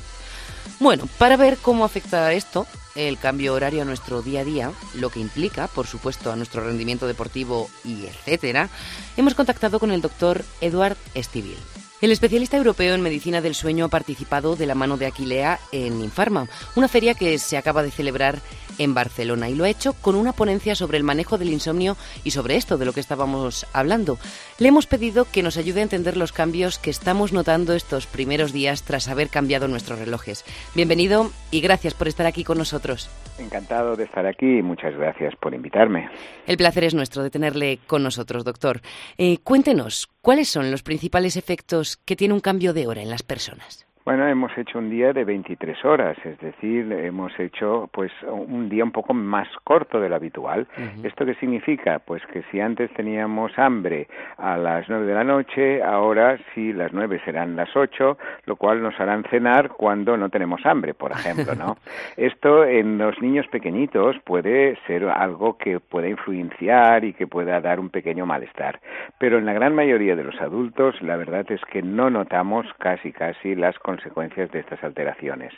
Bueno, 0.80 1.08
para 1.18 1.38
ver 1.38 1.58
cómo 1.58 1.86
afecta 1.86 2.34
esto, 2.34 2.68
el 2.96 3.18
cambio 3.18 3.54
horario 3.54 3.82
a 3.82 3.86
nuestro 3.86 4.22
día 4.22 4.42
a 4.42 4.46
día, 4.46 4.72
lo 4.94 5.10
que 5.10 5.20
implica, 5.20 5.68
por 5.68 5.88
supuesto, 5.88 6.32
a 6.32 6.36
nuestro 6.36 6.64
rendimiento 6.64 7.08
deportivo 7.08 7.70
y 7.84 8.06
etcétera, 8.06 8.70
hemos 9.18 9.36
contactado 9.36 9.80
con 9.80 9.92
el 9.92 10.02
doctor 10.02 10.44
Eduard 10.62 10.98
Estivil. 11.14 11.58
El 12.02 12.12
especialista 12.12 12.58
europeo 12.58 12.94
en 12.94 13.02
medicina 13.02 13.42
del 13.42 13.56
sueño 13.56 13.86
ha 13.86 13.90
participado 13.90 14.56
de 14.56 14.66
la 14.66 14.76
mano 14.76 14.98
de 14.98 15.06
Aquilea 15.06 15.60
en 15.72 16.02
Infarma, 16.02 16.48
una 16.76 16.88
feria 16.88 17.14
que 17.14 17.40
se 17.40 17.58
acaba 17.58 17.84
de 17.84 17.92
celebrar 17.92 18.42
en 18.78 18.94
Barcelona 18.94 19.50
y 19.50 19.56
lo 19.56 19.64
ha 19.64 19.70
hecho 19.70 19.94
con 19.94 20.16
una 20.16 20.34
ponencia 20.34 20.76
sobre 20.76 20.98
el 20.98 21.04
manejo 21.04 21.38
del 21.38 21.50
insomnio 21.50 21.98
y 22.24 22.32
sobre 22.32 22.56
esto 22.56 22.78
de 22.78 22.86
lo 22.86 22.94
que 22.94 23.00
estábamos 23.00 23.66
hablando. 23.74 24.18
Le 24.60 24.70
hemos 24.70 24.88
pedido 24.88 25.26
que 25.26 25.44
nos 25.44 25.58
ayude 25.58 25.80
a 25.80 25.84
entender 25.84 26.18
los 26.18 26.32
cambios 26.32 26.80
que 26.80 26.90
estamos 26.90 27.34
notando 27.34 27.74
estos 27.74 28.08
primeros 28.08 28.54
días 28.54 28.84
tras 28.84 29.08
haber 29.08 29.30
cambiado 29.30 29.68
nuestros 29.68 30.00
relojes. 30.00 30.46
Bienvenido 30.76 31.32
y 31.52 31.62
gracias 31.62 31.94
por 31.94 32.08
estar 32.08 32.26
aquí 32.26 32.44
con 32.44 32.58
nosotros. 32.58 33.10
Encantado 33.38 33.96
de 33.96 34.06
estar 34.06 34.26
aquí 34.26 34.60
y 34.60 34.62
muchas 34.62 34.96
gracias 34.96 35.36
por 35.36 35.54
invitarme. 35.54 36.10
El 36.48 36.58
placer 36.58 36.86
es 36.86 36.94
nuestro 36.94 37.22
de 37.22 37.30
tenerle 37.30 37.80
con 37.86 38.02
nosotros, 38.04 38.44
doctor. 38.44 38.82
Eh, 39.18 39.40
cuéntenos, 39.40 40.08
¿cuáles 40.22 40.48
son 40.48 40.72
los 40.72 40.84
principales 40.84 41.36
efectos 41.36 41.98
que 41.98 42.16
tiene 42.16 42.34
un 42.34 42.40
cambio 42.40 42.74
de 42.74 42.88
hora 42.88 43.02
en 43.02 43.10
las 43.10 43.24
personas? 43.24 43.86
Bueno, 44.06 44.28
hemos 44.28 44.56
hecho 44.56 44.78
un 44.78 44.92
día 44.92 45.14
de 45.14 45.24
23 45.24 45.84
horas, 45.84 46.16
es 46.24 46.38
decir, 46.38 46.92
hemos 46.94 47.32
hecho 47.40 47.90
pues 47.92 48.12
un 48.28 48.70
día 48.70 48.84
un 48.84 48.92
poco 48.92 49.16
más 49.16 49.48
corto 49.64 50.00
de 50.00 50.10
lo 50.10 50.16
habitual. 50.16 50.68
¿Esto 51.02 51.26
qué 51.26 51.34
significa? 51.34 51.98
Pues 51.98 52.22
que 52.28 52.44
si 52.52 52.60
antes 52.60 52.94
teníamos 52.94 53.58
hambre 53.58 54.08
a 54.38 54.58
las 54.58 54.88
9 54.88 55.08
de 55.08 55.14
la 55.16 55.24
noche, 55.24 55.82
ahora 55.82 56.38
sí 56.54 56.72
las 56.72 56.94
9 56.94 57.20
serán 57.26 57.56
las 57.56 57.76
8, 57.76 58.16
lo 58.46 58.56
cual 58.58 58.84
nos 58.84 58.94
harán 59.00 59.24
cenar 59.24 59.70
cuando 59.70 60.16
no 60.18 60.30
tenemos 60.30 60.64
hambre, 60.68 60.94
por 60.94 61.12
ejemplo, 61.12 61.56
¿no? 61.56 61.78
Esto 62.16 62.64
en 62.64 63.00
los 63.00 63.20
niños 63.24 63.48
pequeñitos 63.48 64.18
puede 64.24 64.78
ser 64.86 65.10
algo 65.10 65.58
que 65.58 65.80
pueda 65.80 66.08
influenciar 66.08 67.06
y 67.06 67.14
que 67.14 67.26
pueda 67.26 67.60
dar 67.60 67.80
un 67.80 67.90
pequeño 67.90 68.28
malestar, 68.28 68.82
pero 69.18 69.40
en 69.40 69.48
la 69.48 69.54
gran 69.54 69.74
mayoría 69.74 70.16
de 70.16 70.26
los 70.26 70.40
adultos 70.40 71.02
la 71.02 71.18
verdad 71.18 71.52
es 71.52 71.62
que 71.72 71.82
no 71.82 72.12
notamos 72.12 72.68
casi 72.78 73.12
casi 73.12 73.56
las 73.56 73.80
consecuencias 73.80 73.95
de 74.04 74.60
estas 74.60 74.84
alteraciones. 74.84 75.54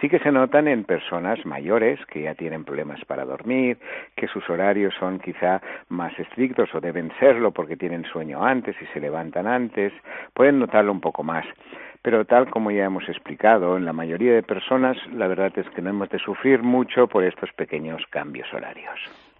Sí 0.00 0.08
que 0.08 0.18
se 0.18 0.32
notan 0.32 0.68
en 0.68 0.84
personas 0.84 1.44
mayores 1.44 1.98
que 2.06 2.22
ya 2.22 2.34
tienen 2.34 2.64
problemas 2.64 3.04
para 3.04 3.24
dormir, 3.24 3.78
que 4.16 4.28
sus 4.28 4.48
horarios 4.50 4.94
son 4.98 5.18
quizá 5.18 5.60
más 5.88 6.18
estrictos 6.18 6.74
o 6.74 6.80
deben 6.80 7.12
serlo 7.18 7.52
porque 7.52 7.76
tienen 7.76 8.04
sueño 8.04 8.44
antes 8.44 8.76
y 8.80 8.86
se 8.86 9.00
levantan 9.00 9.46
antes, 9.46 9.92
pueden 10.34 10.58
notarlo 10.58 10.92
un 10.92 11.00
poco 11.00 11.22
más 11.22 11.44
pero 12.00 12.24
tal 12.24 12.48
como 12.48 12.70
ya 12.70 12.84
hemos 12.84 13.08
explicado, 13.08 13.76
en 13.76 13.84
la 13.84 13.92
mayoría 13.92 14.32
de 14.32 14.42
personas 14.42 14.96
la 15.12 15.26
verdad 15.26 15.52
es 15.58 15.68
que 15.74 15.82
no 15.82 15.90
hemos 15.90 16.08
de 16.08 16.18
sufrir 16.18 16.62
mucho 16.62 17.06
por 17.08 17.24
estos 17.24 17.50
pequeños 17.52 18.00
cambios 18.10 18.46
horarios. 18.54 18.98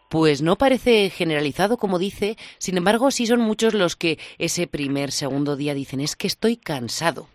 Pues 0.09 0.41
no 0.41 0.57
parece 0.57 1.11
generalizado, 1.11 1.77
como 1.77 1.99
dice, 1.99 2.37
sin 2.59 2.79
embargo, 2.79 3.11
sí 3.11 3.27
son 3.27 3.41
muchos 3.41 3.75
los 3.75 3.95
que 3.95 4.19
ese 4.39 4.67
primer, 4.67 5.13
segundo 5.13 5.55
día 5.55 5.75
dicen 5.75 6.01
es 6.01 6.17
que 6.17 6.27
estoy 6.27 6.57
cansado. 6.57 7.27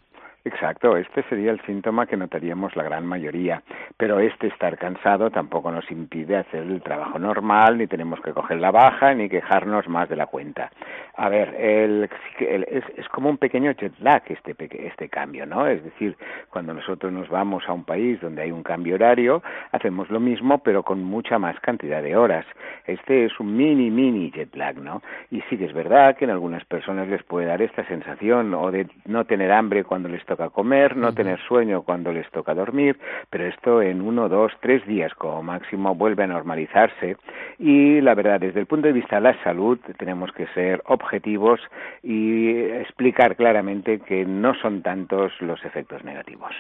Exacto, 0.46 0.98
este 0.98 1.24
sería 1.30 1.52
el 1.52 1.62
síntoma 1.62 2.06
que 2.06 2.18
notaríamos 2.18 2.76
la 2.76 2.84
gran 2.84 3.06
mayoría, 3.06 3.64
pero 3.96 4.20
este 4.20 4.48
estar 4.48 4.78
cansado 4.78 5.32
tampoco 5.32 5.72
nos 5.72 5.90
impide 5.90 6.36
hacer 6.36 6.64
el 6.64 6.82
trabajo 6.82 7.18
normal, 7.18 7.78
ni 7.78 7.88
tenemos 7.88 8.20
que 8.20 8.34
coger 8.34 8.60
la 8.60 8.70
baja, 8.70 9.14
ni 9.14 9.30
quejarnos 9.30 9.88
más 9.88 10.10
de 10.10 10.18
la 10.18 10.26
cuenta. 10.26 10.70
A 11.16 11.30
ver, 11.30 11.56
el, 11.56 12.10
es, 12.40 13.08
como 13.08 13.30
un 13.30 13.38
pequeño 13.38 13.72
jet 13.72 13.94
lag 14.00 14.24
este, 14.28 14.54
este 14.86 15.08
cambio, 15.08 15.46
¿no? 15.46 15.66
Es 15.66 15.82
decir, 15.82 16.18
cuando 16.50 16.74
nosotros 16.74 17.14
nos 17.14 17.30
vamos 17.30 17.64
a 17.68 17.72
un 17.72 17.86
país 17.86 18.20
donde 18.20 18.42
hay 18.42 18.52
un 18.52 18.64
cambio 18.64 18.96
horario, 18.96 19.42
hacemos 19.72 20.10
lo 20.10 20.20
mismo, 20.20 20.58
pero 20.58 20.84
con 20.84 21.02
mucha 21.06 21.40
más 21.40 21.58
cantidad 21.62 22.04
de 22.04 22.18
horas. 22.18 22.46
Este 22.86 23.24
es 23.24 23.40
un 23.40 23.56
mini, 23.56 23.90
mini 23.90 24.30
jet 24.32 24.54
lag, 24.58 24.76
¿no? 24.76 25.04
Y 25.32 25.40
sí 25.50 25.58
que 25.58 25.66
es 25.66 25.74
verdad 25.74 26.18
que 26.18 26.26
en 26.26 26.32
algunas 26.32 26.66
personas 26.66 27.08
les 27.08 27.24
puede 27.24 27.48
dar 27.48 27.62
esta 27.62 27.86
sensación 27.88 28.54
o 28.54 28.72
de 28.72 28.88
no 29.06 29.24
tener 29.24 29.50
hambre 29.54 29.86
cuando 29.86 30.10
les 30.10 30.26
toca 30.36 30.50
comer, 30.50 30.98
no 30.98 31.14
tener 31.14 31.40
sueño 31.48 31.84
cuando 31.84 32.12
les 32.12 32.30
toca 32.32 32.54
dormir, 32.54 32.98
pero 33.30 33.46
esto 33.46 33.82
en 33.82 34.02
uno, 34.02 34.30
dos, 34.30 34.52
tres 34.62 34.86
días 34.88 35.14
como 35.14 35.44
máximo 35.44 35.94
vuelve 35.96 36.24
a 36.24 36.28
normalizarse 36.28 37.18
y 37.60 38.02
la 38.02 38.16
verdad, 38.16 38.40
desde 38.40 38.60
el 38.60 38.66
punto 38.66 38.88
de 38.88 38.94
vista 38.94 39.18
de 39.18 39.22
la 39.22 39.44
salud, 39.44 39.78
tenemos 39.98 40.32
que 40.32 40.48
ser 40.56 40.82
objetivos 40.86 41.60
y 42.02 42.50
explicar 42.50 43.36
claramente 43.36 44.00
que 44.00 44.26
no 44.26 44.54
son 44.56 44.82
tantos 44.82 45.32
los 45.40 45.64
efectos 45.64 46.04
negativos. 46.04 46.52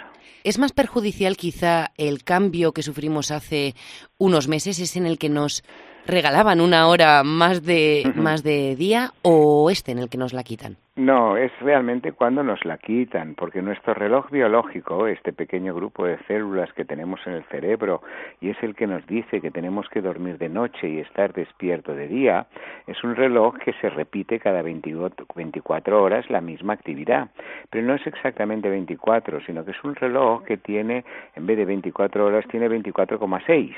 ¿Es 0.43 0.59
más 0.59 0.71
perjudicial 0.71 1.35
quizá 1.35 1.87
el 1.97 2.23
cambio 2.23 2.73
que 2.73 2.83
sufrimos 2.83 3.31
hace 3.31 3.73
unos 4.17 4.47
meses, 4.47 4.79
es 4.79 4.95
en 4.95 5.05
el 5.05 5.17
que 5.17 5.29
nos 5.29 5.63
regalaban 6.05 6.61
una 6.61 6.87
hora 6.87 7.23
más 7.23 7.63
de, 7.63 8.11
más 8.15 8.43
de 8.43 8.75
día 8.75 9.11
o 9.21 9.69
este 9.69 9.91
en 9.91 9.99
el 9.99 10.09
que 10.09 10.17
nos 10.17 10.33
la 10.33 10.43
quitan? 10.43 10.77
No, 10.95 11.37
es 11.37 11.51
realmente 11.59 12.11
cuando 12.11 12.43
nos 12.43 12.63
la 12.65 12.77
quitan, 12.77 13.33
porque 13.33 13.63
nuestro 13.63 13.95
reloj 13.95 14.29
biológico, 14.29 15.07
este 15.07 15.33
pequeño 15.33 15.73
grupo 15.73 16.05
de 16.05 16.19
células 16.27 16.71
que 16.73 16.85
tenemos 16.85 17.19
en 17.25 17.33
el 17.33 17.43
cerebro, 17.45 18.03
y 18.39 18.51
es 18.51 18.61
el 18.61 18.75
que 18.75 18.85
nos 18.85 19.03
dice 19.07 19.41
que 19.41 19.49
tenemos 19.49 19.89
que 19.89 20.01
dormir 20.01 20.37
de 20.37 20.49
noche 20.49 20.87
y 20.87 20.99
estar 20.99 21.33
despierto 21.33 21.95
de 21.95 22.07
día, 22.07 22.45
es 22.85 23.03
un 23.03 23.15
reloj 23.15 23.57
que 23.57 23.73
se 23.81 23.89
repite 23.89 24.39
cada 24.39 24.61
24 24.61 26.03
horas 26.03 26.29
la 26.29 26.41
misma 26.41 26.73
actividad. 26.73 27.29
Pero 27.71 27.87
no 27.87 27.95
es 27.95 28.05
exactamente 28.05 28.69
24, 28.69 29.41
sino 29.47 29.65
que 29.65 29.71
es 29.71 29.83
un 29.83 29.95
reloj 29.95 30.43
que 30.43 30.57
tiene, 30.57 31.05
en 31.35 31.47
vez 31.47 31.57
de 31.57 31.65
24 31.65 32.23
horas, 32.23 32.45
tiene 32.49 32.69
24,6. 32.69 33.75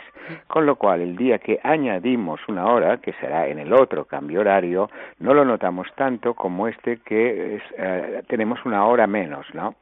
Con 0.47 0.65
lo 0.65 0.75
cual, 0.75 0.99
el 0.99 1.15
día 1.15 1.39
que 1.39 1.61
añadimos 1.63 2.41
una 2.49 2.65
hora, 2.65 2.97
que 2.97 3.13
será 3.13 3.47
en 3.47 3.59
el 3.59 3.71
otro 3.71 4.03
cambio 4.03 4.41
horario, 4.41 4.89
no 5.19 5.33
lo 5.33 5.45
notamos 5.45 5.87
tanto 5.95 6.33
como 6.33 6.67
este 6.67 7.04
que 7.05 7.61
eh, 7.77 8.23
tenemos 8.27 8.59
una 8.65 8.85
hora 8.85 9.07
menos, 9.07 9.45
¿no? 9.53 9.75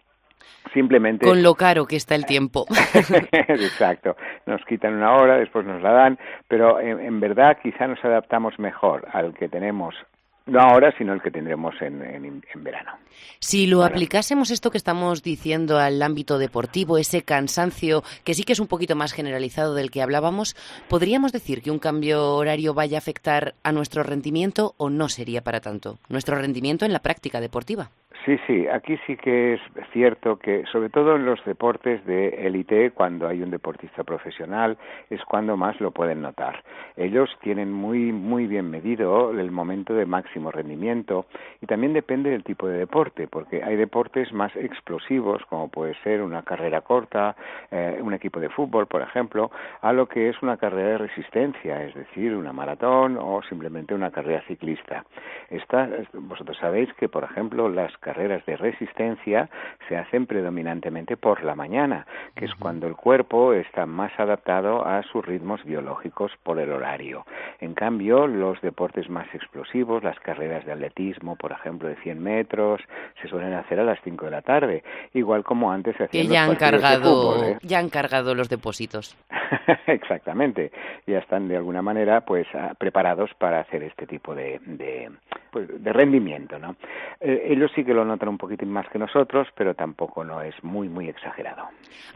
Simplemente. 0.74 1.26
Con 1.26 1.44
lo 1.44 1.56
caro 1.56 1.86
que 1.86 1.96
está 1.96 2.16
el 2.16 2.26
tiempo. 2.26 2.66
Exacto. 3.32 4.16
Nos 4.46 4.64
quitan 4.66 4.94
una 4.94 5.16
hora, 5.16 5.38
después 5.38 5.66
nos 5.66 5.82
la 5.82 5.92
dan, 5.92 6.20
pero 6.48 6.80
en, 6.80 7.20
verdad 7.20 7.58
quizá 7.62 7.88
nos 7.88 8.04
adaptamos 8.04 8.60
mejor 8.60 9.08
al 9.12 9.34
que 9.34 9.48
tenemos 9.48 9.96
no 10.46 10.60
ahora, 10.60 10.94
sino 10.98 11.14
el 11.14 11.22
que 11.22 11.32
tendremos 11.32 11.74
en, 11.82 12.02
en, 12.02 12.64
verano. 12.64 12.92
Si 13.40 13.66
lo 13.66 13.84
aplicásemos 13.84 14.52
esto 14.52 14.72
que 14.72 14.78
estamos 14.78 15.24
diciendo 15.24 15.80
al 15.80 16.02
ámbito 16.02 16.38
deportivo, 16.38 16.98
ese 16.98 17.24
cansancio 17.24 18.04
que 18.24 18.34
sí 18.34 18.44
que 18.44 18.54
es 18.54 18.60
un 18.60 18.68
poquito 18.68 18.96
más 18.96 19.14
generalizado 19.14 19.74
del 19.74 19.92
que 19.92 20.02
hablábamos, 20.02 20.56
¿podríamos 20.90 21.32
decir 21.32 21.62
que 21.62 21.72
un 21.72 21.80
cambio 21.80 22.36
horario 22.36 22.74
vaya 22.74 22.98
a 22.98 23.00
afectar 23.00 23.56
a 23.64 23.72
nuestro 23.72 24.04
rendimiento 24.04 24.76
o 24.78 24.90
no 24.90 25.08
sería 25.08 25.44
para 25.44 25.62
tanto? 25.62 25.98
Nuestro 26.10 26.36
rendimiento 26.36 26.86
en 26.86 26.94
la 26.94 27.00
práctica 27.00 27.40
deportiva. 27.40 27.92
Sí, 28.26 28.40
sí, 28.48 28.68
aquí 28.70 28.98
sí 29.06 29.18
que 29.18 29.56
es 29.56 29.62
cierto 29.92 30.38
que, 30.38 30.64
sobre 30.72 30.90
todo 30.90 31.18
en 31.18 31.26
los 31.26 31.44
deportes 31.44 32.06
de 32.06 32.30
élite, 32.48 32.92
cuando 32.92 33.28
hay 33.28 33.42
un 33.42 33.52
deportista 33.52 34.06
profesional, 34.06 34.78
es 35.10 35.22
cuando 35.26 35.58
más 35.58 35.82
lo 35.82 35.92
pueden 35.92 36.22
notar. 36.22 36.64
Ellos 36.96 37.30
tienen 37.42 37.74
muy, 37.74 38.14
muy 38.14 38.48
bien 38.48 38.70
medido 38.70 39.38
el 39.38 39.52
momento 39.52 39.94
de 39.94 40.06
máximo 40.06 40.52
rendimiento 40.52 41.26
y 41.60 41.66
también 41.66 41.92
depende 41.92 42.30
del 42.30 42.46
tipo 42.46 42.66
de 42.66 42.78
deporte, 42.78 43.28
porque 43.28 43.62
hay 43.62 43.76
deportes 43.76 44.32
más 44.32 44.56
explosivos, 44.56 45.44
como 45.50 45.68
puede 45.68 45.94
ser 46.04 46.22
una 46.22 46.44
carrera 46.44 46.80
corta, 46.80 47.36
eh, 47.72 48.00
un 48.02 48.14
equipo 48.14 48.40
de 48.40 48.48
fútbol, 48.48 48.88
por 48.88 49.02
ejemplo, 49.02 49.52
a 49.82 49.92
lo 49.92 50.08
que 50.08 50.30
es 50.30 50.42
una 50.42 50.56
carrera 50.56 50.92
de 50.92 50.98
resistencia, 51.00 51.84
es 51.84 51.94
decir, 51.94 52.34
una 52.34 52.54
maratón 52.54 53.18
o 53.20 53.42
simplemente 53.50 53.94
una 53.94 54.12
carrera 54.12 54.42
ciclista. 54.48 55.04
Esta, 55.50 55.90
vosotros 56.14 56.56
sabéis 56.58 56.94
que, 56.94 57.10
por 57.10 57.26
ejemplo, 57.26 57.68
las 57.68 57.92
carreras 57.98 58.13
de 58.18 58.58
resistencia 58.58 59.50
se 59.88 59.98
hacen 59.98 60.26
predominantemente 60.26 61.18
por 61.18 61.44
la 61.44 61.56
mañana, 61.56 62.06
que 62.36 62.46
es 62.46 62.56
cuando 62.56 62.88
el 62.88 62.96
cuerpo 62.96 63.54
está 63.54 63.86
más 63.86 64.12
adaptado 64.20 64.86
a 64.86 65.04
sus 65.04 65.26
ritmos 65.26 65.64
biológicos 65.64 66.32
por 66.44 66.60
el 66.60 66.72
horario. 66.72 67.26
En 67.60 67.74
cambio, 67.74 68.28
los 68.28 68.62
deportes 68.62 69.10
más 69.10 69.28
explosivos, 69.34 70.04
las 70.04 70.20
carreras 70.20 70.66
de 70.66 70.74
atletismo, 70.74 71.36
por 71.36 71.52
ejemplo, 71.52 71.88
de 71.88 71.96
100 71.98 72.22
metros, 72.22 72.82
se 73.22 73.28
suelen 73.28 73.54
hacer 73.54 73.80
a 73.80 73.84
las 73.84 74.00
5 74.04 74.26
de 74.26 74.32
la 74.32 74.42
tarde, 74.42 74.84
igual 75.14 75.44
como 75.44 75.72
antes 75.72 75.96
se 75.98 76.06
hacían 76.06 76.28
que 76.28 76.34
ya 76.34 76.44
han 76.46 76.56
cargado, 76.56 77.44
¿eh? 77.44 77.58
ya 77.62 77.80
han 77.80 77.90
cargado 77.90 78.36
los 78.36 78.50
depósitos. 78.50 79.18
Exactamente, 79.88 80.72
ya 81.06 81.20
están 81.20 81.48
de 81.48 81.58
alguna 81.58 81.82
manera 81.82 82.22
pues 82.22 82.48
ah, 82.54 82.74
preparados 82.78 83.32
para 83.38 83.60
hacer 83.60 83.84
este 83.84 84.08
tipo 84.08 84.34
de, 84.36 84.60
de, 84.66 85.10
pues, 85.52 85.84
de 85.84 85.94
rendimiento, 85.94 86.60
¿no? 86.60 86.76
Eh, 87.20 87.48
ellos 87.50 87.72
sí 87.76 87.84
que 87.84 87.94
lo 87.94 88.03
notan 88.06 88.30
un 88.30 88.38
poquitín 88.38 88.70
más 88.70 88.88
que 88.90 89.00
nosotros, 89.00 89.48
pero 89.56 89.74
tampoco 89.74 90.24
no 90.24 90.42
es 90.42 90.56
muy, 90.64 90.90
muy 90.90 91.10
exagerado. 91.10 91.64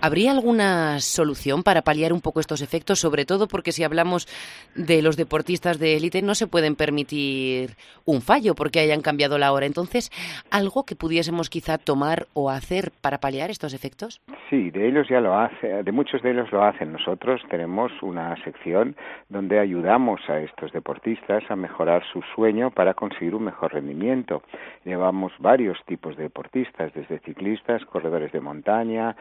¿Habría 0.01 0.31
alguna 0.31 0.99
solución 0.99 1.63
para 1.63 1.81
paliar 1.81 2.13
un 2.13 2.21
poco 2.21 2.39
estos 2.39 2.61
efectos? 2.61 2.99
Sobre 2.99 3.25
todo 3.25 3.47
porque 3.47 3.71
si 3.71 3.83
hablamos 3.83 4.27
de 4.75 5.01
los 5.01 5.17
deportistas 5.17 5.79
de 5.79 5.97
élite, 5.97 6.21
no 6.21 6.35
se 6.35 6.47
pueden 6.47 6.75
permitir 6.75 7.75
un 8.05 8.21
fallo 8.21 8.55
porque 8.55 8.79
hayan 8.79 9.01
cambiado 9.01 9.37
la 9.37 9.51
hora. 9.51 9.65
Entonces, 9.65 10.11
¿algo 10.51 10.85
que 10.85 10.95
pudiésemos 10.95 11.49
quizá 11.49 11.77
tomar 11.77 12.27
o 12.33 12.49
hacer 12.49 12.91
para 13.01 13.19
paliar 13.19 13.49
estos 13.49 13.73
efectos? 13.73 14.21
Sí, 14.49 14.69
de 14.71 14.87
ellos 14.87 15.07
ya 15.09 15.19
lo 15.19 15.37
hace, 15.37 15.83
de 15.83 15.91
muchos 15.91 16.21
de 16.21 16.31
ellos 16.31 16.51
lo 16.51 16.63
hacen. 16.63 16.93
Nosotros 16.93 17.41
tenemos 17.49 17.91
una 18.01 18.35
sección 18.43 18.95
donde 19.29 19.59
ayudamos 19.59 20.21
a 20.29 20.39
estos 20.39 20.71
deportistas 20.71 21.43
a 21.49 21.55
mejorar 21.55 22.03
su 22.11 22.21
sueño 22.35 22.71
para 22.71 22.93
conseguir 22.93 23.35
un 23.35 23.45
mejor 23.45 23.73
rendimiento. 23.73 24.43
Llevamos 24.85 25.31
varios 25.39 25.76
tipos 25.85 26.15
de 26.15 26.23
deportistas, 26.23 26.93
desde 26.93 27.19
ciclistas, 27.19 27.83
corredores 27.85 28.31
de 28.31 28.41
montaña, 28.41 29.15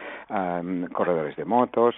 corredores 0.93 1.37
de 1.37 1.45
motos. 1.45 1.95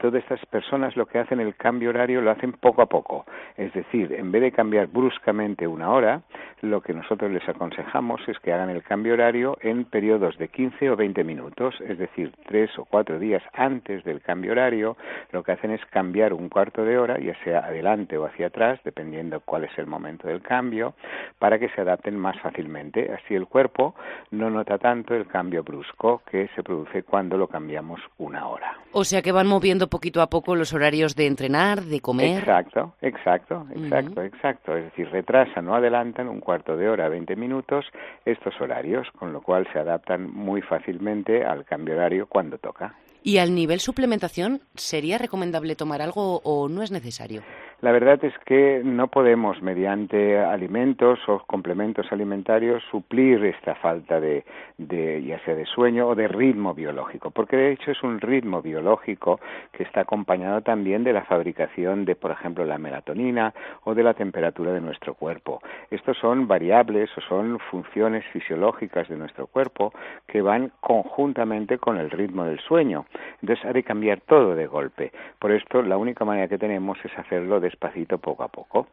Todas 0.00 0.22
estas 0.22 0.44
personas 0.46 0.96
lo 0.96 1.06
que 1.06 1.18
hacen 1.18 1.40
el 1.40 1.54
cambio 1.56 1.90
horario 1.90 2.20
lo 2.20 2.30
hacen 2.30 2.52
poco 2.52 2.82
a 2.82 2.86
poco. 2.86 3.24
Es 3.56 3.72
decir, 3.72 4.12
en 4.12 4.30
vez 4.32 4.42
de 4.42 4.52
cambiar 4.52 4.88
bruscamente 4.88 5.66
una 5.66 5.90
hora, 5.90 6.22
lo 6.60 6.80
que 6.80 6.92
nosotros 6.92 7.30
les 7.30 7.48
aconsejamos 7.48 8.20
es 8.28 8.38
que 8.40 8.52
hagan 8.52 8.70
el 8.70 8.82
cambio 8.82 9.14
horario 9.14 9.56
en 9.60 9.84
periodos 9.84 10.36
de 10.38 10.48
15 10.48 10.90
o 10.90 10.96
20 10.96 11.24
minutos, 11.24 11.80
es 11.80 11.98
decir, 11.98 12.32
tres 12.46 12.76
o 12.78 12.84
cuatro 12.84 13.18
días 13.18 13.42
antes 13.52 14.04
del 14.04 14.20
cambio 14.20 14.52
horario, 14.52 14.96
lo 15.32 15.42
que 15.42 15.52
hacen 15.52 15.70
es 15.70 15.84
cambiar 15.86 16.32
un 16.32 16.48
cuarto 16.48 16.84
de 16.84 16.98
hora, 16.98 17.18
ya 17.18 17.34
sea 17.44 17.60
adelante 17.60 18.18
o 18.18 18.24
hacia 18.24 18.48
atrás, 18.48 18.80
dependiendo 18.84 19.40
cuál 19.40 19.64
es 19.64 19.78
el 19.78 19.86
momento 19.86 20.28
del 20.28 20.42
cambio, 20.42 20.94
para 21.38 21.58
que 21.58 21.68
se 21.70 21.80
adapten 21.80 22.18
más 22.18 22.38
fácilmente. 22.40 23.12
Así 23.12 23.34
el 23.34 23.46
cuerpo 23.46 23.94
no 24.30 24.50
nota 24.50 24.78
tanto 24.78 25.14
el 25.14 25.26
cambio 25.26 25.62
brusco 25.62 26.22
que 26.30 26.48
se 26.54 26.62
produce 26.62 27.02
cuando 27.02 27.36
lo 27.36 27.48
cambiamos 27.48 28.00
una 28.18 28.46
hora. 28.46 28.76
O 28.92 29.04
sea 29.04 29.22
que 29.22 29.32
van 29.32 29.46
moviendo 29.46 29.88
poquito 29.88 30.22
a 30.22 30.28
poco 30.28 30.54
los 30.54 30.72
horarios 30.72 31.14
de 31.14 31.26
entrenar, 31.26 31.82
de 31.82 32.00
comer. 32.00 32.38
Exacto, 32.38 32.94
exacto, 33.02 33.66
exacto, 33.74 34.22
exacto. 34.22 34.76
Es 34.76 34.84
decir, 34.84 35.10
retrasan 35.10 35.68
o 35.68 35.74
adelantan 35.74 36.28
un 36.28 36.40
cuarto 36.40 36.76
de 36.76 36.88
hora, 36.88 37.08
20 37.08 37.36
minutos 37.36 37.86
estos 38.24 38.58
horarios, 38.60 39.08
con 39.18 39.32
lo 39.32 39.40
cual 39.40 39.66
se 39.72 39.78
adaptan 39.78 40.30
muy 40.30 40.62
fácilmente 40.62 41.44
al 41.44 41.64
cambio 41.64 41.94
horario 41.94 42.26
cuando 42.26 42.58
toca. 42.58 42.94
¿Y 43.28 43.36
al 43.36 43.54
nivel 43.54 43.80
suplementación 43.80 44.62
sería 44.74 45.18
recomendable 45.18 45.76
tomar 45.76 46.00
algo 46.00 46.40
o 46.44 46.66
no 46.70 46.82
es 46.82 46.90
necesario? 46.90 47.42
La 47.80 47.92
verdad 47.92 48.18
es 48.24 48.32
que 48.44 48.80
no 48.82 49.06
podemos, 49.06 49.62
mediante 49.62 50.36
alimentos 50.36 51.20
o 51.28 51.44
complementos 51.46 52.10
alimentarios, 52.10 52.82
suplir 52.90 53.44
esta 53.44 53.76
falta 53.76 54.18
de, 54.18 54.44
de, 54.78 55.22
ya 55.22 55.38
sea 55.44 55.54
de 55.54 55.64
sueño 55.64 56.08
o 56.08 56.16
de 56.16 56.26
ritmo 56.26 56.74
biológico, 56.74 57.30
porque 57.30 57.56
de 57.56 57.72
hecho 57.72 57.92
es 57.92 58.02
un 58.02 58.20
ritmo 58.20 58.62
biológico 58.62 59.38
que 59.70 59.84
está 59.84 60.00
acompañado 60.00 60.62
también 60.62 61.04
de 61.04 61.12
la 61.12 61.24
fabricación 61.24 62.04
de, 62.04 62.16
por 62.16 62.32
ejemplo, 62.32 62.64
la 62.64 62.78
melatonina 62.78 63.54
o 63.84 63.94
de 63.94 64.02
la 64.02 64.14
temperatura 64.14 64.72
de 64.72 64.80
nuestro 64.80 65.14
cuerpo. 65.14 65.60
Estos 65.92 66.18
son 66.18 66.48
variables 66.48 67.10
o 67.16 67.20
son 67.20 67.60
funciones 67.70 68.24
fisiológicas 68.32 69.08
de 69.08 69.16
nuestro 69.16 69.46
cuerpo 69.46 69.92
que 70.26 70.42
van 70.42 70.72
conjuntamente 70.80 71.78
con 71.78 71.96
el 71.96 72.10
ritmo 72.10 72.44
del 72.44 72.58
sueño. 72.58 73.06
Entonces 73.40 73.64
ha 73.64 73.72
de 73.72 73.82
cambiar 73.82 74.20
todo 74.20 74.54
de 74.54 74.66
golpe. 74.66 75.12
Por 75.38 75.52
esto 75.52 75.82
la 75.82 75.96
única 75.96 76.24
manera 76.24 76.48
que 76.48 76.58
tenemos 76.58 76.98
es 77.04 77.12
hacerlo 77.16 77.60
despacito, 77.60 78.18
poco 78.18 78.42
a 78.42 78.48
poco. 78.48 78.88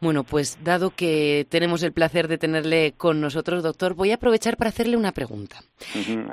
Bueno, 0.00 0.24
pues 0.24 0.58
dado 0.62 0.90
que 0.90 1.46
tenemos 1.48 1.82
el 1.82 1.92
placer 1.92 2.28
de 2.28 2.38
tenerle 2.38 2.94
con 2.96 3.20
nosotros, 3.20 3.62
doctor, 3.62 3.94
voy 3.94 4.12
a 4.12 4.16
aprovechar 4.16 4.56
para 4.56 4.70
hacerle 4.70 4.96
una 4.96 5.12
pregunta. 5.12 5.56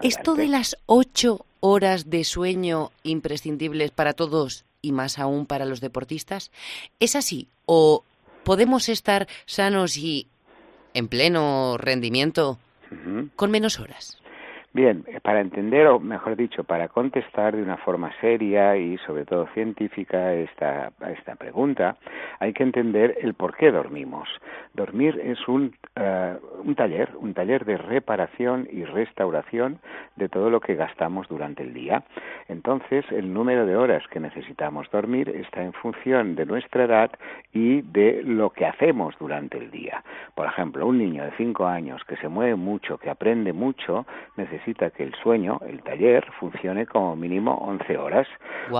¿Esto 0.02 0.36
de 0.36 0.48
las 0.48 0.78
ocho 0.86 1.46
horas 1.60 2.10
de 2.10 2.24
sueño 2.24 2.92
imprescindibles 3.04 3.90
para 3.92 4.14
todos 4.14 4.66
y 4.82 4.92
más 4.92 5.18
aún 5.18 5.48
para 5.48 5.66
los 5.66 5.82
deportistas, 5.82 6.52
¿es 7.00 7.16
así? 7.16 7.48
¿O 7.66 8.04
podemos 8.44 8.88
estar 8.88 9.28
sanos 9.48 9.98
y 9.98 10.28
en 10.94 11.08
pleno 11.08 11.78
rendimiento 11.80 12.60
con 13.36 13.50
menos 13.50 13.80
horas? 13.80 14.22
Bien, 14.76 15.06
eh, 15.08 15.22
para 15.22 15.40
entender, 15.40 15.88
o 15.88 16.02
mejor 16.02 16.36
dicho, 16.36 16.66
para 16.66 16.90
contestar 16.90 17.56
de 17.56 17.64
una 17.64 17.78
forma 17.78 18.12
seria 18.20 18.76
y 18.76 18.98
sobre 18.98 19.24
todo 19.24 19.48
científica 19.54 20.34
esta, 20.34 20.92
esta 21.18 21.36
pregunta, 21.36 21.96
hay 22.42 22.52
que 22.52 22.64
entender 22.64 23.18
el 23.22 23.36
por 23.36 23.56
qué 23.56 23.72
dormimos. 23.72 24.28
Dormir 24.74 25.18
es 25.24 25.48
un, 25.48 25.74
eh, 25.96 26.36
un 26.62 26.76
taller, 26.76 27.12
un 27.18 27.34
taller 27.34 27.64
de 27.64 27.78
reparación 27.78 28.68
y 28.70 28.84
restauración 28.84 29.80
de 30.18 30.28
todo 30.28 30.50
lo 30.50 30.60
que 30.60 30.76
gastamos 30.76 31.30
durante 31.30 31.64
el 31.64 31.74
día. 31.74 32.04
Entonces, 32.50 33.06
el 33.14 33.34
número 33.34 33.66
de 33.66 33.78
horas 33.78 34.04
que 34.10 34.20
necesitamos 34.20 34.92
dormir 34.92 35.30
está 35.30 35.64
en 35.64 35.72
función 35.72 36.36
de 36.36 36.46
nuestra 36.46 36.84
edad 36.84 37.12
y 37.54 37.82
de 37.82 38.24
lo 38.24 38.50
que 38.50 38.66
hacemos 38.66 39.16
durante 39.22 39.58
el 39.58 39.72
día. 39.72 40.04
Por 40.34 40.48
ejemplo, 40.48 40.86
un 40.86 40.98
niño 40.98 41.24
de 41.24 41.32
5 41.38 41.66
años 41.66 42.04
que 42.04 42.18
se 42.18 42.28
mueve 42.28 42.56
mucho, 42.56 42.98
que 42.98 43.10
aprende 43.10 43.54
mucho, 43.54 44.06
necesita 44.36 44.65
necesita 44.66 44.90
que 44.90 45.04
el 45.04 45.14
sueño, 45.22 45.60
el 45.68 45.82
taller, 45.84 46.26
funcione 46.40 46.86
como 46.86 47.16
mínimo 47.16 47.54
11 47.54 47.98
horas. 47.98 48.28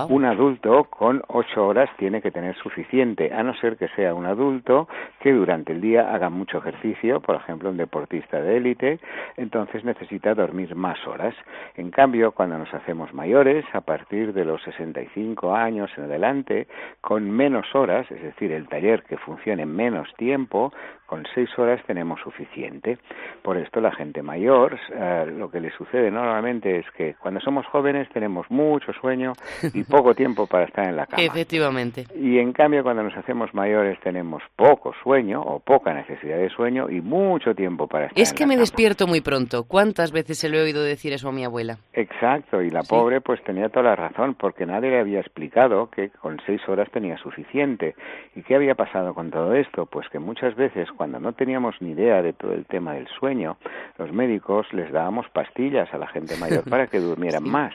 Un 0.08 0.24
adulto 0.24 0.84
con 0.84 1.22
8 1.28 1.66
horas 1.66 1.88
tiene 1.96 2.20
que 2.20 2.30
tener 2.30 2.56
suficiente, 2.56 3.32
a 3.32 3.42
no 3.42 3.54
ser 3.54 3.76
que 3.76 3.88
sea 3.88 4.14
un 4.14 4.26
adulto 4.26 4.88
que 5.26 5.32
durante 5.32 5.72
el 5.72 5.80
día 5.80 6.14
haga 6.14 6.30
mucho 6.30 6.58
ejercicio, 6.58 7.18
por 7.18 7.34
ejemplo, 7.34 7.68
un 7.68 7.76
deportista 7.76 8.40
de 8.40 8.58
élite, 8.58 9.00
entonces 9.36 9.84
necesita 9.84 10.34
dormir 10.34 10.76
más 10.76 11.04
horas. 11.04 11.34
En 11.74 11.90
cambio, 11.90 12.30
cuando 12.30 12.56
nos 12.56 12.72
hacemos 12.72 13.12
mayores, 13.12 13.64
a 13.72 13.80
partir 13.80 14.32
de 14.32 14.44
los 14.44 14.62
65 14.62 15.52
años 15.52 15.90
en 15.96 16.04
adelante, 16.04 16.68
con 17.00 17.28
menos 17.28 17.66
horas, 17.74 18.08
es 18.08 18.22
decir, 18.22 18.52
el 18.52 18.68
taller 18.68 19.02
que 19.02 19.16
funcione 19.16 19.66
menos 19.66 20.06
tiempo, 20.16 20.72
con 21.06 21.24
6 21.34 21.58
horas 21.58 21.80
tenemos 21.86 22.20
suficiente. 22.20 22.98
Por 23.42 23.56
esto 23.56 23.80
la 23.80 23.92
gente 23.92 24.22
mayor, 24.22 24.78
eh, 24.92 25.26
lo 25.36 25.50
que 25.50 25.58
les 25.58 25.74
sucede 25.74 26.08
normalmente 26.08 26.78
es 26.78 26.86
que 26.96 27.14
cuando 27.14 27.40
somos 27.40 27.66
jóvenes 27.66 28.08
tenemos 28.10 28.48
mucho 28.48 28.92
sueño 28.92 29.32
y 29.74 29.82
poco 29.90 30.14
tiempo 30.14 30.46
para 30.46 30.66
estar 30.66 30.86
en 30.86 30.96
la 30.96 31.06
cama. 31.06 31.22
Efectivamente. 31.22 32.04
Y 32.14 32.38
en 32.38 32.52
cambio 32.52 32.84
cuando 32.84 33.02
nos 33.02 33.16
hacemos 33.16 33.52
mayores 33.54 33.98
tenemos 34.00 34.42
poco 34.56 34.92
sueño 35.02 35.15
o 35.16 35.60
poca 35.60 35.94
necesidad 35.94 36.36
de 36.36 36.50
sueño 36.50 36.90
y 36.90 37.00
mucho 37.00 37.54
tiempo 37.54 37.86
para 37.86 38.06
estar 38.06 38.22
es 38.22 38.34
que 38.34 38.46
me 38.46 38.56
despierto 38.56 39.06
muy 39.06 39.22
pronto. 39.22 39.64
¿Cuántas 39.64 40.12
veces 40.12 40.38
se 40.38 40.50
lo 40.50 40.58
he 40.58 40.62
oído 40.62 40.82
decir 40.82 41.14
eso 41.14 41.30
a 41.30 41.32
mi 41.32 41.42
abuela? 41.42 41.78
Exacto, 41.94 42.60
y 42.60 42.68
la 42.68 42.82
pobre 42.82 43.22
pues 43.22 43.42
tenía 43.42 43.70
toda 43.70 43.84
la 43.84 43.96
razón 43.96 44.34
porque 44.34 44.66
nadie 44.66 44.90
le 44.90 45.00
había 45.00 45.20
explicado 45.20 45.88
que 45.90 46.10
con 46.10 46.38
seis 46.44 46.60
horas 46.68 46.90
tenía 46.90 47.16
suficiente. 47.16 47.94
¿Y 48.34 48.42
qué 48.42 48.56
había 48.56 48.74
pasado 48.74 49.14
con 49.14 49.30
todo 49.30 49.54
esto? 49.54 49.86
Pues 49.86 50.06
que 50.10 50.18
muchas 50.18 50.54
veces 50.54 50.88
cuando 50.92 51.18
no 51.18 51.32
teníamos 51.32 51.74
ni 51.80 51.92
idea 51.92 52.20
de 52.20 52.34
todo 52.34 52.52
el 52.52 52.66
tema 52.66 52.92
del 52.92 53.08
sueño, 53.08 53.56
los 53.96 54.12
médicos 54.12 54.66
les 54.72 54.92
dábamos 54.92 55.26
pastillas 55.30 55.92
a 55.94 55.98
la 55.98 56.08
gente 56.08 56.36
mayor 56.36 56.64
para 56.70 56.88
que 56.88 57.00
durmieran 57.00 57.48
más, 57.48 57.72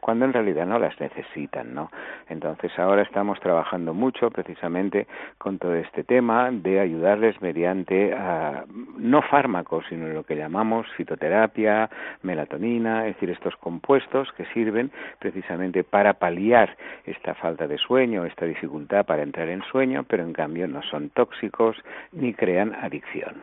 cuando 0.00 0.26
en 0.26 0.32
realidad 0.32 0.66
no 0.66 0.78
las 0.78 0.98
necesitan, 1.00 1.74
¿no? 1.74 1.90
Entonces 2.28 2.70
ahora 2.78 3.02
estamos 3.02 3.40
trabajando 3.40 3.94
mucho 3.94 4.30
precisamente 4.30 5.08
con 5.38 5.58
todo 5.58 5.74
este 5.74 6.04
tema 6.04 6.50
de 6.52 6.80
ayudarles 6.84 7.40
mediante 7.42 8.12
ah, 8.14 8.64
no 8.98 9.22
fármacos, 9.22 9.84
sino 9.88 10.08
lo 10.08 10.24
que 10.24 10.36
llamamos 10.36 10.86
fitoterapia, 10.96 11.90
melatonina, 12.22 13.06
es 13.06 13.14
decir, 13.14 13.30
estos 13.30 13.56
compuestos 13.56 14.28
que 14.36 14.44
sirven 14.54 14.90
precisamente 15.18 15.84
para 15.84 16.14
paliar 16.14 16.76
esta 17.04 17.34
falta 17.34 17.66
de 17.66 17.78
sueño, 17.78 18.24
esta 18.24 18.46
dificultad 18.46 19.04
para 19.04 19.22
entrar 19.22 19.48
en 19.48 19.62
sueño, 19.62 20.04
pero 20.04 20.22
en 20.22 20.32
cambio 20.32 20.68
no 20.68 20.82
son 20.82 21.10
tóxicos 21.10 21.76
ni 22.12 22.34
crean 22.34 22.74
adicción. 22.74 23.34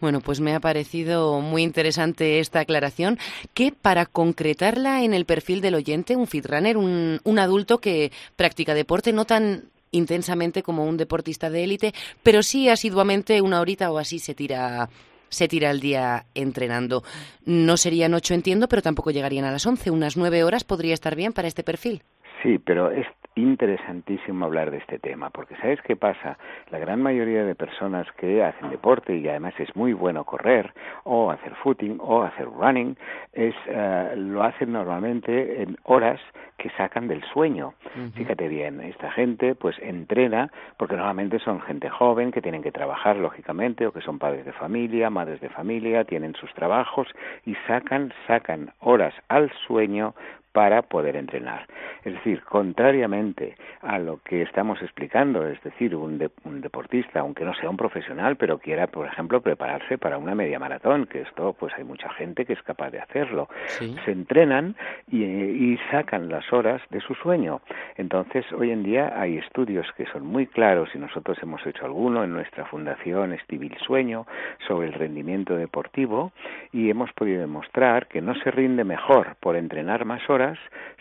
Bueno, 0.00 0.20
pues 0.20 0.40
me 0.40 0.54
ha 0.54 0.60
parecido 0.60 1.40
muy 1.40 1.62
interesante 1.62 2.38
esta 2.38 2.60
aclaración, 2.60 3.18
que 3.52 3.72
para 3.72 4.06
concretarla 4.06 5.02
en 5.02 5.12
el 5.12 5.24
perfil 5.24 5.60
del 5.60 5.74
oyente, 5.74 6.14
un 6.14 6.28
fitrunner, 6.28 6.76
un, 6.76 7.18
un 7.24 7.38
adulto 7.40 7.78
que 7.78 8.12
practica 8.36 8.74
deporte 8.74 9.12
no 9.12 9.24
tan 9.24 9.64
intensamente 9.90 10.62
como 10.62 10.84
un 10.84 10.96
deportista 10.96 11.50
de 11.50 11.64
élite, 11.64 11.92
pero 12.22 12.42
sí 12.42 12.68
asiduamente 12.68 13.40
una 13.40 13.60
horita 13.60 13.90
o 13.90 13.98
así 13.98 14.18
se 14.18 14.34
tira 14.34 14.88
se 15.28 15.46
tira 15.46 15.70
el 15.70 15.80
día 15.80 16.24
entrenando. 16.34 17.02
No 17.44 17.76
serían 17.76 18.14
ocho, 18.14 18.34
entiendo, 18.34 18.68
pero 18.68 18.82
tampoco 18.82 19.10
llegarían 19.10 19.44
a 19.44 19.52
las 19.52 19.66
once. 19.66 19.90
Unas 19.90 20.16
nueve 20.16 20.42
horas 20.42 20.64
podría 20.64 20.94
estar 20.94 21.14
bien 21.16 21.32
para 21.32 21.48
este 21.48 21.62
perfil. 21.62 22.02
Sí, 22.42 22.58
pero 22.58 22.90
es 22.90 23.06
interesantísimo 23.42 24.44
hablar 24.44 24.70
de 24.70 24.78
este 24.78 24.98
tema, 24.98 25.30
porque 25.30 25.56
¿sabes 25.56 25.80
qué 25.82 25.96
pasa? 25.96 26.38
La 26.70 26.78
gran 26.78 27.02
mayoría 27.02 27.44
de 27.44 27.54
personas 27.54 28.06
que 28.12 28.42
hacen 28.42 28.70
deporte 28.70 29.16
y 29.16 29.28
además 29.28 29.54
es 29.58 29.74
muy 29.76 29.92
bueno 29.92 30.24
correr 30.24 30.72
o 31.04 31.30
hacer 31.30 31.54
footing 31.56 31.98
o 32.00 32.22
hacer 32.22 32.46
running, 32.46 32.96
es, 33.32 33.54
eh, 33.66 34.14
lo 34.16 34.42
hacen 34.42 34.72
normalmente 34.72 35.62
en 35.62 35.76
horas 35.84 36.20
que 36.58 36.70
sacan 36.70 37.06
del 37.06 37.22
sueño. 37.32 37.74
Fíjate 38.14 38.48
bien, 38.48 38.80
esta 38.80 39.12
gente 39.12 39.54
pues 39.54 39.76
entrena 39.80 40.50
porque 40.76 40.96
normalmente 40.96 41.38
son 41.38 41.60
gente 41.60 41.88
joven 41.88 42.32
que 42.32 42.42
tienen 42.42 42.62
que 42.62 42.72
trabajar 42.72 43.16
lógicamente 43.16 43.86
o 43.86 43.92
que 43.92 44.00
son 44.00 44.18
padres 44.18 44.44
de 44.44 44.52
familia, 44.52 45.08
madres 45.08 45.40
de 45.40 45.48
familia, 45.48 46.04
tienen 46.04 46.34
sus 46.34 46.52
trabajos 46.54 47.06
y 47.46 47.54
sacan 47.68 48.12
sacan 48.26 48.72
horas 48.80 49.14
al 49.28 49.52
sueño 49.66 50.14
para 50.52 50.82
poder 50.82 51.16
entrenar. 51.16 51.66
Es 52.04 52.14
decir, 52.14 52.42
contrariamente 52.42 53.56
a 53.82 53.98
lo 53.98 54.18
que 54.18 54.42
estamos 54.42 54.80
explicando, 54.82 55.46
es 55.46 55.62
decir, 55.62 55.94
un, 55.94 56.30
un, 56.44 56.60
deportista, 56.60 57.20
aunque 57.20 57.44
no 57.44 57.54
sea 57.54 57.70
un 57.70 57.76
profesional, 57.76 58.36
pero 58.36 58.58
quiera, 58.58 58.86
por 58.86 59.06
ejemplo, 59.06 59.40
prepararse 59.40 59.98
para 59.98 60.18
una 60.18 60.34
media 60.34 60.58
maratón, 60.58 61.06
que 61.06 61.22
esto, 61.22 61.54
pues 61.58 61.72
hay 61.76 61.84
mucha 61.84 62.08
gente 62.10 62.44
que 62.44 62.54
es 62.54 62.62
capaz 62.62 62.90
de 62.90 63.00
hacerlo, 63.00 63.48
se 63.78 64.10
entrenan 64.10 64.74
y, 65.10 65.24
y 65.24 65.78
sacan 65.90 66.28
las 66.28 66.52
horas 66.52 66.80
de 66.90 67.00
su 67.00 67.14
sueño. 67.14 67.60
Entonces, 67.96 68.44
hoy 68.52 68.70
en 68.70 68.82
día 68.82 69.12
hay 69.20 69.38
estudios 69.38 69.86
que 69.96 70.06
son 70.06 70.26
muy 70.26 70.46
claros 70.46 70.88
y 70.94 70.98
nosotros 70.98 71.38
hemos 71.42 71.64
hecho 71.66 71.84
alguno 71.84 72.24
en 72.24 72.32
nuestra 72.32 72.64
fundación 72.66 73.32
Estivil 73.32 73.76
Sueño 73.84 74.26
sobre 74.66 74.88
el 74.88 74.94
rendimiento 74.94 75.56
deportivo 75.56 76.32
y 76.72 76.90
hemos 76.90 77.12
podido 77.12 77.40
demostrar 77.40 78.06
que 78.06 78.20
no 78.20 78.34
se 78.36 78.50
rinde 78.50 78.84
mejor 78.84 79.36
por 79.40 79.56
entrenar 79.56 80.04
más 80.04 80.28
horas, 80.30 80.47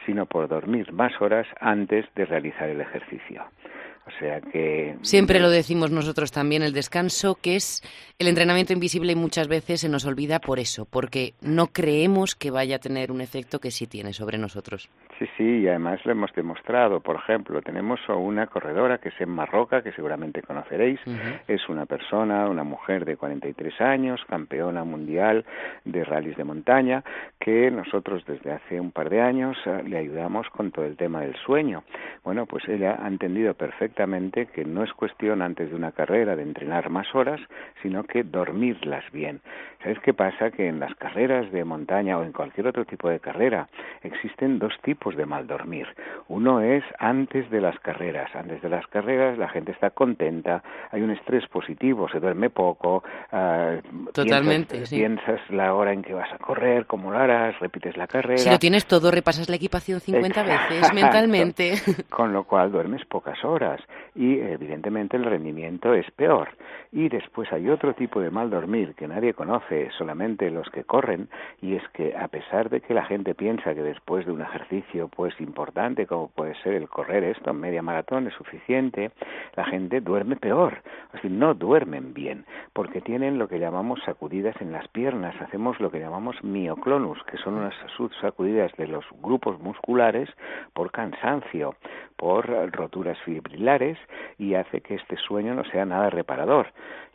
sino 0.06 0.26
por 0.26 0.48
dormir 0.48 0.92
más 0.92 1.14
horas 1.22 1.48
antes 1.60 2.06
de 2.16 2.26
realizar 2.26 2.70
el 2.70 2.82
ejercicio. 2.82 3.46
O 4.08 4.20
sea 4.20 4.40
que... 4.40 4.96
Siempre 5.02 5.40
lo 5.40 5.50
decimos 5.50 5.92
nosotros 5.92 6.32
también, 6.32 6.64
el 6.64 6.72
descanso, 6.72 7.36
que 7.36 7.58
es 7.58 7.84
el 8.20 8.28
entrenamiento 8.28 8.72
invisible 8.72 9.12
y 9.12 9.16
muchas 9.16 9.50
veces 9.50 9.82
se 9.82 9.90
nos 9.90 10.06
olvida 10.06 10.40
por 10.40 10.60
eso, 10.60 10.86
porque 10.86 11.34
no 11.42 11.68
creemos 11.68 12.34
que 12.34 12.50
vaya 12.50 12.78
a 12.78 12.80
tener 12.80 13.12
un 13.12 13.20
efecto 13.20 13.60
que 13.60 13.70
sí 13.70 13.86
tiene 13.86 14.14
sobre 14.14 14.38
nosotros. 14.38 14.90
Sí, 15.18 15.26
sí, 15.36 15.44
y 15.62 15.68
además 15.68 16.06
lo 16.06 16.12
hemos 16.12 16.32
demostrado. 16.34 17.00
Por 17.00 17.16
ejemplo, 17.16 17.62
tenemos 17.64 18.00
una 18.08 18.46
corredora 18.46 19.00
que 19.00 19.10
es 19.10 19.20
en 19.20 19.30
Marroca, 19.30 19.82
que 19.82 19.92
seguramente 19.94 20.44
conoceréis. 20.44 21.00
Es 21.48 21.68
una 21.70 21.88
persona, 21.88 22.48
una 22.48 22.64
mujer 22.64 23.04
de 23.04 23.18
43 23.18 23.82
años, 23.82 24.24
campeona 24.30 24.84
mundial 24.84 25.44
de 25.86 26.04
rallies 26.04 26.38
de 26.38 26.44
montaña, 26.44 27.04
que 27.40 27.72
nosotros 27.72 28.26
desde 28.28 28.52
hace 28.52 28.80
un 28.80 28.92
par 28.92 29.10
de 29.10 29.22
años 29.22 29.58
eh, 29.66 29.82
le 29.86 29.98
ayudamos 29.98 30.48
con 30.50 30.72
todo 30.72 30.86
el 30.86 30.98
tema 30.98 31.22
del 31.22 31.36
sueño. 31.36 31.84
Bueno, 32.24 32.46
pues 32.46 32.68
ella 32.68 33.00
ha 33.02 33.08
entendido 33.08 33.56
perfectamente 33.56 34.48
que 34.48 34.66
no 34.66 34.84
es 34.84 34.94
cuestión 34.94 35.42
antes 35.42 35.70
de 35.70 35.76
una 35.76 35.94
carrera 35.94 36.36
de 36.36 36.44
entrenar 36.44 36.90
más 36.90 37.14
horas, 37.16 37.42
sino 37.82 38.04
que 38.04 38.24
dormirlas 38.24 39.10
bien. 39.12 39.42
¿Sabes 39.82 40.00
qué 40.00 40.14
pasa? 40.14 40.52
Que 40.52 40.68
en 40.68 40.80
las 40.80 40.94
carreras 40.96 41.52
de 41.52 41.64
montaña 41.64 42.18
o 42.18 42.24
en 42.24 42.34
cualquier 42.34 42.68
otro 42.68 42.86
tipo 42.86 43.10
de 43.10 43.20
carrera 43.20 43.68
existen 44.04 44.60
dos 44.60 44.74
tipos 44.82 45.07
de 45.16 45.26
mal 45.26 45.48
dormir. 45.48 45.88
Uno 46.28 46.62
es 46.62 46.84
antes 47.00 47.50
de 47.50 47.62
las 47.62 47.80
carreras. 47.80 48.36
Antes 48.36 48.62
de 48.62 48.70
las 48.70 48.86
carreras 48.88 49.38
la 49.38 49.50
gente 49.50 49.72
está 49.72 49.92
contenta, 49.92 50.64
hay 50.92 51.02
un 51.02 51.12
estrés 51.12 51.48
positivo, 51.48 52.10
se 52.10 52.20
duerme 52.20 52.50
poco. 52.50 53.04
Uh, 53.32 54.12
Totalmente, 54.12 54.76
piensas, 54.76 54.90
piensas, 54.90 55.50
la 55.50 55.74
hora 55.74 55.94
en 55.94 56.02
que 56.02 56.14
vas 56.14 56.32
a 56.34 56.38
correr, 56.38 56.86
cómo 56.86 57.12
lo 57.12 57.18
harás, 57.18 57.60
repites 57.60 57.96
la 57.98 58.08
carrera. 58.08 58.38
Si 58.38 58.50
lo 58.50 58.60
tienes 58.60 58.86
todo, 58.86 59.12
repasas 59.12 59.50
la 59.50 59.56
equipación 59.56 60.00
50 60.00 60.44
veces 60.44 60.94
mentalmente. 60.94 61.74
Con 62.10 62.34
lo 62.34 62.44
cual 62.44 62.72
duermes 62.72 63.06
pocas 63.06 63.44
horas 63.44 63.82
y 64.16 64.40
evidentemente 64.40 65.18
el 65.18 65.24
rendimiento 65.24 65.94
es 65.94 66.10
peor. 66.12 66.50
Y 66.92 67.10
después 67.10 67.52
hay 67.52 67.70
otro 67.70 67.94
tipo 67.94 68.20
de 68.20 68.32
mal 68.32 68.50
dormir 68.50 68.96
que 68.96 69.08
nadie 69.08 69.34
conoce, 69.34 69.90
solamente 69.98 70.50
los 70.50 70.70
que 70.70 70.84
corren, 70.84 71.30
y 71.62 71.76
es 71.76 71.84
que 71.90 72.16
a 72.16 72.28
pesar 72.28 72.70
de 72.70 72.82
que 72.82 72.94
la 72.94 73.06
gente 73.06 73.36
piensa 73.36 73.76
que 73.76 73.84
después 73.84 74.26
de 74.26 74.32
un 74.32 74.42
ejercicio 74.42 74.97
pues 75.08 75.40
importante 75.40 76.08
como 76.08 76.30
puede 76.30 76.56
ser 76.64 76.74
el 76.74 76.90
correr 76.90 77.24
esto 77.24 77.54
media 77.54 77.82
maratón 77.82 78.28
es 78.28 78.34
suficiente, 78.34 79.12
la 79.56 79.66
gente 79.66 80.02
duerme 80.02 80.36
peor, 80.36 80.82
así 81.14 81.30
no 81.30 81.54
duermen 81.54 82.14
bien, 82.14 82.46
porque 82.74 83.02
tienen 83.02 83.38
lo 83.38 83.48
que 83.48 83.60
llamamos 83.60 84.00
sacudidas 84.06 84.56
en 84.62 84.72
las 84.72 84.88
piernas, 84.88 85.40
hacemos 85.42 85.80
lo 85.80 85.92
que 85.92 86.00
llamamos 86.00 86.44
mioclonus, 86.44 87.24
que 87.26 87.38
son 87.38 87.56
unas 87.56 87.76
sacudidas 88.22 88.72
de 88.78 88.88
los 88.88 89.06
grupos 89.22 89.60
musculares 89.60 90.30
por 90.74 90.92
cansancio, 90.92 91.76
por 92.18 92.48
roturas 92.72 93.18
fibrilares 93.24 93.98
y 94.38 94.56
hace 94.56 94.82
que 94.82 94.96
este 94.96 95.16
sueño 95.18 95.54
no 95.54 95.64
sea 95.66 95.86
nada 95.86 96.10
reparador. 96.10 96.68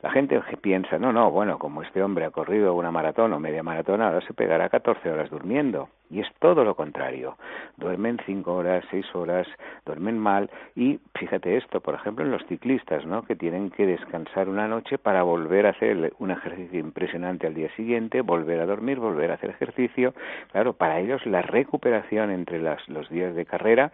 La 0.03 0.11
gente 0.11 0.40
piensa, 0.61 0.98
no, 0.98 1.12
no, 1.12 1.30
bueno, 1.30 1.61
como 1.61 1.82
este 1.82 2.03
hombre 2.03 2.24
ha 2.24 2.30
corrido 2.30 2.74
una 2.74 2.90
maratón 2.90 3.32
o 3.34 3.38
media 3.38 3.62
maratón, 3.62 4.03
ahora 4.03 4.20
se 4.22 4.34
pegará 4.34 4.68
14 4.68 5.09
horas 5.09 5.30
durmiendo. 5.30 5.90
Y 6.11 6.20
es 6.20 6.26
todo 6.40 6.64
lo 6.64 6.74
contrario. 6.74 7.38
Duermen 7.76 8.18
5 8.26 8.53
horas, 8.53 8.84
6 8.90 9.14
horas, 9.14 9.46
duermen 9.86 10.18
mal. 10.18 10.50
Y 10.74 10.98
fíjate 11.14 11.57
esto, 11.57 11.80
por 11.80 11.94
ejemplo, 11.94 12.24
en 12.24 12.32
los 12.32 12.44
ciclistas, 12.48 13.07
¿no? 13.07 13.22
Que 13.22 13.36
tienen 13.36 13.70
que 13.70 13.86
descansar 13.86 14.48
una 14.48 14.66
noche 14.66 14.98
para 14.98 15.22
volver 15.22 15.66
a 15.66 15.70
hacer 15.70 16.12
un 16.18 16.32
ejercicio 16.32 16.80
impresionante 16.80 17.46
al 17.46 17.55
día 17.55 17.74
siguiente, 17.76 18.20
volver 18.20 18.61
a 18.61 18.66
dormir, 18.66 18.98
volver 18.98 19.30
a 19.30 19.34
hacer 19.34 19.50
ejercicio. 19.50 20.14
Claro, 20.50 20.74
para 20.74 20.98
ellos 20.98 21.24
la 21.24 21.42
recuperación 21.42 22.30
entre 22.30 22.61
las, 22.61 22.86
los 22.88 23.09
días 23.09 23.34
de 23.34 23.46
carrera 23.46 23.92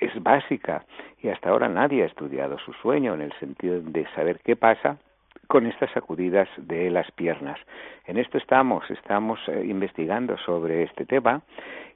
es 0.00 0.22
básica. 0.22 0.84
Y 1.22 1.28
hasta 1.28 1.50
ahora 1.50 1.68
nadie 1.68 2.02
ha 2.02 2.06
estudiado 2.06 2.58
su 2.58 2.72
sueño 2.74 3.14
en 3.14 3.22
el 3.22 3.32
sentido 3.38 3.80
de 3.80 4.06
saber 4.14 4.40
qué 4.44 4.56
pasa 4.56 4.98
con 5.50 5.66
estas 5.66 5.90
sacudidas 5.92 6.48
de 6.56 6.90
las 6.90 7.10
piernas. 7.10 7.58
En 8.06 8.18
esto 8.18 8.38
estamos, 8.38 8.88
estamos 8.88 9.40
eh, 9.48 9.64
investigando 9.66 10.36
sobre 10.38 10.84
este 10.84 11.04
tema 11.04 11.42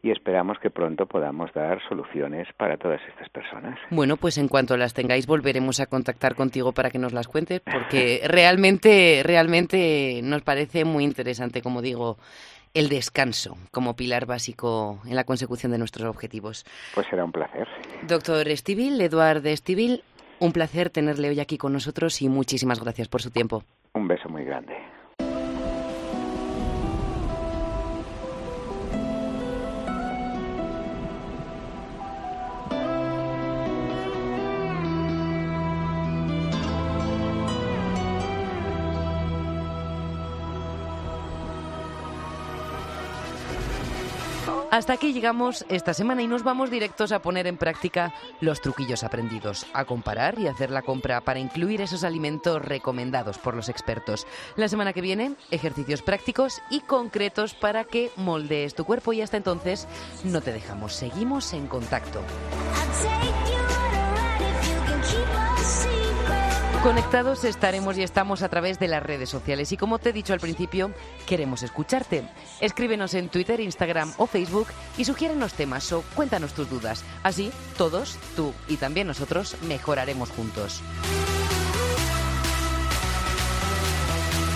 y 0.03 0.11
esperamos 0.11 0.59
que 0.59 0.71
pronto 0.71 1.07
podamos 1.07 1.53
dar 1.55 1.81
soluciones 1.89 2.49
para 2.57 2.77
todas 2.77 3.01
estas 3.09 3.29
personas. 3.29 3.79
Bueno, 3.91 4.17
pues 4.17 4.39
en 4.39 4.49
cuanto 4.49 4.77
las 4.77 4.93
tengáis 4.93 5.29
volveremos 5.29 5.79
a 5.79 5.87
contactar 5.87 6.35
contigo 6.35 6.73
para 6.73 6.91
que 6.91 6.99
nos 6.99 7.13
las 7.13 7.29
cuentes 7.29 7.61
porque 7.61 8.23
realmente 8.29 9.23
realmente 9.25 10.21
nos 10.25 10.43
parece 10.43 10.85
muy 10.85 11.05
interesante, 11.05 11.63
como 11.63 11.81
digo, 11.81 12.19
el 12.75 12.89
descanso 12.89 13.57
como 13.71 13.97
pilar 13.97 14.27
básico 14.27 15.01
en 15.07 15.17
la 15.17 15.25
consecución 15.25 15.73
de 15.73 15.79
nuestros 15.79 16.09
objetivos. 16.09 16.67
Pues 16.95 17.07
será 17.09 17.25
un 17.25 17.33
placer. 17.33 17.67
Doctor 18.07 18.49
Estivil, 18.49 19.01
Eduardo 19.01 19.49
Estivil, 19.49 20.03
un 20.41 20.53
placer 20.53 20.91
tenerle 20.91 21.29
hoy 21.31 21.41
aquí 21.41 21.57
con 21.57 21.73
nosotros 21.73 22.21
y 22.21 22.29
muchísimas 22.29 22.81
gracias 22.81 23.09
por 23.09 23.23
su 23.23 23.31
tiempo. 23.31 23.65
Un 23.95 24.09
beso 24.09 24.29
muy 24.29 24.45
grande. 24.45 24.75
Hasta 44.75 44.95
aquí 44.95 45.13
llegamos 45.13 45.65
esta 45.69 45.95
semana 45.95 46.23
y 46.23 46.27
nos 46.27 46.43
vamos 46.43 46.69
directos 46.69 47.13
a 47.13 47.23
poner 47.23 47.47
en 47.47 47.57
práctica 47.57 48.13
los 48.41 48.61
truquillos 48.61 49.05
aprendidos, 49.05 49.67
a 49.73 49.85
comparar 49.85 50.37
y 50.41 50.49
hacer 50.49 50.73
la 50.73 50.83
compra 50.83 51.21
para 51.21 51.39
incluir 51.39 51.81
esos 51.81 52.03
alimentos 52.03 52.61
recomendados 52.61 53.39
por 53.39 53.55
los 53.55 53.69
expertos. 53.69 54.27
La 54.57 54.67
semana 54.67 54.93
que 54.93 55.01
viene, 55.01 55.37
ejercicios 55.53 56.03
prácticos 56.03 56.61
y 56.71 56.81
concretos 56.81 57.55
para 57.55 57.85
que 57.85 58.11
moldees 58.17 58.75
tu 58.75 58.85
cuerpo 58.85 59.13
y 59.13 59.21
hasta 59.21 59.37
entonces 59.37 59.87
no 60.25 60.41
te 60.41 60.53
dejamos, 60.53 60.93
seguimos 60.93 61.53
en 61.53 61.69
contacto. 61.69 62.21
Conectados 66.85 67.45
estaremos 67.45 67.97
y 67.97 68.03
estamos 68.03 68.43
a 68.43 68.51
través 68.51 68.79
de 68.79 68.89
las 68.89 69.03
redes 69.03 69.31
sociales 69.31 69.73
y 69.73 69.79
como 69.79 69.99
te 69.99 70.11
he 70.11 70.13
dicho 70.13 70.35
al 70.35 70.39
principio, 70.39 70.93
queremos 71.27 71.63
escucharte. 71.63 72.29
Escríbenos 72.61 73.15
en 73.15 73.31
Twitter, 73.31 73.59
Instagram 73.59 74.13
o 74.19 74.27
Facebook 74.27 74.67
y 74.99 75.07
sugiérenos 75.07 75.55
temas 75.55 75.91
o 75.95 76.05
cuéntanos 76.15 76.53
tus 76.53 76.69
dudas. 76.69 77.03
Así, 77.23 77.51
todos, 77.79 78.19
tú 78.37 78.53
y 78.69 78.77
también 78.77 79.07
nosotros, 79.07 79.57
mejoraremos 79.63 80.29
juntos. 80.29 80.83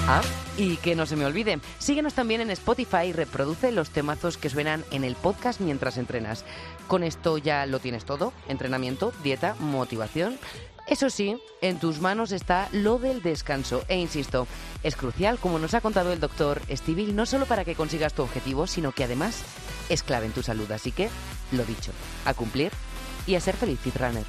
Ah, 0.07 0.21
y 0.59 0.77
que 0.77 0.97
no 0.97 1.07
se 1.07 1.17
me 1.17 1.25
olvide, 1.25 1.61
síguenos 1.79 2.13
también 2.13 2.43
en 2.43 2.51
Spotify 2.51 3.07
y 3.07 3.13
reproduce 3.15 3.73
los 3.73 3.89
temazos 3.89 4.37
que 4.37 4.51
suenan 4.51 4.85
en 4.91 5.05
el 5.05 5.15
podcast 5.15 5.61
mientras 5.61 5.97
entrenas. 5.97 6.45
Con 6.89 7.05
esto 7.05 7.39
ya 7.39 7.65
lo 7.65 7.79
tienes 7.79 8.05
todo, 8.05 8.35
entrenamiento, 8.49 9.15
dieta, 9.23 9.55
motivación 9.61 10.39
eso 10.89 11.11
sí, 11.11 11.37
en 11.61 11.79
tus 11.79 12.01
manos 12.01 12.33
está 12.33 12.69
lo 12.73 12.99
del 12.99 13.23
descanso. 13.23 13.85
E 13.89 13.97
insisto, 13.97 14.47
es 14.83 14.97
crucial, 14.97 15.39
como 15.39 15.59
nos 15.59 15.75
ha 15.75 15.81
contado 15.81 16.13
el 16.13 16.21
doctor 16.21 16.63
Estivil, 16.69 17.15
no 17.15 17.27
solo 17.27 17.47
para 17.47 17.65
que 17.65 17.75
consigas 17.75 18.15
tu 18.15 18.23
objetivo, 18.23 18.67
sino 18.67 18.93
que 18.93 19.05
además 19.05 19.43
es 19.89 20.03
clave 20.03 20.27
en 20.27 20.33
tu 20.33 20.43
salud. 20.43 20.71
Así 20.73 20.93
que, 20.93 21.11
lo 21.53 21.65
dicho, 21.65 21.93
a 22.25 22.35
cumplir 22.35 22.73
y 23.27 23.35
a 23.35 23.41
ser 23.41 23.57
feliz, 23.57 23.79
Fitrunner. 23.81 24.25